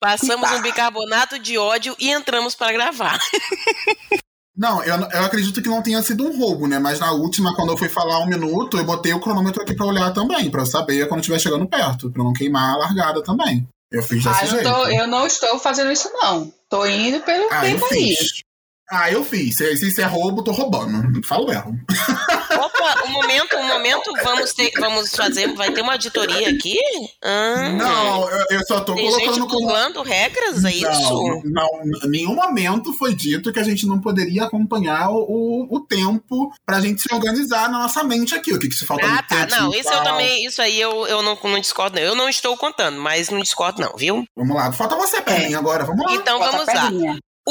Passamos 0.00 0.48
tá. 0.48 0.56
um 0.56 0.62
bicarbonato 0.62 1.38
de 1.38 1.58
ódio 1.58 1.94
e 1.98 2.10
entramos 2.10 2.54
para 2.54 2.72
gravar. 2.72 3.18
Não, 4.56 4.82
eu, 4.82 4.94
eu 4.94 5.24
acredito 5.24 5.62
que 5.62 5.68
não 5.68 5.82
tenha 5.82 6.02
sido 6.02 6.24
um 6.26 6.38
roubo, 6.38 6.66
né? 6.66 6.78
Mas 6.78 7.00
na 7.00 7.12
última, 7.12 7.54
quando 7.54 7.70
eu 7.70 7.78
fui 7.78 7.88
falar 7.88 8.18
um 8.18 8.26
minuto, 8.26 8.76
eu 8.76 8.84
botei 8.84 9.12
o 9.12 9.20
cronômetro 9.20 9.62
aqui 9.62 9.74
pra 9.74 9.86
olhar 9.86 10.12
também, 10.12 10.50
pra 10.50 10.62
eu 10.62 10.66
saber 10.66 11.08
quando 11.08 11.20
estiver 11.20 11.38
chegando 11.38 11.68
perto, 11.68 12.10
pra 12.10 12.22
não 12.22 12.32
queimar 12.32 12.74
a 12.74 12.76
largada 12.76 13.22
também. 13.22 13.66
Eu 13.90 14.02
fiz 14.02 14.22
desse 14.22 14.44
ah, 14.44 14.46
jeito. 14.46 14.68
Eu, 14.68 14.74
tô, 14.74 14.86
eu 14.88 15.06
não 15.06 15.26
estou 15.26 15.58
fazendo 15.58 15.90
isso, 15.90 16.10
não. 16.12 16.52
Tô 16.68 16.86
indo 16.86 17.20
pelo 17.20 17.46
ah, 17.50 17.60
tempo 17.60 17.86
aí. 17.90 18.14
Ah, 18.90 19.10
eu 19.10 19.24
fiz. 19.24 19.56
Se, 19.56 19.76
se 19.76 19.88
isso 19.88 20.00
é 20.00 20.04
roubo, 20.04 20.42
tô 20.42 20.50
roubando. 20.50 21.24
Falo 21.24 21.52
erro. 21.52 21.78
Opa, 22.58 23.04
um 23.06 23.12
momento, 23.12 23.56
um 23.56 23.68
momento, 23.68 24.12
vamos 24.24 24.52
ter, 24.52 24.72
vamos 24.78 25.14
fazer, 25.14 25.54
vai 25.54 25.72
ter 25.72 25.80
uma 25.80 25.92
auditoria 25.92 26.50
aqui? 26.50 26.76
Ah, 27.22 27.68
não, 27.70 28.28
eu, 28.50 28.66
só 28.66 28.80
tô 28.80 28.94
tem 28.94 29.08
colocando 29.08 29.34
gente 29.34 29.48
como... 29.48 30.02
regras, 30.02 30.64
é 30.64 30.70
não, 30.70 30.70
isso? 30.70 31.42
Não, 31.44 31.68
em 32.04 32.10
nenhum 32.10 32.34
momento 32.34 32.92
foi 32.92 33.14
dito 33.14 33.52
que 33.52 33.60
a 33.60 33.62
gente 33.62 33.86
não 33.86 34.00
poderia 34.00 34.44
acompanhar 34.44 35.10
o, 35.10 35.68
o 35.70 35.80
tempo 35.80 36.52
pra 36.66 36.80
gente 36.80 37.00
se 37.00 37.14
organizar 37.14 37.70
na 37.70 37.78
nossa 37.78 38.02
mente 38.02 38.34
aqui. 38.34 38.52
O 38.52 38.58
que, 38.58 38.68
que 38.68 38.74
se 38.74 38.84
falta 38.84 39.06
Ah, 39.06 39.22
tá, 39.22 39.46
não, 39.46 39.72
isso 39.72 39.92
eu 39.92 40.02
também, 40.02 40.44
isso 40.44 40.60
aí 40.60 40.80
eu, 40.80 41.06
eu 41.06 41.22
não, 41.22 41.38
não 41.42 41.60
discordo, 41.60 41.96
não. 41.96 42.02
Eu 42.02 42.14
não 42.16 42.28
estou 42.28 42.56
contando, 42.56 43.00
mas 43.00 43.30
não 43.30 43.40
discordo 43.40 43.80
não, 43.80 43.94
viu? 43.96 44.24
Vamos 44.36 44.56
lá, 44.56 44.72
falta 44.72 44.96
você, 44.96 45.22
Perninha, 45.22 45.58
agora, 45.58 45.84
vamos 45.84 46.04
lá. 46.04 46.14
Então 46.14 46.38
vamos 46.38 46.66
lá. 46.66 46.90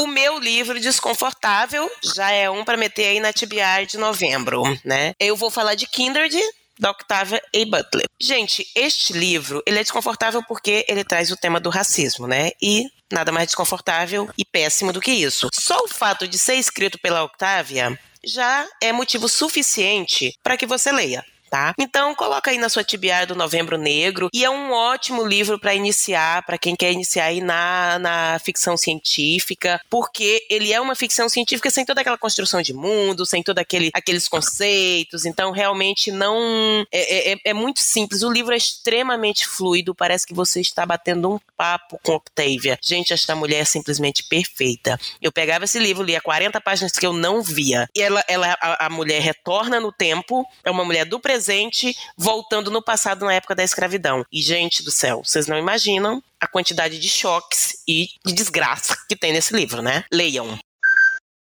O 0.00 0.06
meu 0.06 0.38
livro 0.38 0.80
Desconfortável 0.80 1.90
já 2.02 2.30
é 2.30 2.48
um 2.48 2.64
para 2.64 2.78
meter 2.78 3.04
aí 3.04 3.20
na 3.20 3.34
TBR 3.34 3.84
de 3.86 3.98
novembro, 3.98 4.62
né? 4.82 5.12
Eu 5.20 5.36
vou 5.36 5.50
falar 5.50 5.74
de 5.74 5.86
Kindred, 5.86 6.34
da 6.78 6.90
Octavia 6.90 7.38
A. 7.54 7.64
Butler. 7.66 8.06
Gente, 8.18 8.66
este 8.74 9.12
livro, 9.12 9.62
ele 9.66 9.78
é 9.78 9.82
desconfortável 9.82 10.42
porque 10.48 10.86
ele 10.88 11.04
traz 11.04 11.30
o 11.30 11.36
tema 11.36 11.60
do 11.60 11.68
racismo, 11.68 12.26
né? 12.26 12.52
E 12.62 12.86
nada 13.12 13.30
mais 13.30 13.48
desconfortável 13.48 14.30
e 14.38 14.42
péssimo 14.42 14.90
do 14.90 15.02
que 15.02 15.12
isso. 15.12 15.50
Só 15.52 15.76
o 15.84 15.88
fato 15.88 16.26
de 16.26 16.38
ser 16.38 16.54
escrito 16.54 16.98
pela 16.98 17.22
Octavia 17.22 17.98
já 18.24 18.66
é 18.80 18.92
motivo 18.92 19.28
suficiente 19.28 20.32
para 20.42 20.56
que 20.56 20.64
você 20.64 20.90
leia 20.90 21.22
tá? 21.50 21.74
Então 21.76 22.14
coloca 22.14 22.50
aí 22.50 22.58
na 22.58 22.68
sua 22.68 22.84
tibiar 22.84 23.26
do 23.26 23.34
Novembro 23.34 23.76
Negro 23.76 24.30
e 24.32 24.44
é 24.44 24.48
um 24.48 24.70
ótimo 24.70 25.26
livro 25.26 25.58
para 25.58 25.74
iniciar, 25.74 26.46
para 26.46 26.56
quem 26.56 26.76
quer 26.76 26.92
iniciar 26.92 27.24
aí 27.24 27.40
na, 27.40 27.98
na 27.98 28.38
ficção 28.38 28.76
científica, 28.76 29.80
porque 29.90 30.46
ele 30.48 30.72
é 30.72 30.80
uma 30.80 30.94
ficção 30.94 31.28
científica 31.28 31.68
sem 31.68 31.84
toda 31.84 32.00
aquela 32.00 32.16
construção 32.16 32.62
de 32.62 32.72
mundo, 32.72 33.26
sem 33.26 33.42
todos 33.42 33.60
aquele, 33.60 33.90
aqueles 33.92 34.28
conceitos, 34.28 35.26
então 35.26 35.50
realmente 35.50 36.12
não 36.12 36.86
é, 36.92 37.32
é, 37.32 37.36
é, 37.46 37.52
muito 37.52 37.80
simples. 37.80 38.22
O 38.22 38.30
livro 38.30 38.54
é 38.54 38.56
extremamente 38.56 39.46
fluido, 39.46 39.94
parece 39.94 40.24
que 40.24 40.32
você 40.32 40.60
está 40.60 40.86
batendo 40.86 41.34
um 41.34 41.40
papo 41.56 41.98
com 42.04 42.12
Octavia. 42.12 42.78
Gente, 42.80 43.12
esta 43.12 43.34
mulher 43.34 43.60
é 43.60 43.64
simplesmente 43.64 44.22
perfeita. 44.22 44.98
Eu 45.20 45.32
pegava 45.32 45.64
esse 45.64 45.80
livro, 45.80 46.04
lia 46.04 46.20
40 46.20 46.60
páginas 46.60 46.92
que 46.92 47.04
eu 47.04 47.12
não 47.12 47.42
via, 47.42 47.88
e 47.94 48.00
ela, 48.00 48.22
ela 48.28 48.56
a, 48.60 48.86
a 48.86 48.90
mulher 48.90 49.20
retorna 49.20 49.80
no 49.80 49.90
tempo, 49.90 50.46
é 50.64 50.70
uma 50.70 50.84
mulher 50.84 51.04
do 51.04 51.18
presente 51.18 51.39
presente, 51.40 51.96
voltando 52.18 52.70
no 52.70 52.82
passado 52.82 53.24
na 53.24 53.32
época 53.32 53.54
da 53.54 53.64
escravidão. 53.64 54.24
E, 54.30 54.42
gente 54.42 54.82
do 54.82 54.90
céu, 54.90 55.22
vocês 55.24 55.46
não 55.46 55.56
imaginam 55.56 56.22
a 56.38 56.46
quantidade 56.46 56.98
de 56.98 57.08
choques 57.08 57.82
e 57.88 58.08
de 58.24 58.34
desgraça 58.34 58.96
que 59.08 59.16
tem 59.16 59.32
nesse 59.32 59.54
livro, 59.54 59.80
né? 59.80 60.04
Leiam. 60.12 60.58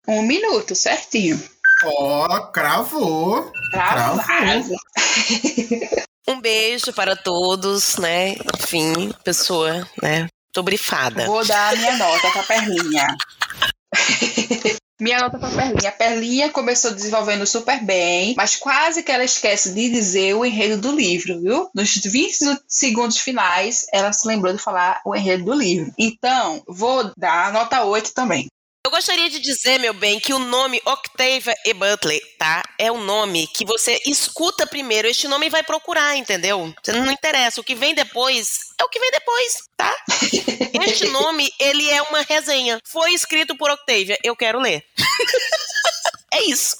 Um 0.08 0.22
minuto, 0.22 0.74
certinho. 0.74 1.42
Ó, 1.84 2.26
oh, 2.26 2.52
cravou. 2.52 3.52
Cravou. 3.72 4.24
um 6.28 6.40
beijo 6.40 6.94
para 6.94 7.16
todos, 7.16 7.98
né? 7.98 8.36
Enfim, 8.58 9.14
pessoa, 9.24 9.86
né? 10.02 10.28
Tô 10.54 10.64
brifada. 10.64 11.26
Vou 11.26 11.46
dar 11.46 11.74
a 11.74 11.76
minha 11.76 11.98
nota 11.98 12.32
pra 12.32 12.44
perninha. 12.44 13.18
Minha 15.00 15.20
nota 15.20 15.40
para 15.40 15.50
Perlinha. 15.50 15.90
A 15.90 15.94
Perlinha 15.94 16.50
começou 16.50 16.92
desenvolvendo 16.92 17.48
super 17.48 17.82
bem, 17.86 18.34
mas 18.36 18.58
quase 18.58 19.02
que 19.02 19.12
ela 19.12 19.24
esquece 19.24 19.74
de 19.74 19.90
dizer 19.90 20.34
o 20.34 20.46
enredo 20.46 20.78
do 20.82 20.94
livro, 20.94 21.40
viu? 21.40 21.70
Nos 21.74 21.96
20 21.96 22.60
segundos 22.68 23.18
finais, 23.18 23.86
ela 23.94 24.12
se 24.12 24.28
lembrou 24.28 24.52
de 24.52 24.62
falar 24.62 25.02
o 25.06 25.16
enredo 25.16 25.46
do 25.46 25.54
livro. 25.54 25.94
Então, 25.98 26.62
vou 26.68 27.14
dar 27.18 27.48
a 27.48 27.52
nota 27.54 27.86
8 27.86 28.14
também. 28.14 28.48
Eu 28.90 28.92
gostaria 28.92 29.30
de 29.30 29.40
dizer, 29.40 29.78
meu 29.80 29.94
bem, 29.94 30.20
que 30.20 30.34
o 30.34 30.40
nome 30.40 30.82
Octavia 30.84 31.56
E. 31.64 31.76
Butler, 31.76 32.20
tá? 32.40 32.64
É 32.76 32.92
um 32.92 33.00
nome 33.00 33.46
que 33.46 33.64
você 33.64 34.02
escuta 34.08 34.66
primeiro. 34.66 35.08
Este 35.08 35.28
nome 35.28 35.48
vai 35.48 35.62
procurar, 35.62 36.16
entendeu? 36.18 36.74
Você 36.82 36.94
não 36.94 37.12
interessa. 37.12 37.62
O 37.62 37.64
que 37.64 37.76
vem 37.76 37.94
depois 37.94 38.58
é 38.82 38.84
o 38.84 38.90
que 38.90 39.00
vem 39.00 39.12
depois, 39.12 39.58
tá? 39.78 39.96
Este 40.88 41.06
nome, 41.10 41.52
ele 41.60 41.88
é 41.88 42.02
uma 42.02 42.22
resenha. 42.24 42.80
Foi 42.84 43.14
escrito 43.14 43.56
por 43.56 43.70
Octavia. 43.70 44.18
Eu 44.24 44.36
quero 44.36 44.60
ler. 44.60 44.84
É 46.32 46.44
isso. 46.44 46.78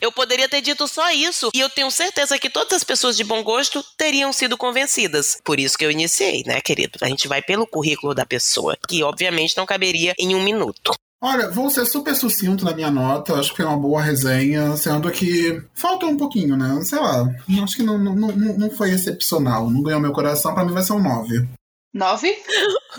Eu 0.00 0.10
poderia 0.10 0.48
ter 0.48 0.60
dito 0.60 0.88
só 0.88 1.10
isso 1.12 1.50
e 1.54 1.60
eu 1.60 1.70
tenho 1.70 1.90
certeza 1.90 2.38
que 2.38 2.50
todas 2.50 2.72
as 2.72 2.84
pessoas 2.84 3.16
de 3.16 3.24
bom 3.24 3.42
gosto 3.42 3.84
teriam 3.96 4.32
sido 4.32 4.56
convencidas. 4.56 5.38
Por 5.44 5.60
isso 5.60 5.78
que 5.78 5.84
eu 5.84 5.90
iniciei, 5.90 6.42
né, 6.44 6.60
querido? 6.60 6.98
A 7.00 7.08
gente 7.08 7.28
vai 7.28 7.40
pelo 7.40 7.66
currículo 7.66 8.14
da 8.14 8.26
pessoa, 8.26 8.76
que 8.88 9.02
obviamente 9.02 9.56
não 9.56 9.64
caberia 9.64 10.14
em 10.18 10.34
um 10.34 10.42
minuto. 10.42 10.92
Olha, 11.24 11.48
vou 11.48 11.70
ser 11.70 11.86
super 11.86 12.16
sucinto 12.16 12.64
na 12.64 12.74
minha 12.74 12.90
nota. 12.90 13.34
Acho 13.34 13.50
que 13.50 13.58
foi 13.58 13.64
uma 13.64 13.76
boa 13.76 14.02
resenha, 14.02 14.76
sendo 14.76 15.08
que 15.08 15.62
faltou 15.72 16.08
um 16.08 16.16
pouquinho, 16.16 16.56
né? 16.56 16.80
Sei 16.82 16.98
lá. 16.98 17.24
Acho 17.62 17.76
que 17.76 17.82
não, 17.84 17.96
não, 17.96 18.16
não, 18.16 18.58
não 18.58 18.70
foi 18.70 18.90
excepcional. 18.90 19.70
Não 19.70 19.84
ganhou 19.84 20.00
meu 20.00 20.12
coração. 20.12 20.52
Pra 20.52 20.64
mim 20.64 20.72
vai 20.72 20.82
ser 20.82 20.94
um 20.94 21.00
9. 21.00 21.46
Nove? 21.94 22.34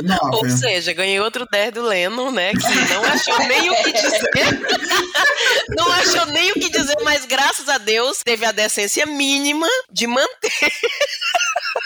Nove. 0.03 0.35
Ou 0.35 0.49
seja, 0.49 0.93
ganhei 0.93 1.19
outro 1.19 1.47
10 1.51 1.73
do 1.73 1.81
Lennon, 1.81 2.29
né? 2.29 2.51
Que 2.51 2.93
não 2.93 3.03
achou 3.03 3.39
nem 3.39 3.71
o 3.71 3.75
que 3.83 3.91
dizer. 3.91 4.61
não 5.75 5.91
achou 5.93 6.25
nem 6.27 6.51
o 6.51 6.53
que 6.53 6.69
dizer, 6.69 6.97
mas 7.03 7.25
graças 7.25 7.67
a 7.67 7.79
Deus 7.79 8.19
teve 8.23 8.45
a 8.45 8.51
decência 8.51 9.07
mínima 9.07 9.67
de 9.91 10.05
manter. 10.05 10.71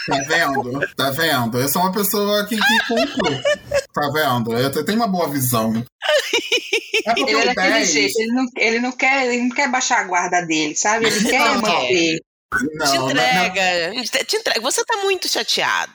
Tá 0.06 0.18
vendo? 0.26 0.80
Tá 0.96 1.10
vendo? 1.10 1.58
Eu 1.58 1.68
sou 1.68 1.80
uma 1.80 1.92
pessoa 1.92 2.46
que, 2.46 2.56
que 2.56 2.78
cumpre. 2.86 3.42
Tá 3.92 4.10
vendo? 4.12 4.54
Eu 4.54 4.84
tenho 4.84 4.98
uma 4.98 5.08
boa 5.08 5.30
visão. 5.30 5.82
É 7.06 7.14
porque 7.14 7.30
ele 7.30 7.40
é 7.40 7.54
daquele 7.54 7.74
10... 7.74 7.90
jeito, 7.90 8.20
ele 8.20 8.32
não, 8.32 8.46
ele, 8.56 8.80
não 8.80 8.92
quer, 8.92 9.26
ele 9.26 9.42
não 9.44 9.50
quer 9.50 9.70
baixar 9.70 10.00
a 10.00 10.04
guarda 10.04 10.42
dele, 10.42 10.74
sabe? 10.74 11.06
Ele 11.06 11.24
quer 11.24 11.56
manter. 11.56 12.20
Não, 12.74 12.86
te 12.86 12.96
entrega, 12.96 13.92
não, 13.92 14.02
te 14.02 14.36
entrega. 14.36 14.60
Você 14.62 14.82
tá 14.82 14.96
muito 15.02 15.28
chateado. 15.28 15.92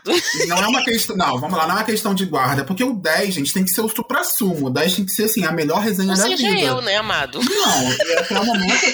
Não 0.48 0.58
é 0.58 0.68
uma 0.68 0.84
questão. 0.84 1.16
Não, 1.16 1.40
vamos 1.40 1.58
lá, 1.58 1.66
não 1.66 1.76
é 1.76 1.80
uma 1.80 1.84
questão 1.84 2.14
de 2.14 2.26
guarda. 2.26 2.64
Porque 2.64 2.84
o 2.84 2.94
10, 2.94 3.34
gente, 3.34 3.54
tem 3.54 3.66
que 3.66 3.72
ser 3.72 3.82
o 3.82 3.90
supra-sumo. 3.90 4.68
O 4.68 4.70
10 4.70 4.96
tem 4.96 5.06
que 5.06 5.12
ser, 5.12 5.24
assim, 5.24 5.46
a 5.46 5.52
melhor 5.52 5.82
resenha 5.82 6.10
não 6.10 6.16
da 6.16 6.24
seja 6.24 6.48
vida. 6.50 6.62
eu, 6.62 6.82
né, 6.82 6.98
amado? 6.98 7.40
Não, 7.44 8.20
até 8.20 8.40
o 8.40 8.46
momento. 8.46 8.86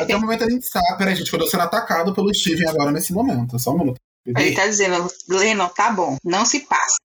até 0.00 0.16
o 0.16 0.20
momento 0.20 0.44
a 0.44 0.50
gente 0.50 0.66
sabe. 0.66 0.98
Peraí, 0.98 1.16
gente, 1.16 1.28
que 1.28 1.34
eu 1.34 1.40
tô 1.40 1.46
sendo 1.48 1.64
atacado 1.64 2.14
pelo 2.14 2.32
Steven 2.32 2.68
agora 2.68 2.92
nesse 2.92 3.12
momento. 3.12 3.58
Só 3.58 3.72
um 3.72 3.78
minuto. 3.78 4.00
Ele 4.26 4.54
tá 4.54 4.66
dizendo, 4.66 5.10
Lennon, 5.28 5.68
tá 5.68 5.90
bom, 5.90 6.16
não 6.24 6.46
se 6.46 6.60
passa. 6.60 6.96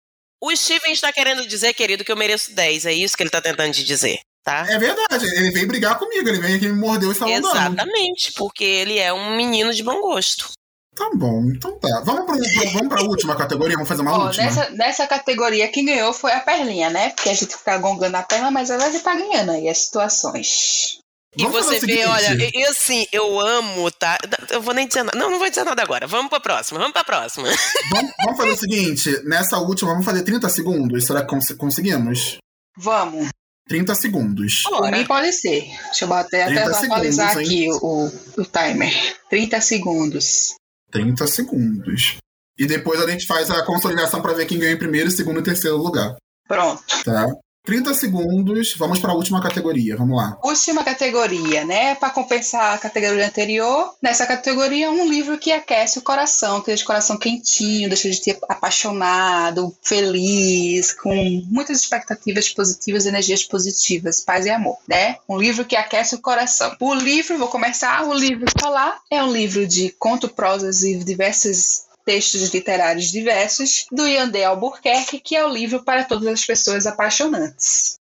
O 0.40 0.54
Steven 0.54 0.92
está 0.92 1.12
querendo 1.12 1.46
dizer, 1.48 1.74
querido, 1.74 2.04
que 2.04 2.12
eu 2.12 2.16
mereço 2.16 2.54
10. 2.54 2.86
É 2.86 2.92
isso 2.92 3.16
que 3.16 3.22
ele 3.22 3.30
tá 3.30 3.40
tentando 3.40 3.72
te 3.72 3.82
dizer. 3.82 4.20
Tá? 4.48 4.64
É 4.66 4.78
verdade, 4.78 5.26
ele 5.26 5.50
veio 5.50 5.68
brigar 5.68 5.98
comigo, 5.98 6.26
ele 6.26 6.38
veio 6.38 6.56
aqui 6.56 6.66
me 6.66 6.80
mordeu 6.80 7.12
e 7.12 7.14
saiu 7.14 7.36
Exatamente, 7.36 8.32
porque 8.32 8.64
ele 8.64 8.98
é 8.98 9.12
um 9.12 9.36
menino 9.36 9.74
de 9.74 9.82
bom 9.82 10.00
gosto. 10.00 10.52
Tá 10.96 11.10
bom, 11.14 11.44
então 11.54 11.78
tá. 11.78 12.00
Vamos 12.02 12.24
para 12.24 12.36
vamos 12.72 12.92
a 12.92 13.02
última 13.02 13.36
categoria, 13.36 13.74
vamos 13.74 13.90
fazer 13.90 14.00
uma 14.00 14.18
Ó, 14.18 14.24
última. 14.24 14.44
Nessa, 14.44 14.70
nessa 14.70 15.06
categoria, 15.06 15.68
quem 15.68 15.84
ganhou 15.84 16.14
foi 16.14 16.32
a 16.32 16.40
Perlinha, 16.40 16.88
né? 16.88 17.10
Porque 17.10 17.28
a 17.28 17.34
gente 17.34 17.54
fica 17.54 17.76
gongando 17.76 18.16
a 18.16 18.22
perna, 18.22 18.50
mas 18.50 18.70
ela 18.70 18.90
já 18.90 19.00
tá 19.00 19.14
ganhando 19.14 19.50
aí 19.50 19.68
as 19.68 19.84
situações. 19.84 20.98
E 21.36 21.42
vamos 21.42 21.66
você 21.66 21.78
vê, 21.84 22.06
olha, 22.06 22.50
e 22.54 22.64
assim, 22.64 23.06
eu 23.12 23.38
amo, 23.38 23.90
tá? 23.90 24.16
Eu 24.50 24.62
vou 24.62 24.72
nem 24.72 24.88
dizer 24.88 25.02
nada. 25.02 25.18
Não, 25.18 25.30
não 25.30 25.38
vou 25.38 25.50
dizer 25.50 25.62
nada 25.62 25.82
agora. 25.82 26.06
Vamos 26.06 26.30
pra 26.30 26.40
próxima, 26.40 26.78
vamos 26.78 26.94
pra 26.94 27.04
próxima. 27.04 27.48
Vamos, 27.92 28.12
vamos 28.24 28.36
fazer 28.38 28.52
o 28.52 28.56
seguinte: 28.56 29.22
nessa 29.24 29.58
última, 29.58 29.90
vamos 29.90 30.06
fazer 30.06 30.22
30 30.22 30.48
segundos. 30.48 31.04
Será 31.04 31.20
que 31.20 31.28
cons 31.28 31.52
conseguimos? 31.52 32.38
Vamos. 32.78 33.28
30 33.68 33.94
segundos. 33.94 34.62
Por 34.62 34.90
mim 34.90 35.06
pode 35.06 35.32
ser. 35.32 35.68
Deixa 35.84 36.04
eu 36.04 36.12
até, 36.12 36.44
até 36.44 36.62
atualizar 36.64 37.34
segundos, 37.34 37.48
aqui 37.48 37.68
o, 37.70 38.06
o 38.40 38.44
timer. 38.44 39.16
30 39.28 39.60
segundos. 39.60 40.54
30 40.90 41.26
segundos. 41.26 42.16
E 42.58 42.66
depois 42.66 43.00
a 43.00 43.08
gente 43.08 43.26
faz 43.26 43.50
a 43.50 43.64
consolidação 43.64 44.20
para 44.20 44.32
ver 44.32 44.46
quem 44.46 44.58
ganha 44.58 44.72
em 44.72 44.78
primeiro, 44.78 45.10
segundo 45.10 45.40
e 45.40 45.42
terceiro 45.44 45.76
lugar. 45.76 46.16
Pronto. 46.48 46.82
Tá. 47.04 47.26
30 47.68 47.92
segundos, 47.92 48.74
vamos 48.78 48.98
para 48.98 49.12
a 49.12 49.14
última 49.14 49.42
categoria, 49.42 49.94
vamos 49.94 50.16
lá. 50.16 50.38
Última 50.42 50.82
categoria, 50.82 51.66
né? 51.66 51.94
Para 51.96 52.08
compensar 52.08 52.74
a 52.74 52.78
categoria 52.78 53.26
anterior, 53.26 53.92
nessa 54.00 54.26
categoria 54.26 54.90
um 54.90 55.06
livro 55.06 55.36
que 55.36 55.52
aquece 55.52 55.98
o 55.98 56.02
coração, 56.02 56.62
que 56.62 56.68
deixa 56.68 56.82
o 56.82 56.86
coração 56.86 57.18
quentinho, 57.18 57.90
deixa 57.90 58.08
de 58.08 58.22
ter 58.22 58.38
apaixonado, 58.48 59.76
feliz, 59.82 60.94
com 60.94 61.44
muitas 61.50 61.80
expectativas 61.80 62.48
positivas, 62.48 63.04
energias 63.04 63.44
positivas, 63.44 64.22
paz 64.22 64.46
e 64.46 64.50
amor, 64.50 64.78
né? 64.88 65.16
Um 65.28 65.36
livro 65.36 65.62
que 65.62 65.76
aquece 65.76 66.14
o 66.14 66.22
coração. 66.22 66.74
O 66.80 66.94
livro, 66.94 67.36
vou 67.36 67.48
começar, 67.48 68.02
o 68.08 68.14
livro 68.14 68.46
falar 68.58 68.98
é 69.10 69.22
um 69.22 69.30
livro 69.30 69.66
de 69.66 69.90
conto, 69.98 70.26
prosas 70.26 70.84
e 70.84 70.96
diversas 70.96 71.86
textos 72.08 72.54
literários 72.54 73.12
diversos, 73.12 73.84
do 73.92 74.06
Yandé 74.06 74.42
Albuquerque, 74.42 75.20
que 75.20 75.36
é 75.36 75.44
o 75.44 75.52
livro 75.52 75.84
para 75.84 76.04
todas 76.04 76.26
as 76.26 76.42
pessoas 76.42 76.86
apaixonantes. 76.86 77.96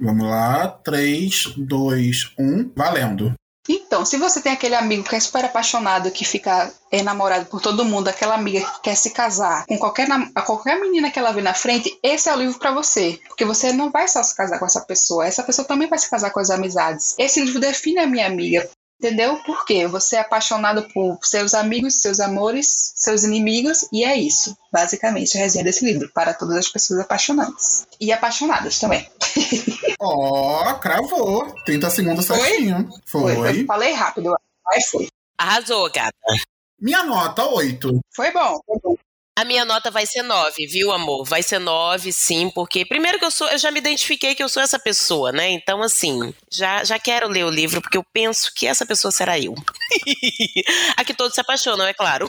Vamos 0.00 0.26
lá, 0.26 0.68
3, 0.82 1.52
2, 1.58 2.32
1, 2.38 2.72
valendo. 2.74 3.34
Então, 3.68 4.06
se 4.06 4.16
você 4.16 4.40
tem 4.40 4.52
aquele 4.52 4.74
amigo 4.74 5.04
que 5.04 5.14
é 5.14 5.20
super 5.20 5.44
apaixonado, 5.44 6.10
que 6.10 6.24
fica 6.24 6.72
enamorado 6.90 7.44
por 7.44 7.60
todo 7.60 7.84
mundo, 7.84 8.08
aquela 8.08 8.34
amiga 8.34 8.60
que 8.60 8.80
quer 8.84 8.96
se 8.96 9.10
casar 9.10 9.66
com 9.66 9.78
qualquer, 9.78 10.08
qualquer 10.46 10.80
menina 10.80 11.10
que 11.10 11.18
ela 11.18 11.30
vê 11.30 11.42
na 11.42 11.52
frente, 11.52 11.94
esse 12.02 12.30
é 12.30 12.34
o 12.34 12.38
livro 12.38 12.58
para 12.58 12.72
você. 12.72 13.20
Porque 13.28 13.44
você 13.44 13.70
não 13.70 13.90
vai 13.90 14.08
só 14.08 14.22
se 14.22 14.34
casar 14.34 14.58
com 14.58 14.64
essa 14.64 14.80
pessoa, 14.80 15.26
essa 15.26 15.42
pessoa 15.42 15.68
também 15.68 15.88
vai 15.88 15.98
se 15.98 16.08
casar 16.08 16.30
com 16.30 16.40
as 16.40 16.48
amizades. 16.48 17.14
Esse 17.18 17.42
livro 17.44 17.60
define 17.60 17.98
a 17.98 18.06
minha 18.06 18.26
amiga. 18.26 18.66
Entendeu? 19.02 19.36
Por 19.38 19.64
quê? 19.64 19.84
Você 19.88 20.14
é 20.14 20.20
apaixonado 20.20 20.86
por 20.94 21.18
seus 21.24 21.54
amigos, 21.54 22.00
seus 22.00 22.20
amores, 22.20 22.92
seus 22.94 23.24
inimigos, 23.24 23.84
e 23.92 24.04
é 24.04 24.16
isso, 24.16 24.56
basicamente, 24.72 25.36
a 25.36 25.40
resenha 25.40 25.64
desse 25.64 25.84
livro, 25.84 26.08
para 26.14 26.32
todas 26.32 26.56
as 26.56 26.68
pessoas 26.68 27.00
apaixonantes. 27.00 27.84
E 28.00 28.12
apaixonadas 28.12 28.78
também. 28.78 29.04
Ó, 30.00 30.70
oh, 30.70 30.74
cravou. 30.78 31.52
30 31.64 31.90
segundos 31.90 32.26
certinho. 32.26 32.88
Foi? 33.04 33.34
foi. 33.34 33.62
Eu 33.62 33.66
falei 33.66 33.92
rápido, 33.92 34.36
mas 34.64 34.86
foi. 34.86 35.08
Arrasou, 35.36 35.90
gata. 35.90 36.14
Minha 36.80 37.02
nota, 37.02 37.44
8. 37.44 37.98
Foi 38.14 38.30
bom, 38.30 38.60
foi 38.64 38.78
bom. 38.84 38.94
A 39.34 39.46
minha 39.46 39.64
nota 39.64 39.90
vai 39.90 40.04
ser 40.04 40.22
9, 40.22 40.66
viu, 40.66 40.92
amor? 40.92 41.24
Vai 41.24 41.42
ser 41.42 41.58
9, 41.58 42.12
sim, 42.12 42.50
porque 42.50 42.84
primeiro 42.84 43.18
que 43.18 43.24
eu 43.24 43.30
sou, 43.30 43.48
eu 43.48 43.56
já 43.56 43.70
me 43.70 43.78
identifiquei 43.78 44.34
que 44.34 44.42
eu 44.42 44.48
sou 44.48 44.62
essa 44.62 44.78
pessoa, 44.78 45.32
né? 45.32 45.50
Então, 45.50 45.82
assim, 45.82 46.34
já, 46.50 46.84
já 46.84 46.98
quero 46.98 47.28
ler 47.28 47.44
o 47.46 47.50
livro, 47.50 47.80
porque 47.80 47.96
eu 47.96 48.04
penso 48.12 48.52
que 48.54 48.66
essa 48.66 48.84
pessoa 48.84 49.10
será 49.10 49.38
eu. 49.38 49.54
a 50.98 51.04
que 51.04 51.14
todos 51.14 51.34
se 51.34 51.40
apaixonam, 51.40 51.86
é 51.86 51.94
claro. 51.94 52.28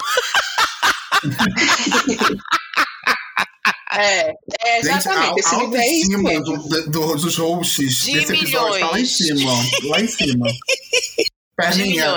É, 3.91 4.33
é 4.61 4.79
exatamente. 4.79 5.41
Gente, 5.43 5.75
a, 5.75 5.77
a 5.77 5.83
é 5.83 5.93
isso 5.93 6.09
do, 6.41 6.89
do, 6.89 7.15
dos 7.15 7.37
hosts 7.37 8.03
De 8.05 8.13
desse 8.13 8.33
episódio 8.33 8.79
tá 8.79 8.91
lá 8.91 8.99
em 8.99 9.05
cima. 9.05 9.51
Lá 9.83 9.99
em 9.99 10.07
cima. 10.07 10.47
Perninha, 11.55 12.13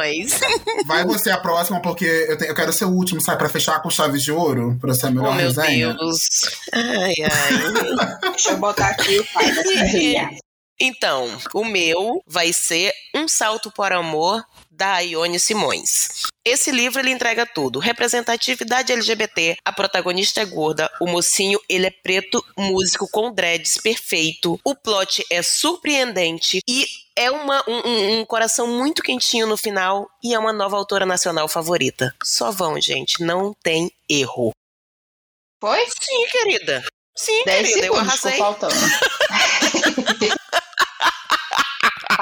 vai 0.86 1.04
você 1.04 1.30
a 1.30 1.36
próxima, 1.36 1.80
porque 1.82 2.04
eu, 2.04 2.38
te, 2.38 2.46
eu 2.46 2.54
quero 2.54 2.72
ser 2.72 2.86
o 2.86 2.90
último, 2.90 3.20
sabe? 3.20 3.38
Pra 3.38 3.48
fechar 3.48 3.82
com 3.82 3.90
chaves 3.90 4.22
de 4.22 4.32
ouro, 4.32 4.78
pra 4.80 4.94
ser 4.94 5.08
a 5.08 5.10
melhor 5.10 5.32
oh, 5.32 5.34
meu 5.34 5.46
resenha. 5.46 5.92
Deus. 5.94 6.26
Ai, 6.72 7.14
ai. 7.22 8.20
Deixa 8.32 8.50
eu 8.52 8.56
botar 8.56 8.88
aqui 8.88 9.18
o 9.18 9.26
pai 9.32 9.54
da 9.54 10.45
Então, 10.78 11.26
o 11.54 11.64
meu 11.64 12.22
vai 12.26 12.52
ser 12.52 12.92
Um 13.14 13.26
Salto 13.26 13.70
para 13.70 13.96
Amor, 13.96 14.44
da 14.70 14.98
Ione 15.00 15.40
Simões. 15.40 16.26
Esse 16.44 16.70
livro 16.70 17.00
ele 17.00 17.10
entrega 17.10 17.46
tudo: 17.46 17.78
representatividade 17.78 18.92
LGBT, 18.92 19.56
a 19.64 19.72
protagonista 19.72 20.42
é 20.42 20.44
gorda, 20.44 20.90
o 21.00 21.06
mocinho 21.06 21.58
ele 21.68 21.86
é 21.86 21.90
preto, 21.90 22.44
músico 22.56 23.08
com 23.10 23.32
dreads 23.32 23.78
perfeito, 23.78 24.60
o 24.62 24.74
plot 24.74 25.24
é 25.30 25.42
surpreendente 25.42 26.60
e 26.68 26.86
é 27.16 27.30
uma, 27.30 27.64
um, 27.66 28.20
um, 28.20 28.24
coração 28.26 28.66
muito 28.66 29.02
quentinho 29.02 29.46
no 29.46 29.56
final 29.56 30.06
e 30.22 30.34
é 30.34 30.38
uma 30.38 30.52
nova 30.52 30.76
autora 30.76 31.06
nacional 31.06 31.48
favorita. 31.48 32.14
Só 32.22 32.50
vão, 32.50 32.78
gente, 32.78 33.24
não 33.24 33.54
tem 33.62 33.90
erro. 34.08 34.50
Foi? 35.58 35.86
Sim, 35.86 36.26
querida. 36.30 36.84
Sim, 37.16 37.42
Dez 37.46 37.68
querida, 37.68 37.86
eu 37.86 37.96
arrasei. 37.96 38.38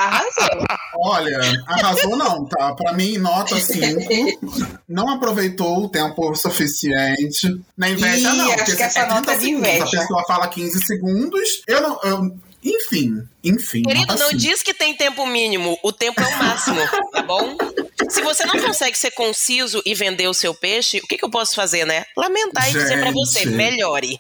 Arrasou. 0.05 0.67
Olha, 0.97 1.41
arrasou 1.67 2.17
não, 2.17 2.45
tá? 2.47 2.75
Pra 2.75 2.93
mim, 2.93 3.19
nota 3.19 3.59
5. 3.59 4.79
Não 4.89 5.09
aproveitou 5.09 5.85
o 5.85 5.89
tempo 5.89 6.35
suficiente. 6.35 7.61
Na 7.77 7.89
inveja, 7.91 8.31
Ih, 8.31 8.37
não. 8.37 8.47
Acho 8.47 8.57
porque 8.57 8.77
que 8.77 8.83
essa 8.83 9.01
é 9.01 9.07
nota 9.09 9.37
de 9.37 9.51
inveja. 9.51 9.85
A 9.85 10.01
pessoa 10.03 10.25
fala 10.27 10.49
15 10.49 10.85
segundos. 10.85 11.63
Eu 11.67 11.81
não. 11.81 12.01
Eu, 12.03 12.37
enfim, 12.65 13.29
enfim. 13.43 13.83
Querido, 13.83 14.15
não 14.17 14.33
diz 14.33 14.62
que 14.62 14.73
tem 14.73 14.95
tempo 14.95 15.27
mínimo, 15.27 15.79
o 15.83 15.93
tempo 15.93 16.19
é 16.21 16.27
o 16.27 16.39
máximo, 16.39 16.81
tá 17.12 17.23
bom? 17.23 17.57
Se 18.09 18.23
você 18.23 18.47
não 18.47 18.59
consegue 18.59 18.97
ser 18.97 19.11
conciso 19.11 19.83
e 19.85 19.95
vender 19.95 20.27
o 20.29 20.35
seu 20.35 20.55
peixe, 20.55 20.99
o 20.99 21.07
que, 21.07 21.19
que 21.19 21.25
eu 21.25 21.31
posso 21.31 21.55
fazer, 21.55 21.87
né? 21.87 22.05
Lamentar 22.17 22.65
Gente. 22.65 22.77
e 22.77 22.79
dizer 22.79 23.01
pra 23.01 23.11
você, 23.11 23.45
melhore. 23.47 24.19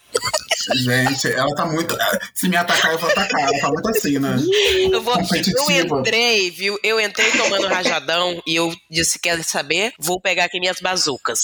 Gente, 0.76 1.32
ela 1.32 1.54
tá 1.54 1.66
muito. 1.66 1.96
Se 2.34 2.48
me 2.48 2.56
atacar, 2.56 2.92
eu 2.92 2.98
vou 2.98 3.10
atacar. 3.10 3.40
Ela 3.40 3.60
tá 3.60 3.68
muito 3.68 3.88
assim, 3.88 4.18
né? 4.18 4.36
Eu, 4.90 5.02
vou, 5.02 5.16
eu 5.16 5.98
entrei, 5.98 6.50
viu? 6.50 6.78
Eu 6.82 7.00
entrei 7.00 7.30
tomando 7.32 7.66
rajadão 7.66 8.42
e 8.46 8.56
eu 8.56 8.74
disse: 8.90 9.18
quer 9.18 9.42
saber? 9.42 9.92
Vou 9.98 10.20
pegar 10.20 10.44
aqui 10.44 10.60
minhas 10.60 10.80
bazucas. 10.80 11.40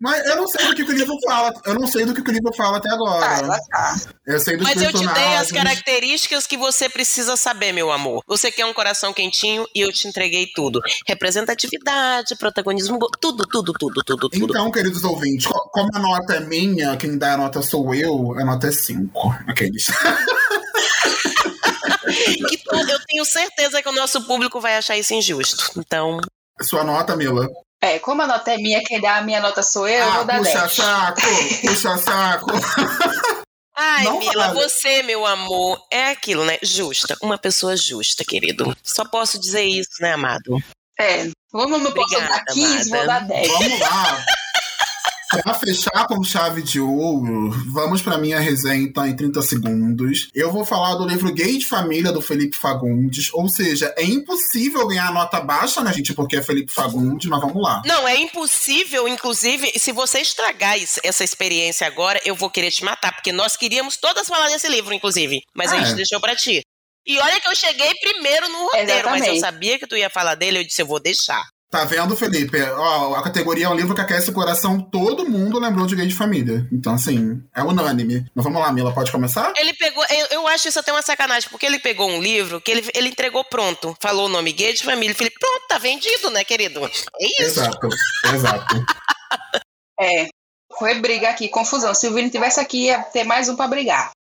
Mas 0.00 0.24
eu 0.26 0.36
não 0.36 0.46
sei 0.48 0.66
do 0.66 0.74
que, 0.74 0.84
que 0.84 0.90
o 0.92 0.94
livro 0.96 1.14
fala. 1.26 1.52
Eu 1.66 1.74
não 1.74 1.86
sei 1.86 2.06
do 2.06 2.14
que, 2.14 2.22
que 2.22 2.30
o 2.30 2.32
livro 2.32 2.50
fala 2.56 2.78
até 2.78 2.88
agora. 2.88 3.26
Ah, 3.26 3.58
tá. 3.70 3.96
Eu 4.26 4.40
sei 4.40 4.56
dos 4.56 4.66
Mas 4.66 4.80
eu 4.80 4.90
te 4.90 4.98
dei 4.98 5.06
as 5.08 5.12
personagens. 5.12 5.52
características 5.52 6.46
que 6.46 6.56
você 6.56 6.88
precisa 6.88 7.36
saber, 7.36 7.72
meu 7.72 7.92
amor. 7.92 8.22
Você 8.26 8.50
quer 8.50 8.64
um 8.64 8.72
coração 8.72 9.12
quentinho 9.12 9.66
e 9.74 9.80
eu 9.82 9.92
te 9.92 10.08
entreguei 10.08 10.46
tudo. 10.54 10.80
Representatividade, 11.06 12.34
protagonismo, 12.36 12.98
tudo, 13.20 13.44
tudo, 13.46 13.72
tudo, 13.74 14.02
tudo, 14.02 14.28
tudo. 14.30 14.44
Então, 14.44 14.70
queridos 14.70 15.04
ouvintes, 15.04 15.46
co- 15.46 15.68
como 15.70 15.90
a 15.94 15.98
nota 15.98 16.34
é 16.36 16.40
minha, 16.40 16.96
quem 16.96 17.18
dá 17.18 17.34
a 17.34 17.36
nota 17.36 17.60
sou 17.60 17.94
eu, 17.94 18.32
a 18.38 18.44
nota 18.44 18.68
é 18.68 18.72
5. 18.72 19.28
Aqueles. 19.48 19.84
Eu 22.88 22.98
tenho 23.06 23.24
certeza 23.24 23.82
que 23.82 23.88
o 23.88 23.92
nosso 23.92 24.22
público 24.26 24.60
vai 24.60 24.76
achar 24.76 24.96
isso 24.96 25.14
injusto. 25.14 25.70
Então, 25.78 26.18
Sua 26.62 26.82
nota, 26.84 27.14
Mila. 27.16 27.46
É, 27.82 27.98
como 27.98 28.20
a 28.22 28.26
nota 28.26 28.52
é 28.52 28.58
minha, 28.58 28.82
quem 28.84 29.00
dá 29.00 29.16
a 29.16 29.22
minha 29.22 29.40
nota 29.40 29.62
sou 29.62 29.88
eu, 29.88 30.04
eu 30.04 30.10
ah, 30.10 30.16
vou 30.16 30.24
dar 30.26 30.38
puxa 30.38 30.60
10. 30.60 30.72
saco, 30.72 31.20
puxa 31.62 31.96
saco. 31.98 32.46
ai, 33.74 34.04
Não 34.04 34.18
Mila, 34.18 34.48
fala. 34.48 34.54
você, 34.54 35.02
meu 35.02 35.24
amor, 35.24 35.80
é 35.90 36.10
aquilo, 36.10 36.44
né? 36.44 36.58
Justa, 36.62 37.16
uma 37.22 37.38
pessoa 37.38 37.76
justa, 37.76 38.22
querido. 38.22 38.76
Só 38.82 39.04
posso 39.04 39.38
dizer 39.40 39.62
isso, 39.64 39.92
né, 40.00 40.12
amado? 40.12 40.58
É, 40.98 41.22
eu 41.24 41.32
não 41.68 41.90
posso 41.92 42.20
dar 42.20 42.44
15, 42.44 42.90
vou 42.90 43.00
amada. 43.00 43.20
dar 43.20 43.26
10. 43.40 43.48
Vamos 43.48 43.80
lá. 43.80 44.24
Pra 45.30 45.54
fechar 45.54 46.06
com 46.08 46.22
chave 46.24 46.60
de 46.62 46.80
ouro, 46.80 47.50
vamos 47.72 48.02
pra 48.02 48.18
minha 48.18 48.40
resenha 48.40 48.82
então 48.82 49.06
em 49.06 49.14
30 49.14 49.40
segundos. 49.42 50.28
Eu 50.34 50.50
vou 50.50 50.64
falar 50.64 50.96
do 50.96 51.06
livro 51.06 51.32
Gay 51.32 51.58
de 51.58 51.66
Família 51.66 52.10
do 52.12 52.20
Felipe 52.20 52.56
Fagundes, 52.56 53.28
ou 53.32 53.48
seja, 53.48 53.94
é 53.96 54.04
impossível 54.04 54.86
ganhar 54.88 55.12
nota 55.12 55.40
baixa, 55.40 55.82
né, 55.82 55.92
gente, 55.92 56.12
porque 56.14 56.36
é 56.36 56.42
Felipe 56.42 56.72
Fagundes, 56.72 57.28
mas 57.28 57.40
vamos 57.40 57.62
lá. 57.62 57.80
Não, 57.86 58.06
é 58.08 58.16
impossível, 58.16 59.06
inclusive, 59.06 59.72
se 59.78 59.92
você 59.92 60.20
estragar 60.20 60.76
isso- 60.78 61.00
essa 61.04 61.22
experiência 61.22 61.86
agora, 61.86 62.20
eu 62.24 62.34
vou 62.34 62.50
querer 62.50 62.70
te 62.70 62.84
matar, 62.84 63.12
porque 63.14 63.32
nós 63.32 63.56
queríamos 63.56 63.96
todas 63.96 64.26
falar 64.26 64.48
desse 64.48 64.68
livro, 64.68 64.92
inclusive, 64.92 65.40
mas 65.54 65.72
a 65.72 65.76
É. 65.76 65.84
gente 65.84 65.94
deixou 65.96 66.20
pra 66.20 66.34
ti. 66.34 66.60
E 67.06 67.18
olha 67.18 67.40
que 67.40 67.48
eu 67.48 67.54
cheguei 67.56 67.92
primeiro 68.02 68.48
no 68.48 68.64
roteiro, 68.64 68.86
mas 69.08 69.22
eu 69.26 69.32
Exatamente. 69.34 69.40
sabia 69.40 69.78
que 69.78 69.86
tu 69.86 69.96
ia 69.96 70.10
falar 70.10 70.34
dele, 70.34 70.58
eu 70.58 70.64
disse, 70.64 70.82
eu 70.82 70.86
vou 70.86 71.00
deixar. 71.00 71.42
Tá 71.70 71.84
vendo, 71.84 72.16
Felipe? 72.16 72.60
Ó, 72.60 73.14
a 73.14 73.22
categoria 73.22 73.66
é 73.66 73.68
um 73.68 73.76
livro 73.76 73.94
que 73.94 74.00
aquece 74.00 74.28
o 74.28 74.32
coração, 74.32 74.80
todo 74.80 75.28
mundo 75.28 75.60
lembrou 75.60 75.86
de 75.86 75.94
Gay 75.94 76.08
de 76.08 76.16
Família. 76.16 76.66
Então, 76.72 76.94
assim, 76.94 77.40
é 77.54 77.62
unânime. 77.62 78.26
Mas 78.34 78.44
vamos 78.44 78.60
lá, 78.60 78.72
Mila, 78.72 78.92
pode 78.92 79.12
começar? 79.12 79.52
Ele 79.56 79.72
pegou, 79.74 80.04
eu, 80.10 80.26
eu 80.32 80.48
acho 80.48 80.66
isso 80.66 80.80
até 80.80 80.90
uma 80.90 81.00
sacanagem, 81.00 81.48
porque 81.48 81.64
ele 81.64 81.78
pegou 81.78 82.10
um 82.10 82.20
livro 82.20 82.60
que 82.60 82.72
ele, 82.72 82.90
ele 82.92 83.10
entregou 83.10 83.44
pronto, 83.44 83.96
falou 84.00 84.26
o 84.26 84.28
nome 84.28 84.52
gay 84.52 84.72
de 84.72 84.82
família, 84.82 85.14
falei, 85.14 85.32
pronto, 85.38 85.68
tá 85.68 85.78
vendido, 85.78 86.28
né, 86.30 86.42
querido? 86.42 86.84
É 86.84 87.44
isso. 87.44 87.60
Exato, 87.60 87.88
exato. 88.34 88.76
É, 90.02 90.28
foi 90.78 90.94
briga 90.94 91.28
aqui, 91.28 91.46
confusão. 91.46 91.92
Se 91.92 92.08
o 92.08 92.14
Vini 92.14 92.30
tivesse 92.30 92.58
aqui, 92.58 92.86
ia 92.86 93.02
ter 93.02 93.22
mais 93.22 93.50
um 93.50 93.54
pra 93.54 93.68
brigar. 93.68 94.12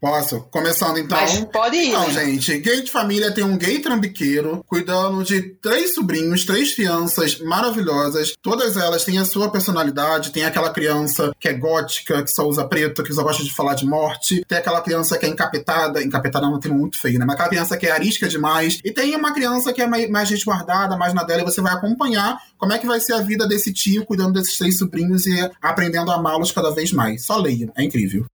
Posso? 0.00 0.40
Começando 0.50 0.98
então. 0.98 1.18
Mas 1.18 1.38
pode 1.46 1.76
ir. 1.76 1.88
Então, 1.88 2.08
né? 2.08 2.26
gente, 2.26 2.58
gay 2.58 2.82
de 2.82 2.90
família 2.90 3.32
tem 3.32 3.42
um 3.42 3.56
gay 3.56 3.78
trambiqueiro 3.78 4.62
cuidando 4.66 5.24
de 5.24 5.42
três 5.42 5.94
sobrinhos, 5.94 6.44
três 6.44 6.74
crianças 6.74 7.40
maravilhosas. 7.40 8.34
Todas 8.42 8.76
elas 8.76 9.04
têm 9.04 9.18
a 9.18 9.24
sua 9.24 9.50
personalidade. 9.50 10.30
Tem 10.32 10.44
aquela 10.44 10.70
criança 10.70 11.32
que 11.40 11.48
é 11.48 11.54
gótica, 11.54 12.22
que 12.22 12.30
só 12.30 12.46
usa 12.46 12.66
preto, 12.68 13.02
que 13.02 13.12
só 13.12 13.22
gosta 13.22 13.42
de 13.42 13.52
falar 13.52 13.74
de 13.74 13.86
morte. 13.86 14.44
Tem 14.46 14.58
aquela 14.58 14.82
criança 14.82 15.18
que 15.18 15.24
é 15.24 15.28
encapetada. 15.28 16.02
Encapetada 16.02 16.46
é 16.46 16.48
um 16.48 16.60
termo 16.60 16.78
muito 16.78 16.98
feio, 16.98 17.18
né? 17.18 17.24
Mas 17.24 17.34
aquela 17.34 17.48
criança 17.48 17.76
que 17.76 17.86
é 17.86 17.90
arisca 17.90 18.28
demais. 18.28 18.78
E 18.84 18.92
tem 18.92 19.16
uma 19.16 19.32
criança 19.32 19.72
que 19.72 19.80
é 19.80 19.86
mais, 19.86 20.10
mais 20.10 20.28
resguardada, 20.28 20.96
mais 20.96 21.14
na 21.14 21.24
dela. 21.24 21.40
E 21.40 21.44
você 21.44 21.62
vai 21.62 21.72
acompanhar 21.72 22.38
como 22.58 22.72
é 22.72 22.78
que 22.78 22.86
vai 22.86 23.00
ser 23.00 23.14
a 23.14 23.22
vida 23.22 23.48
desse 23.48 23.72
tio 23.72 24.04
cuidando 24.04 24.34
desses 24.34 24.58
três 24.58 24.78
sobrinhos 24.78 25.26
e 25.26 25.50
aprendendo 25.62 26.10
a 26.10 26.16
amá-los 26.16 26.52
cada 26.52 26.70
vez 26.70 26.92
mais. 26.92 27.24
Só 27.24 27.38
leia, 27.38 27.72
é 27.76 27.82
incrível. 27.82 28.26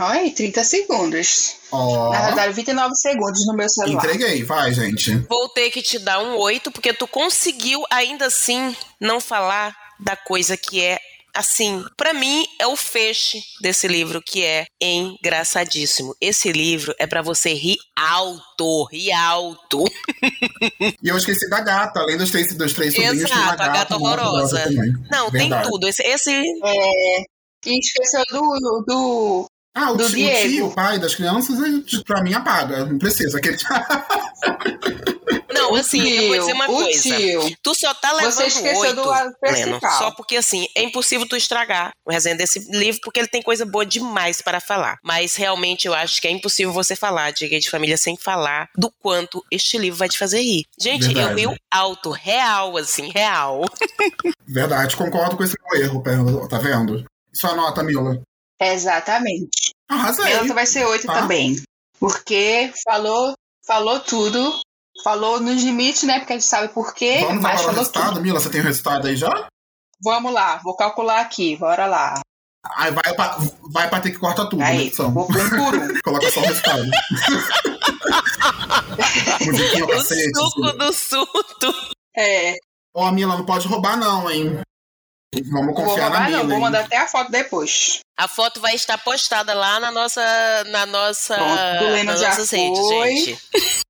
Olha 0.00 0.20
aí, 0.20 0.30
30 0.30 0.64
segundos. 0.64 1.56
Ó, 1.70 2.10
Na 2.12 2.22
verdade, 2.26 2.52
29 2.54 2.94
segundos 2.96 3.46
no 3.46 3.54
meu 3.54 3.68
celular. 3.68 4.04
entreguei. 4.04 4.42
Vai, 4.42 4.72
gente. 4.72 5.14
Vou 5.28 5.48
ter 5.50 5.70
que 5.70 5.82
te 5.82 5.98
dar 5.98 6.18
um 6.20 6.36
oito, 6.38 6.70
porque 6.72 6.92
tu 6.92 7.06
conseguiu 7.06 7.84
ainda 7.90 8.26
assim 8.26 8.74
não 9.00 9.20
falar 9.20 9.74
da 10.00 10.16
coisa 10.16 10.56
que 10.56 10.82
é 10.82 10.98
assim, 11.34 11.82
pra 11.96 12.12
mim 12.12 12.44
é 12.58 12.66
o 12.66 12.76
feixe 12.76 13.40
desse 13.60 13.88
livro 13.88 14.20
que 14.20 14.44
é 14.44 14.66
engraçadíssimo. 14.80 16.14
Esse 16.20 16.52
livro 16.52 16.94
é 16.98 17.06
pra 17.06 17.22
você 17.22 17.54
rir 17.54 17.78
alto, 17.96 18.84
rir 18.92 19.12
alto. 19.12 19.84
E 21.02 21.08
eu 21.08 21.16
esqueci 21.16 21.48
da 21.48 21.60
gata, 21.60 22.00
além 22.00 22.16
dos 22.18 22.30
três, 22.30 22.54
dos 22.54 22.72
três 22.74 22.94
sobrinhos, 22.94 23.30
tem 23.30 23.38
uma 23.38 23.44
Exato, 23.46 23.62
a 23.62 23.68
gata 23.68 23.96
horrorosa. 23.96 24.64
Não, 25.10 25.30
Verdade. 25.30 25.62
tem 25.62 25.70
tudo. 25.70 25.88
Esse, 25.88 26.02
esse 26.02 26.30
É, 26.32 27.20
e 27.64 27.78
esqueceu 27.78 28.22
do, 28.30 28.84
do. 28.86 29.46
Ah, 29.74 29.90
o, 29.90 29.96
Do 29.96 30.04
tio, 30.04 30.12
o 30.12 30.16
Diego. 30.16 30.48
tio, 30.48 30.66
o 30.66 30.74
pai 30.74 30.98
das 30.98 31.14
crianças, 31.14 31.58
ele, 31.58 31.82
pra 32.04 32.22
mim 32.22 32.34
apaga. 32.34 32.84
Não 32.84 32.98
precisa. 32.98 33.38
Aquele... 33.38 33.56
não, 35.54 35.72
o 35.72 35.76
assim, 35.76 36.02
tio, 36.02 36.14
eu 36.14 36.28
vou 36.28 36.38
dizer 36.40 36.52
uma 36.52 36.64
o 36.64 36.76
coisa. 36.76 37.00
tio. 37.00 37.56
Tu 37.62 37.74
só 37.74 37.94
tá 37.94 38.12
levando 38.12 38.32
Você 38.32 38.44
esqueceu 38.48 38.80
oito, 38.80 38.94
do 38.96 39.06
lado 39.06 39.34
Leno, 39.42 39.80
só 39.80 40.10
porque 40.10 40.36
assim, 40.36 40.66
é 40.76 40.82
impossível 40.82 41.26
tu 41.26 41.36
estragar 41.36 41.90
o 42.04 42.12
resenha 42.12 42.36
desse 42.36 42.58
livro, 42.70 43.00
porque 43.02 43.18
ele 43.20 43.28
tem 43.28 43.40
coisa 43.40 43.64
boa 43.64 43.86
demais 43.86 44.42
para 44.42 44.60
falar. 44.60 44.98
Mas 45.02 45.36
realmente 45.36 45.86
eu 45.86 45.94
acho 45.94 46.20
que 46.20 46.28
é 46.28 46.30
impossível 46.30 46.72
você 46.72 46.94
falar 46.94 47.30
de 47.32 47.48
gay 47.48 47.58
de 47.58 47.70
família 47.70 47.96
sem 47.96 48.14
falar 48.14 48.68
do 48.76 48.90
quanto 49.00 49.42
este 49.50 49.78
livro 49.78 49.98
vai 49.98 50.08
te 50.08 50.18
fazer 50.18 50.42
rir. 50.42 50.64
Gente, 50.78 51.06
eu 51.06 51.14
Verdade. 51.14 51.40
rio 51.40 51.54
alto, 51.70 52.10
real, 52.10 52.76
assim, 52.76 53.10
real. 53.10 53.62
Verdade, 54.46 54.96
concordo 54.96 55.34
com 55.34 55.44
esse 55.44 55.56
meu 55.64 55.82
erro, 55.82 56.02
tá 56.46 56.58
vendo? 56.58 57.06
Sua 57.32 57.54
nota, 57.54 57.82
Mila. 57.82 58.20
Exatamente. 58.62 59.70
Arrasei. 59.88 60.24
Minha 60.24 60.40
nota 60.42 60.54
vai 60.54 60.66
ser 60.66 60.84
8 60.86 61.06
Tá. 61.06 61.14
também. 61.20 61.62
Porque 61.98 62.72
falou, 62.84 63.34
falou 63.66 64.00
tudo. 64.00 64.60
Falou 65.02 65.40
nos 65.40 65.62
limites, 65.62 66.02
né? 66.04 66.18
Porque 66.20 66.34
a 66.34 66.36
gente 66.36 66.46
sabe 66.48 66.68
por 66.68 66.94
quê, 66.94 67.20
Vamos 67.22 67.42
mas 67.42 67.52
falar 67.52 67.54
o 67.54 67.58
falou 67.64 67.78
resultado, 67.78 68.08
tudo. 68.10 68.20
Mila? 68.22 68.40
Você 68.40 68.50
tem 68.50 68.60
o 68.60 68.64
resultado 68.64 69.06
aí 69.08 69.16
já? 69.16 69.48
Vamos 70.04 70.32
lá, 70.32 70.58
vou 70.62 70.76
calcular 70.76 71.20
aqui, 71.20 71.56
bora 71.56 71.86
lá. 71.86 72.20
Aí 72.76 72.92
vai 72.92 73.14
pra, 73.14 73.36
vai 73.72 73.88
pra 73.88 74.00
ter 74.00 74.10
que 74.12 74.18
cortar 74.18 74.44
tudo, 74.46 74.58
né, 74.58 74.66
Aí, 74.66 74.86
edição. 74.86 75.12
vou 75.12 75.26
por 75.26 75.36
um 75.36 75.48
por 75.48 75.74
um. 75.76 75.98
Coloca 76.04 76.30
só 76.30 76.40
o 76.40 76.42
resultado. 76.44 76.82
O 79.42 79.54
suco 79.54 79.92
assim. 80.64 80.78
do 80.78 80.92
surto. 80.92 81.74
É, 82.16 82.56
Ó, 82.94 83.10
Mila, 83.10 83.36
não 83.36 83.44
pode 83.46 83.66
roubar 83.66 83.96
não, 83.96 84.30
hein? 84.30 84.60
Vamos 85.46 85.74
vou 85.74 85.74
confiar 85.74 86.10
na 86.10 86.18
roubar 86.18 86.28
Mila, 86.28 86.42
não, 86.42 86.48
vou 86.50 86.60
mandar 86.60 86.84
até 86.84 86.98
a 86.98 87.06
foto 87.06 87.30
depois. 87.30 88.00
A 88.18 88.28
foto 88.28 88.60
vai 88.60 88.74
estar 88.74 88.98
postada 88.98 89.54
lá 89.54 89.80
na 89.80 89.90
nossa. 89.90 90.20
Na 90.68 90.84
nossa. 90.84 91.34
Pronto, 91.36 92.04
nossas 92.04 92.50
redes, 92.50 92.78
foi. 92.78 93.16
gente. 93.16 93.38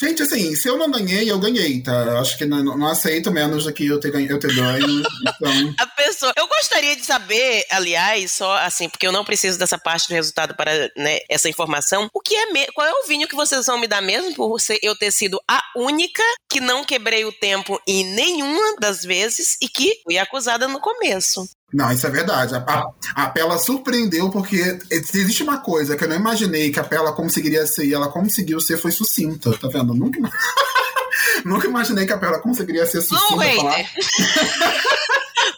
Gente, 0.00 0.22
assim, 0.22 0.56
se 0.56 0.66
eu 0.66 0.78
não 0.78 0.90
ganhei, 0.90 1.30
eu 1.30 1.38
ganhei, 1.38 1.82
tá? 1.82 2.18
Acho 2.18 2.38
que 2.38 2.46
não, 2.46 2.62
não 2.62 2.86
aceito 2.86 3.30
menos 3.30 3.64
do 3.64 3.72
que 3.72 3.86
eu 3.86 4.00
ter, 4.00 4.10
ganho, 4.10 4.30
eu 4.30 4.38
ter 4.38 4.54
ganho. 4.54 5.02
Então, 5.22 5.74
A 5.78 5.86
pessoa. 5.86 6.32
Eu 6.36 6.48
gostaria 6.48 6.96
de 6.96 7.04
saber, 7.04 7.64
aliás, 7.70 8.32
só 8.32 8.56
assim, 8.58 8.88
porque 8.88 9.06
eu 9.06 9.12
não 9.12 9.24
preciso 9.24 9.58
dessa 9.58 9.76
parte 9.76 10.08
do 10.08 10.14
resultado 10.14 10.54
para 10.56 10.90
né, 10.96 11.18
essa 11.28 11.48
informação. 11.50 12.08
O 12.14 12.20
que 12.20 12.34
é 12.34 12.46
me... 12.50 12.66
Qual 12.68 12.86
é 12.86 12.92
o 12.92 13.06
vinho 13.06 13.28
que 13.28 13.36
vocês 13.36 13.66
vão 13.66 13.78
me 13.78 13.86
dar 13.86 14.00
mesmo 14.00 14.34
por 14.34 14.58
ser- 14.58 14.78
eu 14.82 14.96
ter 14.96 15.10
sido 15.10 15.38
a 15.48 15.62
única 15.76 16.22
que 16.50 16.60
não 16.60 16.82
quebrei 16.82 17.26
o 17.26 17.32
tempo 17.32 17.78
em 17.86 18.02
nenhuma 18.04 18.76
das 18.80 19.02
vezes 19.02 19.58
e 19.60 19.68
que 19.68 20.00
fui 20.02 20.16
acusada 20.16 20.66
no 20.66 20.80
começo? 20.80 21.46
Não, 21.72 21.90
isso 21.92 22.06
é 22.06 22.10
verdade. 22.10 22.54
A, 22.54 22.58
a, 22.58 22.92
a 23.24 23.30
Pela 23.30 23.58
surpreendeu 23.58 24.30
porque 24.30 24.78
existe 24.90 25.42
uma 25.42 25.58
coisa 25.58 25.96
que 25.96 26.04
eu 26.04 26.08
não 26.08 26.16
imaginei 26.16 26.70
que 26.72 26.80
a 26.80 26.84
Pela 26.84 27.12
conseguiria 27.12 27.66
ser 27.66 27.84
e 27.86 27.94
ela 27.94 28.08
conseguiu 28.08 28.60
ser, 28.60 28.76
foi 28.76 28.90
sucinta, 28.90 29.56
tá 29.58 29.68
vendo? 29.68 29.94
Nunca, 29.94 30.18
nunca 31.44 31.66
imaginei 31.68 32.06
que 32.06 32.12
a 32.12 32.18
Pela 32.18 32.40
conseguiria 32.40 32.86
ser 32.86 33.02
sucinta. 33.02 33.36
Não, 33.36 33.56
falar. 33.56 33.76
hater. 33.76 34.02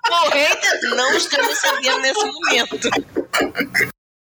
Bom, 0.09 0.29
hater, 0.31 0.81
não 0.97 1.15
estamos 1.15 1.59
sabendo 1.59 1.99
nesse 2.01 2.25
momento. 2.25 2.91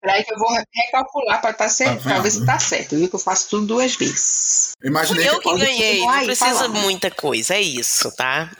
Peraí 0.03 0.25
que 0.25 0.33
eu 0.33 0.39
vou 0.39 0.49
recalcular 0.75 1.41
pra, 1.43 1.53
tá 1.53 1.69
certo, 1.69 2.05
Tá 2.05 2.19
ver 2.21 2.31
se 2.31 2.47
tá 2.47 2.59
certo. 2.59 2.97
Viu 2.97 3.09
que 3.09 3.15
eu 3.15 3.21
faço 3.21 3.51
tudo 3.51 3.67
duas 3.67 3.95
vezes. 3.97 4.73
Eu 4.83 4.89
imaginei 4.89 5.29
Eu 5.29 5.39
que 5.41 5.51
que, 5.51 5.59
ganhei, 5.59 6.01
não 6.01 6.25
precisa 6.25 6.55
falando. 6.55 6.75
muita 6.77 7.11
coisa, 7.11 7.55
é 7.55 7.61
isso, 7.61 8.11
tá? 8.17 8.51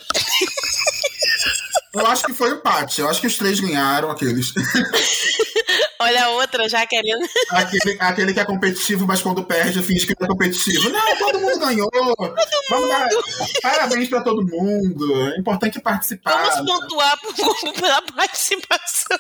Eu 1.95 2.07
acho 2.07 2.25
que 2.25 2.33
foi 2.35 2.51
empate. 2.51 3.01
Eu 3.01 3.09
acho 3.09 3.21
que 3.21 3.27
os 3.27 3.37
três 3.37 3.61
ganharam, 3.61 4.11
aqueles. 4.11 4.53
Olha 6.01 6.25
a 6.25 6.29
outra 6.31 6.67
já 6.69 6.87
querendo. 6.87 7.27
aquele, 7.51 7.97
aquele 8.01 8.33
que 8.35 8.41
é 8.41 8.45
competitivo, 8.45 9.07
mas 9.07 9.21
quando 9.21 9.45
perde, 9.45 9.83
finge 9.83 10.07
que 10.07 10.15
não 10.19 10.27
é 10.27 10.29
competitivo. 10.29 10.89
Não, 10.89 11.19
todo 11.19 11.39
mundo 11.41 11.59
ganhou. 11.59 11.91
Vamos 12.71 12.89
dar 12.89 13.09
parabéns 13.63 14.09
pra 14.09 14.23
todo 14.23 14.47
mundo. 14.47 15.29
É 15.33 15.39
importante 15.39 15.79
participar. 15.81 16.49
Vamos 16.49 16.73
pontuar 16.81 17.19
por- 17.21 17.73
pela 17.75 18.01
participação. 18.03 19.19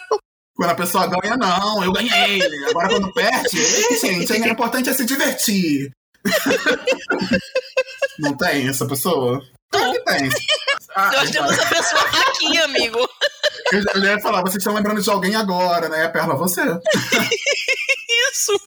Quando 0.54 0.70
a 0.70 0.74
pessoa 0.74 1.06
ganha, 1.06 1.36
não, 1.36 1.84
eu 1.84 1.92
ganhei. 1.92 2.40
Agora 2.68 2.88
quando 2.88 3.12
perde, 3.12 3.58
gente, 4.00 4.32
o 4.32 4.46
importante 4.48 4.88
é 4.90 4.94
se 4.94 5.04
divertir. 5.04 5.90
Não 8.18 8.36
tem 8.36 8.68
essa 8.68 8.86
pessoa? 8.86 9.40
Claro 9.70 9.92
que 9.92 10.00
tem. 10.04 10.28
Ah, 10.94 11.10
Nós 11.12 11.30
temos 11.30 11.52
essa 11.52 11.66
pessoa 11.68 12.02
aqui, 12.02 12.58
amigo. 12.58 12.98
Eu, 13.72 13.84
eu 13.94 14.02
ia 14.04 14.18
falar, 14.20 14.40
vocês 14.42 14.56
estão 14.56 14.74
lembrando 14.74 15.00
de 15.00 15.08
alguém 15.10 15.36
agora, 15.36 15.88
né? 15.88 16.08
Perla, 16.08 16.34
você. 16.34 16.60
Isso. 18.32 18.60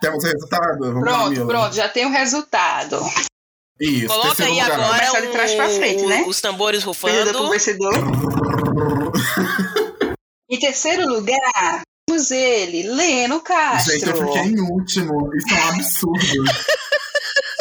Temos 0.00 0.22
o 0.22 0.26
resultado? 0.28 0.78
Vamos 0.78 1.04
lá, 1.04 1.10
Pronto, 1.18 1.30
Mila. 1.30 1.46
pronto, 1.46 1.74
já 1.74 1.88
tem 1.88 2.06
o 2.06 2.10
resultado. 2.10 3.00
Isso, 3.80 4.06
Coloca 4.06 4.44
aí 4.44 4.50
lugar. 4.52 4.70
agora 4.72 5.20
de 5.22 5.28
trás 5.32 5.54
pra 5.54 5.68
frente, 5.68 6.04
o- 6.04 6.08
né? 6.08 6.24
os 6.28 6.40
tambores 6.40 6.84
rufando. 6.84 7.50
vencedor. 7.50 7.92
Em 10.48 10.58
terceiro 10.58 11.08
lugar, 11.08 11.82
temos 12.06 12.30
ele, 12.30 12.84
Leno 12.94 13.40
Castro. 13.40 13.92
Gente, 13.92 14.06
eu 14.08 14.16
fiquei 14.16 14.42
em 14.52 14.60
último. 14.60 15.30
Isso 15.34 15.52
é 15.52 15.64
um 15.64 15.68
absurdo. 15.70 16.44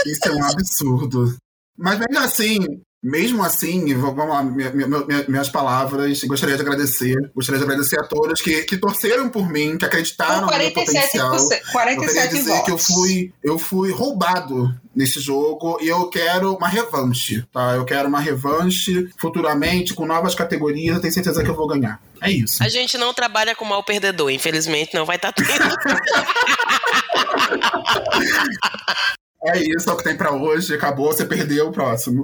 Isso 0.06 0.28
é 0.28 0.32
um 0.32 0.44
absurdo. 0.46 1.36
Mas 1.78 1.98
mesmo 2.00 2.20
assim, 2.20 2.82
mesmo 3.04 3.44
assim, 3.44 3.94
vamos 3.96 4.28
lá, 4.30 4.42
minha- 4.42 4.72
minha- 4.72 4.88
minha- 4.88 5.26
minhas 5.28 5.50
palavras, 5.50 6.24
gostaria 6.24 6.56
de 6.56 6.62
agradecer. 6.62 7.16
Gostaria 7.36 7.60
de 7.60 7.66
agradecer 7.66 8.00
a 8.00 8.04
todos 8.04 8.42
que, 8.42 8.64
que 8.64 8.78
torceram 8.78 9.28
por 9.28 9.50
mim, 9.50 9.78
que 9.78 9.84
acreditaram 9.86 10.42
no 10.42 10.48
meu 10.48 10.56
47%, 10.56 10.74
potencial. 10.74 11.36
Eu 11.36 11.50
queria 11.50 11.72
47 11.74 12.30
dizer 12.30 12.52
votos. 12.52 12.66
que 12.66 12.72
eu 12.72 12.78
fui, 12.78 13.34
eu 13.44 13.60
fui 13.60 13.92
roubado 13.92 14.74
nesse 14.96 15.20
jogo 15.20 15.78
e 15.82 15.90
eu 15.90 16.08
quero 16.10 16.56
uma 16.56 16.70
revanche, 16.70 17.44
tá? 17.52 17.74
Eu 17.76 17.84
quero 17.84 18.08
uma 18.08 18.22
revanche 18.22 19.10
futuramente 19.18 19.94
com 19.94 20.06
novas 20.06 20.34
categorias. 20.34 20.96
Eu 20.96 21.02
tenho 21.02 21.14
certeza 21.14 21.44
que 21.44 21.50
eu 21.50 21.56
vou 21.56 21.68
ganhar. 21.68 22.00
É 22.22 22.32
isso. 22.32 22.64
A 22.64 22.70
gente 22.70 22.98
não 22.98 23.14
trabalha 23.14 23.54
com 23.56 23.66
mal 23.66 23.84
perdedor, 23.84 24.30
infelizmente 24.32 24.94
não 24.94 25.06
vai 25.06 25.18
estar 25.18 25.34
tendo. 25.34 25.50
É 29.46 29.58
isso, 29.60 29.90
é 29.90 29.94
o 29.94 29.98
que 29.98 30.04
tem 30.04 30.16
pra 30.18 30.32
hoje. 30.32 30.74
Acabou, 30.76 31.08
você 31.08 31.26
perdeu 31.26 31.68
o 31.68 31.72
próximo. 31.72 32.24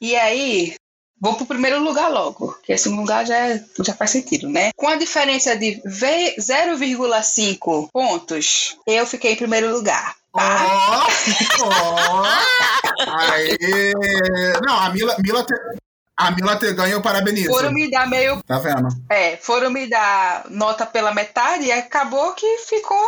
E 0.00 0.16
aí, 0.16 0.74
vou 1.20 1.34
pro 1.34 1.44
primeiro 1.46 1.78
lugar 1.82 2.08
logo, 2.08 2.56
que 2.62 2.72
esse 2.72 2.88
lugar 2.88 3.26
já, 3.26 3.36
é- 3.36 3.62
já 3.84 3.92
faz 3.94 4.10
sentido, 4.10 4.48
né? 4.48 4.70
Com 4.76 4.88
a 4.88 4.96
diferença 4.96 5.54
de 5.56 5.80
V- 5.84 6.36
0,5 6.40 7.88
pontos, 7.92 8.76
eu 8.86 9.06
fiquei 9.06 9.32
em 9.32 9.36
primeiro 9.36 9.70
lugar. 9.72 10.14
Tá? 10.32 11.06
Ó, 11.60 11.68
ó. 11.68 12.24
Aê. 13.30 13.92
Não, 14.64 14.74
a 14.78 14.90
Mila, 14.90 15.16
Mila, 15.18 15.44
te, 15.44 15.52
a 16.20 16.30
Mila 16.30 16.56
te 16.56 16.72
ganha, 16.72 16.92
eu 16.92 17.02
parabenizo. 17.02 17.50
Foram 17.50 17.72
me 17.72 17.90
dar 17.90 18.08
meio. 18.08 18.42
Tá 18.42 18.58
vendo? 18.58 18.88
É, 19.10 19.36
foram 19.36 19.70
me 19.70 19.88
dar 19.88 20.44
nota 20.50 20.84
pela 20.84 21.14
metade 21.14 21.64
e 21.64 21.72
acabou 21.72 22.32
que 22.34 22.46
ficou 22.58 23.00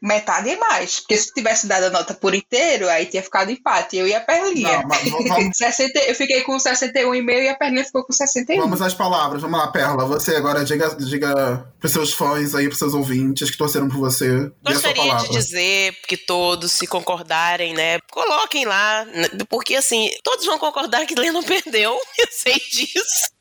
metade 0.00 0.50
e 0.50 0.56
mais. 0.56 1.00
Porque 1.00 1.16
se 1.16 1.32
tivesse 1.32 1.66
dado 1.66 1.84
a 1.84 1.90
nota 1.90 2.14
por 2.14 2.34
inteiro, 2.34 2.88
aí 2.88 3.06
tinha 3.06 3.22
ficado 3.22 3.50
empate. 3.50 3.96
Eu 3.96 4.06
e 4.06 4.14
a 4.14 4.20
Perlinha. 4.20 4.82
Não, 4.82 4.88
mas 4.88 5.10
vamos, 5.10 5.56
60, 5.56 5.98
eu 6.06 6.14
fiquei 6.14 6.42
com 6.42 6.56
61,5 6.56 7.42
e 7.42 7.48
a 7.48 7.56
Perlinha 7.56 7.84
ficou 7.84 8.04
com 8.04 8.12
61. 8.12 8.60
vamos 8.60 8.80
às 8.80 8.94
palavras. 8.94 9.42
Vamos 9.42 9.58
lá, 9.58 9.68
Perla. 9.68 10.04
Você 10.06 10.36
agora 10.36 10.64
diga, 10.64 10.94
diga 10.96 11.66
pros 11.80 11.92
seus 11.92 12.12
fãs 12.12 12.54
aí, 12.54 12.66
pros 12.66 12.78
seus 12.78 12.94
ouvintes 12.94 13.50
que 13.50 13.56
torceram 13.56 13.88
por 13.88 13.98
você. 13.98 14.50
Gostaria 14.64 15.16
de 15.16 15.30
dizer 15.30 15.94
que 16.06 16.16
todos, 16.16 16.72
se 16.72 16.86
concordarem, 16.86 17.74
né? 17.74 17.98
Coloquem 18.10 18.64
lá, 18.64 19.06
porque 19.48 19.74
assim, 19.74 20.10
todos 20.22 20.44
vão 20.46 20.58
concordar 20.58 21.06
que 21.06 21.14
Leno 21.14 21.42
perdeu. 21.48 21.98
Sei 22.32 22.58
disso. 22.70 23.38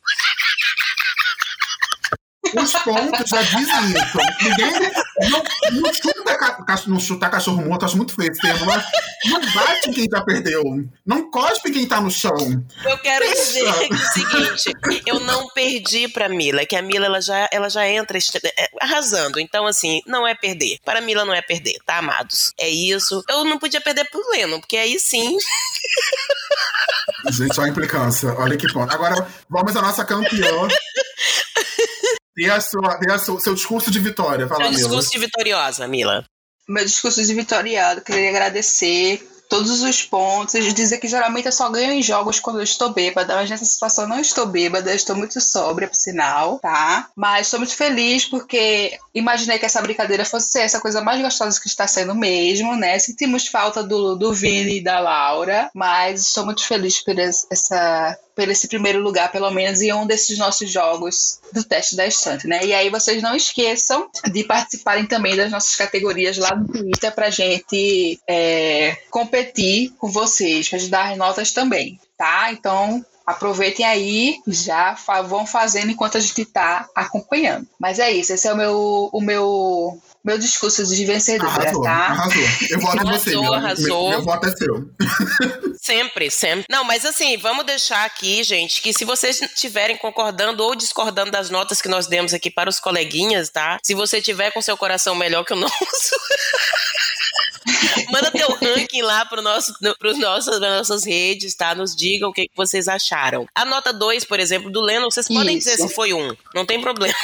Os 2.55 2.73
pontos 2.73 3.29
já 3.29 3.41
dizem 3.41 3.89
isso. 3.89 4.17
Ninguém. 4.41 4.91
Não, 5.29 5.43
não, 5.81 5.93
chuta, 5.93 6.87
não 6.87 6.99
chutar 6.99 7.29
cachorro 7.29 7.61
morto, 7.65 7.85
acho 7.85 7.97
muito 7.97 8.13
feio 8.13 8.31
esse 8.31 8.41
termo, 8.41 8.65
mas 8.65 8.85
não 9.25 9.41
bate 9.53 9.89
em 9.89 9.93
quem 9.93 10.07
já 10.09 10.21
perdeu. 10.21 10.63
Não 11.05 11.29
cospe 11.29 11.71
quem 11.71 11.87
tá 11.87 11.99
no 11.99 12.11
chão. 12.11 12.35
Eu 12.85 12.97
quero 12.99 13.25
Deixa. 13.25 13.41
dizer 13.41 13.65
é 13.65 13.93
o 13.93 13.97
seguinte, 13.97 14.73
eu 15.05 15.19
não 15.21 15.47
perdi 15.49 16.07
pra 16.07 16.29
Mila, 16.29 16.65
que 16.65 16.75
a 16.75 16.81
Mila 16.81 17.07
ela 17.07 17.21
já, 17.21 17.49
ela 17.51 17.69
já 17.69 17.87
entra 17.87 18.17
é, 18.17 18.69
arrasando. 18.79 19.39
Então, 19.39 19.65
assim, 19.65 20.01
não 20.05 20.25
é 20.25 20.35
perder. 20.35 20.77
Para 20.85 21.01
Mila 21.01 21.25
não 21.25 21.33
é 21.33 21.41
perder, 21.41 21.77
tá, 21.85 21.97
amados? 21.97 22.53
É 22.59 22.69
isso. 22.69 23.23
Eu 23.29 23.43
não 23.43 23.57
podia 23.57 23.81
perder 23.81 24.09
pro 24.09 24.29
Leno, 24.31 24.59
porque 24.59 24.77
aí 24.77 24.99
sim. 24.99 25.35
Gente, 27.31 27.59
olha 27.59 27.67
a 27.67 27.71
implicância. 27.71 28.33
Olha 28.37 28.57
que 28.57 28.71
ponto. 28.71 28.91
Agora, 28.91 29.27
vamos 29.49 29.75
à 29.75 29.81
nossa 29.81 30.03
campeã. 30.05 30.67
Dê, 32.35 32.49
a 32.49 32.61
sua, 32.61 32.97
dê 32.97 33.11
a 33.11 33.17
sua, 33.17 33.39
seu 33.39 33.53
discurso 33.55 33.89
de 33.89 33.99
vitória. 33.99 34.47
Fala, 34.47 34.63
É 34.63 34.67
um 34.67 34.69
Mila. 34.69 34.81
discurso 34.81 35.11
de 35.11 35.19
vitoriosa, 35.19 35.87
Mila. 35.87 36.23
meu 36.69 36.85
discurso 36.85 37.23
de 37.25 37.33
vitoriado, 37.33 38.01
queria 38.01 38.29
agradecer 38.29 39.27
todos 39.49 39.81
os 39.81 40.03
pontos 40.03 40.73
dizer 40.73 40.97
que 40.99 41.07
geralmente 41.07 41.45
eu 41.45 41.51
só 41.51 41.69
ganho 41.69 41.91
em 41.93 42.01
jogos 42.03 42.39
quando 42.39 42.59
eu 42.59 42.63
estou 42.63 42.91
bêbada, 42.93 43.35
mas 43.35 43.49
nessa 43.49 43.65
situação 43.65 44.05
eu 44.05 44.09
não 44.09 44.19
estou 44.19 44.45
bêbada, 44.45 44.91
eu 44.91 44.95
estou 44.95 45.15
muito 45.15 45.39
sóbria, 45.41 45.87
por 45.87 45.95
sinal, 45.95 46.59
tá? 46.59 47.09
Mas 47.15 47.47
estou 47.47 47.59
muito 47.59 47.75
feliz 47.75 48.25
porque 48.25 48.97
imaginei 49.13 49.57
que 49.59 49.65
essa 49.65 49.81
brincadeira 49.81 50.25
fosse 50.25 50.49
ser 50.49 50.61
essa 50.61 50.79
coisa 50.79 51.01
mais 51.01 51.21
gostosa 51.21 51.59
que 51.59 51.67
está 51.67 51.87
sendo 51.87 52.13
mesmo, 52.15 52.75
né? 52.75 52.97
Sentimos 52.99 53.47
falta 53.47 53.83
do, 53.83 54.15
do 54.15 54.33
Vini 54.33 54.77
e 54.77 54.83
da 54.83 54.99
Laura, 54.99 55.69
mas 55.73 56.21
estou 56.21 56.45
muito 56.45 56.65
feliz 56.65 57.01
por 57.03 57.17
es- 57.17 57.47
essa 57.51 58.17
por 58.37 58.47
esse 58.47 58.67
primeiro 58.67 59.01
lugar, 59.01 59.31
pelo 59.31 59.49
menos, 59.49 59.81
em 59.81 59.91
um 59.91 60.05
desses 60.05 60.37
nossos 60.37 60.69
jogos 60.71 61.39
do 61.51 61.63
teste 61.63 61.95
da 61.95 62.05
estante, 62.05 62.45
né? 62.45 62.63
E 62.63 62.71
aí 62.71 62.87
vocês 62.87 63.19
não 63.23 63.35
esqueçam 63.35 64.07
de 64.31 64.43
participarem 64.43 65.07
também 65.07 65.35
das 65.35 65.49
nossas 65.49 65.75
categorias 65.75 66.37
lá 66.37 66.55
no 66.55 66.67
Twitter 66.67 67.11
pra 67.15 67.31
gente 67.31 68.19
é, 68.29 68.95
competir 69.09 69.91
com 69.97 70.07
vocês, 70.07 70.69
pra 70.69 70.77
gente 70.77 70.91
dar 70.91 71.11
as 71.11 71.17
notas 71.17 71.51
também, 71.51 71.99
tá? 72.15 72.51
Então. 72.51 73.03
Aproveitem 73.25 73.85
aí, 73.85 74.37
já 74.47 74.95
vão 75.27 75.45
fazendo 75.45 75.91
enquanto 75.91 76.15
a 76.17 76.21
gente 76.21 76.45
tá 76.45 76.87
acompanhando. 76.95 77.67
Mas 77.77 77.99
é 77.99 78.09
isso, 78.09 78.31
esse 78.31 78.47
é 78.47 78.53
o 78.53 78.55
meu, 78.55 79.09
o 79.11 79.19
meu, 79.19 80.01
meu 80.27 80.37
discurso 80.37 80.85
de 80.85 81.05
vencedora, 81.05 81.49
Arrasou, 81.49 81.83
tá? 81.83 81.89
arrasou. 81.91 82.43
Eu 82.69 82.79
voto 82.81 82.97
em 82.97 83.05
você, 83.05 83.29
Arrasou, 83.29 83.41
Mila. 83.41 83.57
arrasou. 83.57 84.09
Meu, 84.09 84.17
meu 84.17 84.25
voto 84.25 84.45
é 84.47 84.51
seu. 84.57 84.89
Sempre, 85.81 86.29
sempre. 86.29 86.65
Não, 86.69 86.83
mas 86.83 87.05
assim, 87.05 87.37
vamos 87.37 87.65
deixar 87.65 88.03
aqui, 88.05 88.43
gente, 88.43 88.81
que 88.81 88.91
se 88.91 89.05
vocês 89.05 89.41
estiverem 89.41 89.95
concordando 89.95 90.61
ou 90.61 90.75
discordando 90.75 91.31
das 91.31 91.49
notas 91.49 91.81
que 91.81 91.87
nós 91.87 92.07
demos 92.07 92.33
aqui 92.33 92.51
para 92.51 92.69
os 92.69 92.77
coleguinhas, 92.77 93.49
tá? 93.49 93.77
Se 93.81 93.93
você 93.93 94.21
tiver 94.21 94.51
com 94.51 94.61
seu 94.61 94.75
coração 94.75 95.15
melhor 95.15 95.45
que 95.45 95.53
o 95.53 95.55
nosso. 95.59 95.73
Manda 98.11 98.31
teu 98.31 98.49
ranking 98.55 99.01
lá 99.01 99.25
pro 99.25 99.41
nosso, 99.41 99.73
pros 99.97 100.17
nossos, 100.17 100.59
nas 100.59 100.77
nossas 100.89 101.05
redes, 101.05 101.55
tá? 101.55 101.73
Nos 101.73 101.95
digam 101.95 102.29
o 102.29 102.33
que, 102.33 102.47
que 102.47 102.55
vocês 102.55 102.87
acharam. 102.87 103.47
A 103.55 103.63
nota 103.65 103.93
2, 103.93 104.25
por 104.25 104.39
exemplo, 104.39 104.69
do 104.69 104.81
Leno, 104.81 105.09
vocês 105.09 105.27
podem 105.27 105.57
Isso. 105.57 105.69
dizer 105.69 105.81
se 105.87 105.93
foi 105.93 106.13
um. 106.13 106.35
Não 106.53 106.65
tem 106.65 106.81
problema. 106.81 107.15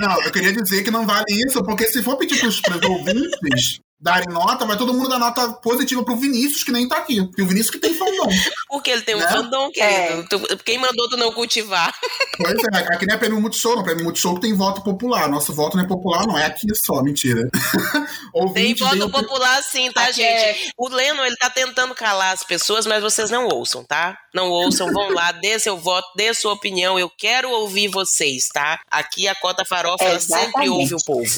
Não, 0.00 0.22
eu 0.22 0.32
queria 0.32 0.52
dizer 0.52 0.82
que 0.82 0.90
não 0.90 1.06
vale 1.06 1.24
isso, 1.46 1.62
porque 1.62 1.86
se 1.86 2.02
for 2.02 2.16
pedir 2.16 2.38
pros, 2.40 2.60
pros 2.60 2.82
ouvintes 2.82 3.80
darem 4.06 4.32
nota, 4.32 4.64
vai 4.64 4.76
todo 4.78 4.94
mundo 4.94 5.08
dar 5.08 5.18
nota 5.18 5.52
positiva 5.54 6.04
pro 6.04 6.16
Vinícius, 6.16 6.62
que 6.64 6.70
nem 6.72 6.88
tá 6.88 6.96
aqui. 6.98 7.16
E 7.36 7.42
o 7.42 7.46
Vinícius 7.46 7.70
que 7.70 7.78
tem 7.78 7.92
fandom. 7.94 8.28
Porque 8.70 8.90
ele 8.90 9.02
tem 9.02 9.14
um 9.14 9.18
Né? 9.18 9.28
fandom, 9.28 9.70
querido. 9.70 10.26
Tu- 10.28 10.56
Quem 10.64 10.78
mandou 10.78 11.08
tu 11.08 11.16
não 11.16 11.32
cultivar? 11.32 11.92
Pois 12.38 12.52
é, 12.74 12.94
aqui 12.94 13.06
não 13.06 13.14
é 13.14 13.18
prêmio 13.18 13.40
Multishow, 13.40 13.76
não. 13.76 13.82
Prêmio 13.82 14.04
Multishow 14.04 14.34
que 14.34 14.42
tem 14.42 14.52
voto 14.54 14.82
popular. 14.82 15.26
Nosso 15.26 15.54
voto 15.54 15.74
não 15.76 15.84
é 15.84 15.88
popular, 15.88 16.26
não 16.26 16.36
é 16.38 16.44
aqui 16.44 16.66
só, 16.74 17.02
mentira. 17.02 17.48
Tem 17.50 18.06
Ouvintes, 18.34 18.86
voto 18.86 19.08
popular 19.10 19.62
sim, 19.62 19.90
tá, 19.90 20.04
Aqui 20.04 20.22
é- 20.22 20.52
gente? 20.54 20.72
O 20.76 20.86
Leno, 20.88 21.24
ele 21.24 21.36
tá 21.36 21.48
tentando 21.48 21.94
calar 21.94 22.34
as 22.34 22.44
pessoas, 22.44 22.86
mas 22.86 23.02
vocês 23.02 23.30
não 23.30 23.48
ouçam, 23.48 23.82
tá? 23.84 24.18
Não 24.34 24.50
ouçam, 24.50 24.92
vão 24.92 25.10
lá, 25.14 25.32
dê 25.32 25.58
seu 25.58 25.78
voto, 25.78 26.06
dê 26.14 26.34
sua 26.34 26.52
opinião. 26.52 26.98
Eu 26.98 27.08
quero 27.08 27.50
ouvir 27.50 27.88
vocês, 27.88 28.48
tá? 28.48 28.78
Aqui 28.90 29.26
a 29.26 29.34
Cota 29.34 29.64
Farofa, 29.64 30.04
ela 30.04 30.20
sempre 30.20 30.68
ouve 30.68 30.94
o 30.94 30.98
povo. 31.06 31.36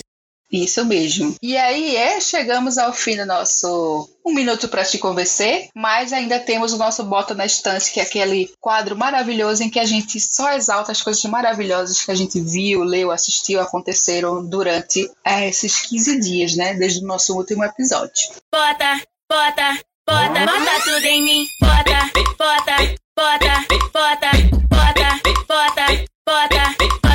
Isso 0.51 0.85
mesmo. 0.85 1.35
E 1.43 1.57
aí 1.57 1.95
é, 1.97 2.21
chegamos 2.21 2.79
ao 2.79 2.93
fim 2.93 3.17
do 3.17 3.27
nosso 3.27 4.09
Um 4.25 4.33
Minuto 4.33 4.69
para 4.69 4.85
Te 4.85 4.99
Convencer, 4.99 5.69
mas 5.75 6.13
ainda 6.13 6.39
temos 6.39 6.73
o 6.73 6.79
nosso 6.79 7.05
Bota 7.05 7.35
na 7.35 7.45
Estante, 7.45 7.93
que 7.93 8.01
é 8.01 8.03
aquele 8.03 8.51
quadro 8.61 8.97
maravilhoso 8.97 9.63
em 9.63 9.71
que 9.71 9.79
a 9.79 9.85
gente 9.85 10.19
só 10.19 10.53
exalta 10.53 10.93
as 10.93 11.03
coisas 11.03 11.23
maravilhosas 11.25 12.03
que 12.03 12.11
a 12.11 12.15
gente 12.15 12.41
viu, 12.41 12.83
leu, 12.83 13.11
assistiu, 13.11 13.61
aconteceram 13.61 14.45
durante 14.45 15.11
eh, 15.25 15.49
esses 15.49 15.83
15 15.83 16.21
dias, 16.21 16.57
né? 16.57 16.75
Desde 16.75 17.05
o 17.05 17.07
nosso 17.07 17.37
último 17.37 17.65
episódio. 17.65 18.29
Bota, 18.53 19.03
bota, 19.31 19.79
bota, 20.07 20.47
bota 20.47 20.85
tudo 20.85 21.05
em 21.05 21.23
mim. 21.23 21.47
Bota, 21.61 22.11
bota, 22.39 22.97
bota, 23.17 23.67
bota, 23.93 24.31
bota, 24.67 25.21
bota, 25.47 25.47
bota. 25.47 26.09
Bota, 26.29 26.77
bota. 26.79 27.08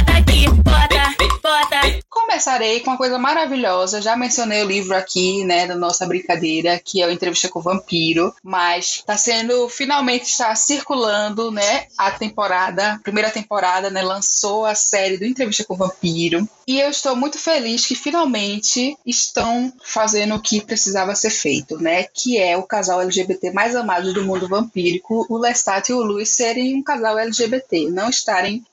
Começarei 2.33 2.79
com 2.79 2.89
uma 2.89 2.97
coisa 2.97 3.19
maravilhosa. 3.19 4.01
Já 4.01 4.15
mencionei 4.15 4.63
o 4.63 4.67
livro 4.67 4.95
aqui, 4.95 5.45
né, 5.45 5.67
da 5.67 5.75
nossa 5.75 6.03
brincadeira, 6.07 6.81
que 6.83 6.99
é 6.99 7.05
o 7.05 7.11
Entrevista 7.11 7.47
com 7.47 7.59
o 7.59 7.61
Vampiro, 7.61 8.33
mas 8.43 8.95
está 8.95 9.15
sendo 9.15 9.69
finalmente 9.69 10.23
está 10.23 10.55
circulando, 10.55 11.51
né, 11.51 11.85
a 11.95 12.09
temporada, 12.09 12.93
a 12.93 12.99
primeira 12.99 13.29
temporada, 13.29 13.91
né, 13.91 14.01
lançou 14.01 14.65
a 14.65 14.73
série 14.73 15.17
do 15.17 15.25
Entrevista 15.25 15.63
com 15.63 15.75
o 15.75 15.77
Vampiro. 15.77 16.49
E 16.65 16.79
eu 16.79 16.89
estou 16.89 17.15
muito 17.15 17.37
feliz 17.37 17.85
que 17.85 17.93
finalmente 17.93 18.97
estão 19.05 19.71
fazendo 19.83 20.33
o 20.33 20.41
que 20.41 20.59
precisava 20.59 21.13
ser 21.13 21.29
feito, 21.29 21.77
né, 21.77 22.05
que 22.11 22.39
é 22.39 22.57
o 22.57 22.63
casal 22.63 22.99
LGBT 23.01 23.51
mais 23.51 23.75
amado 23.75 24.11
do 24.11 24.23
mundo 24.23 24.47
vampírico, 24.47 25.27
o 25.29 25.37
Lestat 25.37 25.89
e 25.89 25.93
o 25.93 26.01
Luiz 26.01 26.29
serem 26.29 26.75
um 26.75 26.81
casal 26.81 27.19
LGBT, 27.19 27.91
não 27.91 28.09
estarem 28.09 28.65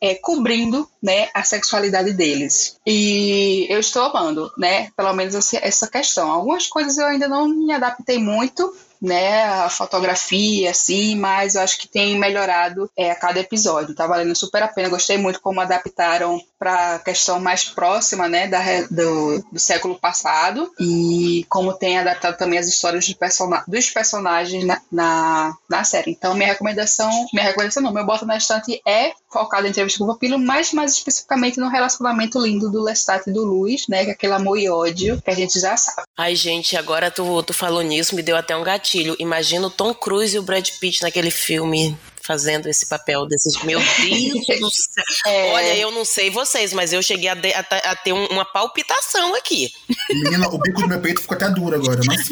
é, 0.00 0.16
cobrindo, 0.16 0.88
né, 1.00 1.28
a 1.32 1.44
sexualidade 1.44 2.12
deles. 2.12 2.76
E 2.90 3.66
eu 3.68 3.78
estou 3.80 4.02
amando, 4.02 4.50
né, 4.56 4.90
pelo 4.96 5.12
menos 5.12 5.34
essa 5.52 5.86
questão. 5.86 6.30
Algumas 6.30 6.66
coisas 6.68 6.96
eu 6.96 7.04
ainda 7.04 7.28
não 7.28 7.46
me 7.46 7.70
adaptei 7.70 8.18
muito, 8.18 8.74
né, 9.00 9.44
a 9.44 9.68
fotografia, 9.68 10.70
assim, 10.70 11.14
mas 11.14 11.54
eu 11.54 11.60
acho 11.60 11.78
que 11.78 11.86
tem 11.86 12.18
melhorado 12.18 12.90
é, 12.96 13.10
a 13.10 13.14
cada 13.14 13.40
episódio. 13.40 13.94
Tá 13.94 14.06
valendo 14.06 14.34
super 14.34 14.62
a 14.62 14.68
pena. 14.68 14.88
Gostei 14.88 15.18
muito 15.18 15.38
como 15.40 15.60
adaptaram 15.60 16.40
para 16.58 16.94
a 16.94 16.98
questão 16.98 17.38
mais 17.38 17.64
próxima, 17.64 18.26
né, 18.26 18.48
da, 18.48 18.62
do, 18.90 19.44
do, 19.52 19.60
século 19.60 19.98
passado 19.98 20.72
e 20.80 21.44
como 21.50 21.74
tem 21.74 21.98
adaptado 21.98 22.38
também 22.38 22.58
as 22.58 22.68
histórias 22.68 23.04
de 23.04 23.16
dos 23.68 23.90
personagens 23.90 24.64
na, 24.64 24.80
na, 24.90 25.56
na, 25.68 25.84
série. 25.84 26.10
Então, 26.10 26.34
minha 26.34 26.48
recomendação, 26.48 27.10
minha 27.32 27.44
recomendação 27.44 27.82
não, 27.82 27.92
meu 27.92 28.06
bota 28.06 28.24
na 28.24 28.38
estante 28.38 28.80
é 28.86 29.12
focado 29.30 29.66
em 29.66 29.70
entrevista 29.70 29.98
com 29.98 30.04
o 30.04 30.08
vampiro, 30.08 30.38
mas 30.38 30.72
mais 30.72 30.92
especificamente 30.92 31.58
no 31.58 31.68
relacionamento 31.68 32.40
lindo 32.40 32.70
do 32.70 32.82
Lestat 32.82 33.28
e 33.28 33.32
do 33.32 33.44
Luiz, 33.44 33.86
né, 33.88 34.04
que 34.04 34.10
é 34.10 34.12
aquele 34.14 34.32
amor 34.32 34.58
e 34.58 34.68
ódio 34.68 35.20
que 35.22 35.30
a 35.30 35.34
gente 35.34 35.58
já 35.60 35.76
sabe. 35.76 36.06
Ai, 36.16 36.34
gente, 36.34 36.76
agora 36.76 37.10
tu, 37.10 37.42
tu 37.42 37.52
falou 37.52 37.82
nisso, 37.82 38.14
me 38.14 38.22
deu 38.22 38.36
até 38.36 38.56
um 38.56 38.64
gatilho 38.64 38.88
gatilho. 38.88 39.16
Imagina 39.18 39.66
o 39.66 39.70
Tom 39.70 39.94
Cruise 39.94 40.34
e 40.34 40.38
o 40.38 40.42
Brad 40.42 40.68
Pitt 40.80 41.02
naquele 41.02 41.30
filme 41.30 41.96
fazendo 42.22 42.68
esse 42.68 42.86
papel 42.88 43.26
desses. 43.26 43.62
Meu 43.62 43.78
Deus 43.78 44.60
do 44.60 44.70
céu. 44.70 45.04
É. 45.26 45.52
Olha, 45.52 45.76
eu 45.76 45.90
não 45.90 46.04
sei 46.04 46.30
vocês, 46.30 46.72
mas 46.72 46.92
eu 46.92 47.02
cheguei 47.02 47.28
a, 47.28 47.34
de, 47.34 47.52
a, 47.54 47.60
a 47.60 47.96
ter 47.96 48.12
um, 48.12 48.26
uma 48.26 48.44
palpitação 48.44 49.34
aqui. 49.34 49.70
Menina, 50.10 50.46
o 50.48 50.58
bico 50.58 50.82
do 50.82 50.88
meu 50.88 51.00
peito 51.00 51.22
ficou 51.22 51.36
até 51.36 51.48
duro 51.50 51.76
agora. 51.76 52.00
Mas... 52.06 52.28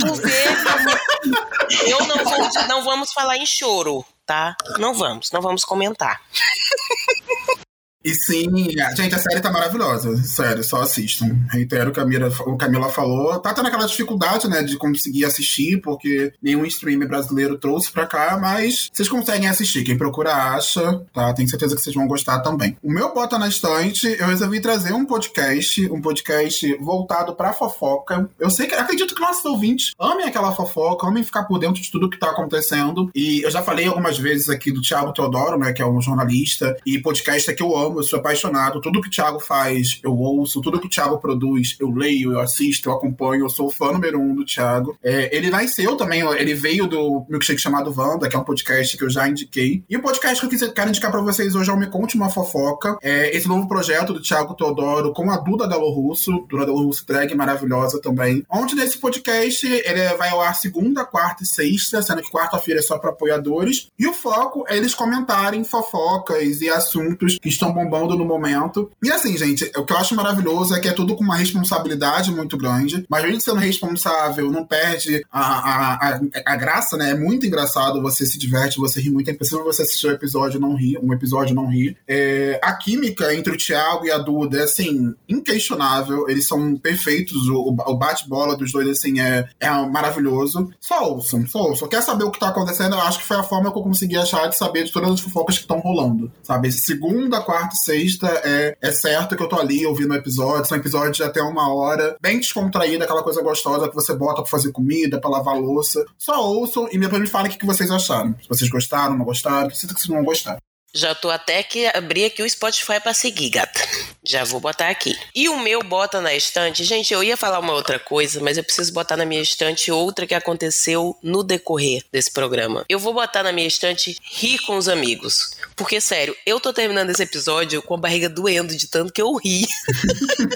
eu 1.86 2.06
não, 2.06 2.24
vou, 2.24 2.68
não 2.68 2.84
vamos 2.84 3.12
falar 3.12 3.38
em 3.38 3.46
choro, 3.46 4.04
tá? 4.26 4.56
Não 4.78 4.92
vamos, 4.92 5.30
não 5.30 5.40
vamos 5.40 5.64
comentar. 5.64 6.20
E 8.06 8.14
sim, 8.14 8.48
gente, 8.96 9.16
a 9.16 9.18
série 9.18 9.40
tá 9.40 9.50
maravilhosa. 9.50 10.16
Sério, 10.22 10.62
só 10.62 10.82
assistam. 10.82 11.36
Reitero 11.50 11.90
o 11.90 11.92
que 11.92 11.98
a 11.98 12.04
Camila, 12.04 12.28
o 12.46 12.56
Camila 12.56 12.88
falou. 12.88 13.36
Tá 13.40 13.52
tendo 13.52 13.66
aquela 13.66 13.84
dificuldade, 13.84 14.48
né, 14.48 14.62
de 14.62 14.76
conseguir 14.76 15.24
assistir, 15.24 15.80
porque 15.80 16.32
nenhum 16.40 16.64
streamer 16.66 17.08
brasileiro 17.08 17.58
trouxe 17.58 17.90
pra 17.90 18.06
cá, 18.06 18.38
mas 18.40 18.88
vocês 18.92 19.08
conseguem 19.08 19.48
assistir. 19.48 19.82
Quem 19.82 19.98
procura 19.98 20.32
acha, 20.32 21.02
tá? 21.12 21.34
Tenho 21.34 21.48
certeza 21.48 21.74
que 21.74 21.82
vocês 21.82 21.96
vão 21.96 22.06
gostar 22.06 22.38
também. 22.42 22.76
O 22.80 22.92
meu 22.92 23.12
Bota 23.12 23.40
na 23.40 23.48
Estante, 23.48 24.06
eu 24.20 24.28
resolvi 24.28 24.60
trazer 24.60 24.92
um 24.92 25.04
podcast, 25.04 25.90
um 25.90 26.00
podcast 26.00 26.76
voltado 26.76 27.34
pra 27.34 27.52
fofoca. 27.52 28.30
Eu 28.38 28.50
sei 28.50 28.68
que, 28.68 28.74
acredito 28.76 29.16
que 29.16 29.20
nossos 29.20 29.44
ouvintes 29.44 29.94
amem 29.98 30.26
aquela 30.26 30.52
fofoca, 30.52 31.08
amem 31.08 31.24
ficar 31.24 31.42
por 31.42 31.58
dentro 31.58 31.82
de 31.82 31.90
tudo 31.90 32.08
que 32.08 32.20
tá 32.20 32.30
acontecendo. 32.30 33.10
E 33.12 33.42
eu 33.42 33.50
já 33.50 33.62
falei 33.62 33.88
algumas 33.88 34.16
vezes 34.16 34.48
aqui 34.48 34.70
do 34.70 34.80
Thiago 34.80 35.12
Teodoro, 35.12 35.58
né, 35.58 35.72
que 35.72 35.82
é 35.82 35.86
um 35.86 36.00
jornalista 36.00 36.76
e 36.86 37.00
podcast 37.00 37.52
que 37.52 37.62
eu 37.64 37.76
amo 37.76 37.95
eu 37.98 38.02
sou 38.02 38.18
apaixonado. 38.18 38.80
Tudo 38.80 39.00
que 39.00 39.08
o 39.08 39.10
Thiago 39.10 39.40
faz, 39.40 40.00
eu 40.02 40.16
ouço. 40.16 40.60
Tudo 40.60 40.80
que 40.80 40.86
o 40.86 40.90
Thiago 40.90 41.18
produz, 41.18 41.76
eu 41.80 41.90
leio, 41.90 42.32
eu 42.32 42.40
assisto, 42.40 42.88
eu 42.88 42.94
acompanho. 42.94 43.44
Eu 43.44 43.48
sou 43.48 43.70
fã 43.70 43.92
número 43.92 44.20
um 44.20 44.34
do 44.34 44.44
Thiago. 44.44 44.96
É, 45.02 45.34
ele 45.36 45.50
nasceu 45.50 45.96
também, 45.96 46.20
ele 46.20 46.54
veio 46.54 46.86
do 46.86 47.24
milkshake 47.28 47.60
chamado 47.60 47.92
Wanda, 47.96 48.28
que 48.28 48.36
é 48.36 48.38
um 48.38 48.44
podcast 48.44 48.96
que 48.96 49.04
eu 49.04 49.10
já 49.10 49.28
indiquei. 49.28 49.82
E 49.88 49.96
o 49.96 50.02
podcast 50.02 50.46
que 50.46 50.64
eu 50.64 50.72
quero 50.72 50.88
indicar 50.88 51.10
pra 51.10 51.20
vocês 51.20 51.54
hoje 51.54 51.70
é 51.70 51.72
o 51.72 51.78
Me 51.78 51.88
Conte 51.88 52.16
Uma 52.16 52.28
Fofoca. 52.28 52.98
É 53.02 53.34
esse 53.36 53.48
novo 53.48 53.66
projeto 53.66 54.12
do 54.12 54.20
Thiago 54.20 54.54
Teodoro 54.54 55.12
com 55.12 55.30
a 55.30 55.36
Duda 55.38 55.66
Delo 55.66 55.90
Russo. 55.90 56.46
Duda 56.48 56.66
Delo 56.66 56.84
Russo 56.84 57.06
drag 57.06 57.34
maravilhosa 57.34 58.00
também. 58.00 58.44
Onde 58.50 58.74
nesse 58.74 58.98
podcast 58.98 59.66
ele 59.66 60.14
vai 60.16 60.30
ao 60.30 60.40
ar 60.40 60.54
segunda, 60.54 61.04
quarta 61.04 61.42
e 61.42 61.46
sexta, 61.46 62.02
sendo 62.02 62.22
que 62.22 62.30
quarta-feira 62.30 62.80
é 62.80 62.82
só 62.82 62.98
para 62.98 63.10
apoiadores. 63.10 63.88
E 63.98 64.06
o 64.06 64.12
foco 64.12 64.64
é 64.68 64.76
eles 64.76 64.94
comentarem 64.94 65.64
fofocas 65.64 66.60
e 66.60 66.68
assuntos 66.68 67.38
que 67.38 67.48
estão 67.48 67.72
bombando 67.72 67.85
no 68.16 68.24
momento. 68.24 68.90
E 69.02 69.10
assim, 69.10 69.36
gente, 69.36 69.70
o 69.76 69.84
que 69.84 69.92
eu 69.92 69.98
acho 69.98 70.14
maravilhoso 70.14 70.74
é 70.74 70.80
que 70.80 70.88
é 70.88 70.92
tudo 70.92 71.14
com 71.14 71.22
uma 71.22 71.36
responsabilidade 71.36 72.30
muito 72.30 72.56
grande, 72.56 73.04
mas 73.08 73.24
gente 73.36 73.44
sendo 73.44 73.58
responsável 73.58 74.50
não 74.50 74.64
perde 74.64 75.24
a, 75.30 75.40
a, 75.40 75.94
a, 75.94 76.20
a, 76.46 76.56
graça, 76.56 76.96
né? 76.96 77.10
É 77.10 77.14
muito 77.14 77.46
engraçado, 77.46 78.00
você 78.00 78.24
se 78.26 78.38
diverte, 78.38 78.78
você 78.78 79.00
ri 79.00 79.10
muito. 79.10 79.28
É 79.28 79.32
impossível 79.32 79.64
você 79.64 79.82
assistir 79.82 80.08
um 80.08 80.12
episódio 80.12 80.60
não 80.60 80.74
rir, 80.74 80.98
um 81.02 81.12
episódio 81.12 81.54
não 81.54 81.68
rir. 81.68 81.96
É, 82.08 82.58
a 82.62 82.72
química 82.74 83.34
entre 83.34 83.52
o 83.52 83.56
Thiago 83.56 84.06
e 84.06 84.10
a 84.10 84.18
Duda 84.18 84.58
é, 84.58 84.62
assim, 84.62 85.14
inquestionável. 85.28 86.28
Eles 86.28 86.46
são 86.46 86.76
perfeitos. 86.76 87.48
O, 87.48 87.68
o 87.68 87.96
bate-bola 87.96 88.56
dos 88.56 88.72
dois, 88.72 88.88
assim, 88.88 89.20
é, 89.20 89.48
é 89.60 89.70
maravilhoso. 89.86 90.70
Só 90.80 91.12
ouçam, 91.12 91.46
só 91.46 91.60
ouçam. 91.68 91.88
Quer 91.88 92.02
saber 92.02 92.24
o 92.24 92.30
que 92.30 92.40
tá 92.40 92.48
acontecendo? 92.48 92.94
Eu 92.94 93.00
acho 93.00 93.18
que 93.18 93.24
foi 93.24 93.36
a 93.36 93.42
forma 93.42 93.70
que 93.70 93.78
eu 93.78 93.82
consegui 93.82 94.16
achar 94.16 94.48
de 94.48 94.56
saber 94.56 94.84
de 94.84 94.92
todas 94.92 95.10
as 95.10 95.20
fofocas 95.20 95.56
que 95.56 95.62
estão 95.62 95.78
rolando, 95.78 96.32
sabe? 96.42 96.70
Segunda, 96.72 97.40
quarta 97.40 97.75
sexta, 97.76 98.26
é, 98.44 98.76
é 98.80 98.92
certo 98.92 99.36
que 99.36 99.42
eu 99.42 99.48
tô 99.48 99.58
ali 99.58 99.86
ouvindo 99.86 100.12
o 100.12 100.16
episódio. 100.16 100.66
São 100.66 100.78
episódios 100.78 101.16
de 101.16 101.22
até 101.22 101.40
uma 101.42 101.72
hora, 101.72 102.16
bem 102.20 102.38
descontraída, 102.38 103.04
aquela 103.04 103.22
coisa 103.22 103.42
gostosa 103.42 103.88
que 103.88 103.94
você 103.94 104.14
bota 104.14 104.42
pra 104.42 104.50
fazer 104.50 104.72
comida, 104.72 105.20
pra 105.20 105.30
lavar 105.30 105.56
louça. 105.56 106.04
Só 106.18 106.42
ouçam 106.42 106.88
e 106.90 106.98
depois 106.98 107.20
me 107.20 107.28
falem 107.28 107.52
o 107.52 107.58
que 107.58 107.66
vocês 107.66 107.90
acharam. 107.90 108.34
Se 108.40 108.48
vocês 108.48 108.70
gostaram, 108.70 109.16
não 109.16 109.24
gostaram, 109.24 109.68
que 109.68 109.76
vocês 109.76 110.08
não 110.08 110.24
gostaram. 110.24 110.58
Já 110.96 111.14
tô 111.14 111.28
até 111.28 111.62
que 111.62 111.84
abri 111.88 112.24
aqui 112.24 112.42
o 112.42 112.48
Spotify 112.48 112.98
para 112.98 113.12
seguir, 113.12 113.50
gata. 113.50 113.86
Já 114.24 114.44
vou 114.44 114.58
botar 114.58 114.88
aqui. 114.88 115.14
E 115.34 115.46
o 115.46 115.58
meu 115.58 115.82
bota 115.82 116.22
na 116.22 116.34
estante, 116.34 116.84
gente, 116.84 117.12
eu 117.12 117.22
ia 117.22 117.36
falar 117.36 117.58
uma 117.58 117.74
outra 117.74 117.98
coisa, 117.98 118.40
mas 118.40 118.56
eu 118.56 118.64
preciso 118.64 118.94
botar 118.94 119.14
na 119.14 119.26
minha 119.26 119.42
estante 119.42 119.92
outra 119.92 120.26
que 120.26 120.34
aconteceu 120.34 121.14
no 121.22 121.44
decorrer 121.44 122.02
desse 122.10 122.32
programa. 122.32 122.86
Eu 122.88 122.98
vou 122.98 123.12
botar 123.12 123.42
na 123.42 123.52
minha 123.52 123.68
estante 123.68 124.16
rir 124.22 124.58
com 124.60 124.78
os 124.78 124.88
amigos. 124.88 125.50
Porque, 125.76 126.00
sério, 126.00 126.34
eu 126.46 126.58
tô 126.58 126.72
terminando 126.72 127.10
esse 127.10 127.22
episódio 127.22 127.82
com 127.82 127.92
a 127.92 127.98
barriga 127.98 128.30
doendo 128.30 128.74
de 128.74 128.88
tanto 128.88 129.12
que 129.12 129.20
eu 129.20 129.34
ri. 129.34 129.66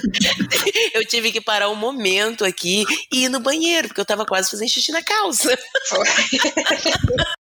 eu 0.95 1.05
tive 1.05 1.31
que 1.31 1.39
parar 1.39 1.69
um 1.69 1.75
momento 1.75 2.43
aqui 2.43 2.83
e 3.13 3.25
ir 3.25 3.29
no 3.29 3.39
banheiro, 3.39 3.89
porque 3.89 4.01
eu 4.01 4.05
tava 4.05 4.25
quase 4.25 4.49
fazendo 4.49 4.69
xixi 4.69 4.91
na 4.91 5.03
calça. 5.03 5.55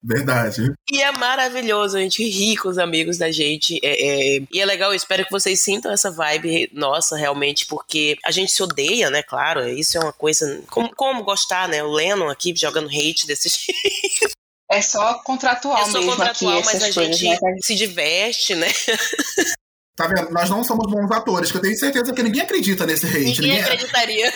Verdade. 0.08 0.72
E 0.92 1.02
é 1.02 1.12
maravilhoso, 1.12 1.98
a 1.98 2.00
gente 2.00 2.24
ri 2.24 2.56
com 2.56 2.70
os 2.70 2.78
amigos 2.78 3.18
da 3.18 3.32
gente. 3.32 3.80
É, 3.84 4.36
é, 4.38 4.42
e 4.52 4.62
é 4.62 4.66
legal, 4.66 4.92
eu 4.92 4.96
espero 4.96 5.26
que 5.26 5.32
vocês 5.32 5.64
sintam 5.64 5.92
essa 5.92 6.12
vibe 6.12 6.70
nossa, 6.72 7.18
realmente, 7.18 7.66
porque 7.66 8.16
a 8.24 8.30
gente 8.30 8.52
se 8.52 8.62
odeia, 8.62 9.10
né? 9.10 9.24
Claro, 9.24 9.68
isso 9.68 9.98
é 9.98 10.02
uma 10.02 10.14
coisa. 10.14 10.62
Como, 10.70 10.96
como 10.96 11.24
gostar, 11.24 11.68
né? 11.68 11.84
O 11.84 11.92
Lennon 11.92 12.30
aqui 12.30 12.54
jogando 12.56 12.88
hate 12.88 13.26
desse 13.26 13.50
jeito. 13.50 14.36
É 14.70 14.82
só 14.82 15.16
contratual 15.24 15.78
é 15.78 15.86
só 15.86 15.94
mesmo 15.94 16.12
contratual, 16.12 16.58
aqui, 16.58 16.66
mas 16.66 16.84
a 16.84 16.92
gente 16.92 17.28
né? 17.28 17.38
se 17.62 17.74
diverte, 17.74 18.54
né? 18.54 18.68
Tá 19.96 20.08
vendo? 20.08 20.30
Nós 20.32 20.50
não 20.50 20.62
somos 20.62 20.92
bons 20.92 21.10
atores, 21.10 21.52
que 21.52 21.58
eu 21.58 21.62
tenho 21.62 21.78
certeza 21.78 22.14
que 22.14 22.22
ninguém 22.22 22.42
acredita 22.42 22.86
nesse 22.86 23.06
hate. 23.06 23.20
Ninguém, 23.20 23.42
ninguém... 23.42 23.62
acreditaria. 23.62 24.34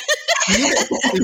Ninguém... 0.48 0.72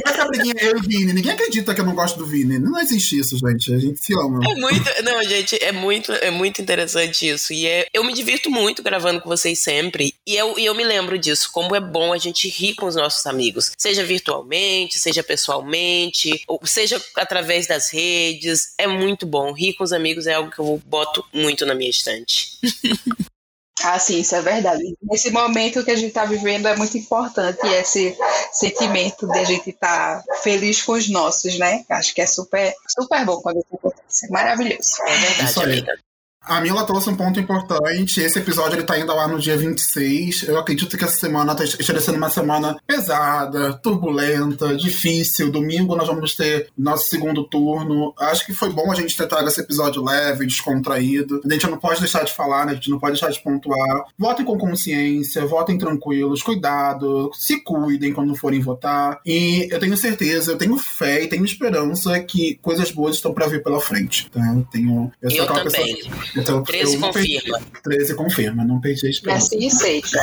essa 0.06 0.26
briguinha 0.26 0.56
eu 0.62 0.76
e 0.76 0.80
o 0.80 0.82
Vini, 0.82 1.14
ninguém 1.14 1.32
acredita 1.32 1.74
que 1.74 1.80
eu 1.80 1.86
não 1.86 1.96
gosto 1.96 2.18
do 2.18 2.26
Vini. 2.26 2.60
Não 2.60 2.78
existe 2.78 3.18
isso, 3.18 3.38
gente. 3.38 3.74
A 3.74 3.80
gente 3.80 4.04
se 4.04 4.14
ama. 4.14 4.42
É 4.46 4.56
muito. 4.56 5.04
Não, 5.04 5.24
gente, 5.24 5.58
é 5.64 5.72
muito, 5.72 6.12
é 6.12 6.30
muito 6.30 6.62
interessante 6.62 7.30
isso. 7.30 7.54
E 7.54 7.66
é, 7.66 7.88
eu 7.94 8.04
me 8.04 8.14
divirto 8.14 8.52
muito 8.52 8.84
gravando 8.84 9.22
com 9.22 9.30
vocês 9.30 9.60
sempre. 9.60 10.14
E 10.28 10.36
eu, 10.36 10.60
e 10.60 10.66
eu 10.66 10.76
me 10.76 10.84
lembro 10.84 11.18
disso, 11.18 11.50
como 11.54 11.74
é 11.74 11.80
bom 11.80 12.12
a 12.12 12.18
gente 12.18 12.50
rir 12.50 12.76
com 12.76 12.88
os 12.88 12.96
nossos 12.96 13.26
amigos. 13.26 13.72
Seja 13.78 14.04
virtualmente, 14.04 15.00
seja 15.00 15.24
pessoalmente, 15.24 16.44
ou 16.46 16.60
seja 16.66 17.02
através 17.16 17.68
das 17.68 17.90
redes. 17.90 18.74
É 18.78 18.86
muito 18.86 19.26
bom. 19.26 19.54
Rir 19.54 19.76
com 19.76 19.84
os 19.86 19.94
amigos 19.94 20.28
é 20.28 20.34
algo 20.34 20.52
que 20.52 20.60
eu 20.60 20.82
boto 20.86 21.24
muito 21.34 21.66
na 21.66 21.74
minha 21.74 21.90
estante. 21.90 22.60
Ah, 23.84 24.00
sim, 24.00 24.20
isso 24.20 24.36
é 24.36 24.42
verdade. 24.42 24.96
Nesse 25.04 25.32
momento 25.32 25.84
que 25.84 25.92
a 25.92 25.96
gente 25.96 26.08
está 26.08 26.26
vivendo 26.26 26.68
é 26.68 26.76
muito 26.76 26.98
importante 26.98 27.66
esse 27.68 28.18
sentimento 28.52 29.28
de 29.28 29.38
a 29.38 29.44
gente 29.44 29.70
estar 29.70 30.24
tá 30.24 30.36
feliz 30.38 30.82
com 30.82 30.94
os 30.94 31.10
nossos, 31.10 31.58
né? 31.60 31.84
Acho 31.90 32.14
que 32.14 32.22
é 32.22 32.26
super, 32.26 32.74
super 32.88 33.26
bom 33.26 33.42
quando 33.42 33.58
isso 33.58 33.76
acontece. 33.76 34.26
É 34.26 34.30
maravilhoso. 34.30 34.96
É 35.06 35.18
verdade, 35.18 35.64
amiga. 35.64 35.98
A 36.46 36.62
Mila 36.62 36.86
trouxe 36.86 37.10
um 37.10 37.16
ponto 37.16 37.40
importante. 37.40 38.22
Esse 38.22 38.40
episódio 38.40 38.78
ele 38.78 38.86
tá 38.86 39.00
indo 39.00 39.14
lá 39.14 39.28
no 39.28 39.40
dia 39.40 39.58
26. 39.58 40.44
Eu 40.44 40.60
acredito 40.60 40.96
que 40.96 41.04
essa 41.04 41.18
semana 41.18 41.56
tá 41.56 41.64
estaria 41.64 42.02
sendo 42.02 42.18
uma 42.18 42.30
semana 42.30 42.78
pesada, 42.86 43.74
turbulenta, 43.74 44.76
difícil. 44.76 45.52
Domingo 45.52 45.96
nós 45.96 46.08
vamos 46.08 46.36
ter 46.36 46.70
nosso 46.78 47.10
segundo 47.10 47.44
turno. 47.44 48.14
Acho 48.20 48.46
que 48.46 48.54
foi 48.54 48.70
bom 48.70 48.92
a 48.92 48.96
gente 48.96 49.18
ter 49.18 49.28
trago 49.28 49.48
esse 49.48 49.62
episódio 49.62 50.04
leve, 50.04 50.46
descontraído. 50.46 51.42
A 51.44 51.54
gente 51.54 51.68
não 51.68 51.80
pode 51.80 52.00
deixar 52.00 52.24
de 52.24 52.34
falar, 52.34 52.66
né? 52.66 52.74
A 52.74 52.76
gente 52.76 52.92
não 52.92 53.00
pode 53.00 53.14
deixar 53.14 53.32
de 53.32 53.42
pontuar. 53.42 54.06
Votem 54.18 54.46
com 54.46 54.58
consciência, 54.58 55.46
votem 55.46 55.78
tranquilos, 55.78 56.44
cuidado, 56.44 57.32
se 57.34 57.62
cuidem 57.62 58.14
quando 58.14 58.36
forem 58.36 58.60
votar. 58.60 59.20
E 59.26 59.68
eu 59.72 59.80
tenho 59.80 59.98
certeza, 59.98 60.52
eu 60.52 60.58
tenho 60.58 60.78
fé 60.78 61.24
e 61.24 61.28
tenho 61.28 61.44
esperança 61.44 62.20
que 62.20 62.60
coisas 62.62 62.92
boas 62.92 63.16
estão 63.16 63.34
para 63.34 63.48
vir 63.48 63.64
pela 63.64 63.82
frente. 63.82 64.30
Tá? 64.30 64.42
Eu 64.56 64.68
tenho. 64.72 65.12
Eu, 65.22 65.32
eu 65.32 65.48
também. 65.48 65.64
Pessoa, 65.64 66.35
então, 66.36 66.64
13 66.64 66.98
confirma. 66.98 67.60
Perdi, 67.60 67.82
13 67.84 68.16
confirma, 68.16 68.64
não 68.64 68.80
perdi 68.80 69.08
a 69.08 69.10
esperança. 69.10 69.56
Assim 69.56 69.70
seja. 69.70 70.20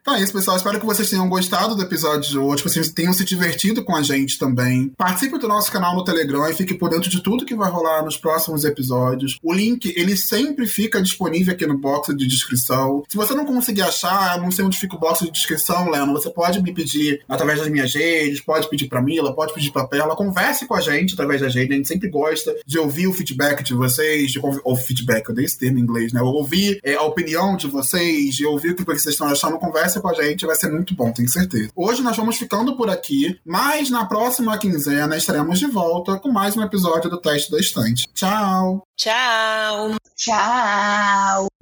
Então 0.00 0.14
é 0.14 0.22
isso, 0.22 0.32
pessoal. 0.32 0.56
Espero 0.56 0.78
que 0.78 0.86
vocês 0.86 1.10
tenham 1.10 1.28
gostado 1.28 1.74
do 1.74 1.82
episódio 1.82 2.30
de 2.30 2.38
hoje, 2.38 2.62
que 2.62 2.70
vocês 2.70 2.90
tenham 2.90 3.12
se 3.12 3.24
divertido 3.24 3.84
com 3.84 3.94
a 3.94 4.02
gente 4.02 4.38
também. 4.38 4.92
Participe 4.96 5.38
do 5.38 5.48
nosso 5.48 5.70
canal 5.70 5.94
no 5.94 6.04
Telegram 6.04 6.48
e 6.48 6.54
fique 6.54 6.74
por 6.74 6.90
dentro 6.90 7.10
de 7.10 7.22
tudo 7.22 7.44
que 7.44 7.54
vai 7.54 7.70
rolar 7.70 8.04
nos 8.04 8.16
próximos 8.16 8.64
episódios. 8.64 9.38
O 9.42 9.52
link, 9.52 9.92
ele 9.96 10.16
sempre 10.16 10.66
fica 10.66 11.02
disponível 11.02 11.52
aqui 11.52 11.66
no 11.66 11.78
box 11.78 12.14
de 12.14 12.26
descrição. 12.26 13.02
Se 13.08 13.16
você 13.16 13.34
não 13.34 13.44
conseguir 13.44 13.82
achar, 13.82 14.40
não 14.40 14.50
sei 14.50 14.64
onde 14.64 14.78
fica 14.78 14.96
o 14.96 15.00
box 15.00 15.24
de 15.24 15.30
descrição, 15.30 15.90
Leno, 15.90 16.12
você 16.12 16.30
pode 16.30 16.62
me 16.62 16.72
pedir 16.72 17.22
através 17.28 17.58
das 17.58 17.68
minhas 17.68 17.92
redes, 17.94 18.40
pode 18.40 18.68
pedir 18.68 18.88
pra 18.88 19.02
Mila, 19.02 19.34
pode 19.34 19.52
pedir 19.52 19.72
pra 19.72 19.86
Perla. 19.86 20.16
Converse 20.16 20.66
com 20.66 20.74
a 20.74 20.80
gente 20.80 21.14
através 21.14 21.40
da 21.40 21.48
gente. 21.48 21.72
A 21.72 21.76
gente 21.76 21.88
sempre 21.88 22.08
gosta 22.08 22.54
de 22.66 22.78
ouvir 22.78 23.06
o 23.06 23.12
feedback 23.12 23.62
de 23.62 23.74
vocês, 23.74 24.32
de 24.32 24.40
ou 24.64 24.76
feedback, 24.76 25.28
eu 25.28 25.34
dei 25.34 25.44
esse 25.56 25.58
termo 25.58 25.78
em 25.78 25.82
inglês, 25.82 26.12
né? 26.12 26.20
Ouvir 26.20 26.78
é, 26.84 26.94
a 26.94 27.02
opinião 27.02 27.56
de 27.56 27.66
vocês, 27.66 28.34
de 28.34 28.46
ouvir 28.46 28.72
o 28.72 28.76
que 28.76 28.84
vocês 28.84 29.06
estão 29.06 29.28
achando. 29.28 29.58
Converse 29.58 30.00
com 30.00 30.08
a 30.08 30.14
gente, 30.14 30.46
vai 30.46 30.54
ser 30.54 30.70
muito 30.70 30.94
bom, 30.94 31.10
tenho 31.10 31.28
certeza. 31.28 31.70
Hoje 31.74 32.02
nós 32.02 32.16
vamos 32.16 32.36
ficando 32.36 32.76
por 32.76 32.90
aqui, 32.90 33.38
mas 33.44 33.90
na 33.90 34.04
próxima 34.04 34.56
quinzena 34.58 35.16
estaremos 35.16 35.58
de 35.58 35.66
volta 35.66 36.18
com 36.18 36.30
mais 36.30 36.56
um 36.56 36.62
episódio 36.62 37.08
do 37.08 37.20
Teste 37.20 37.50
da 37.50 37.58
Estante. 37.58 38.06
Tchau! 38.14 38.82
Tchau! 38.96 39.96
Tchau! 40.16 41.55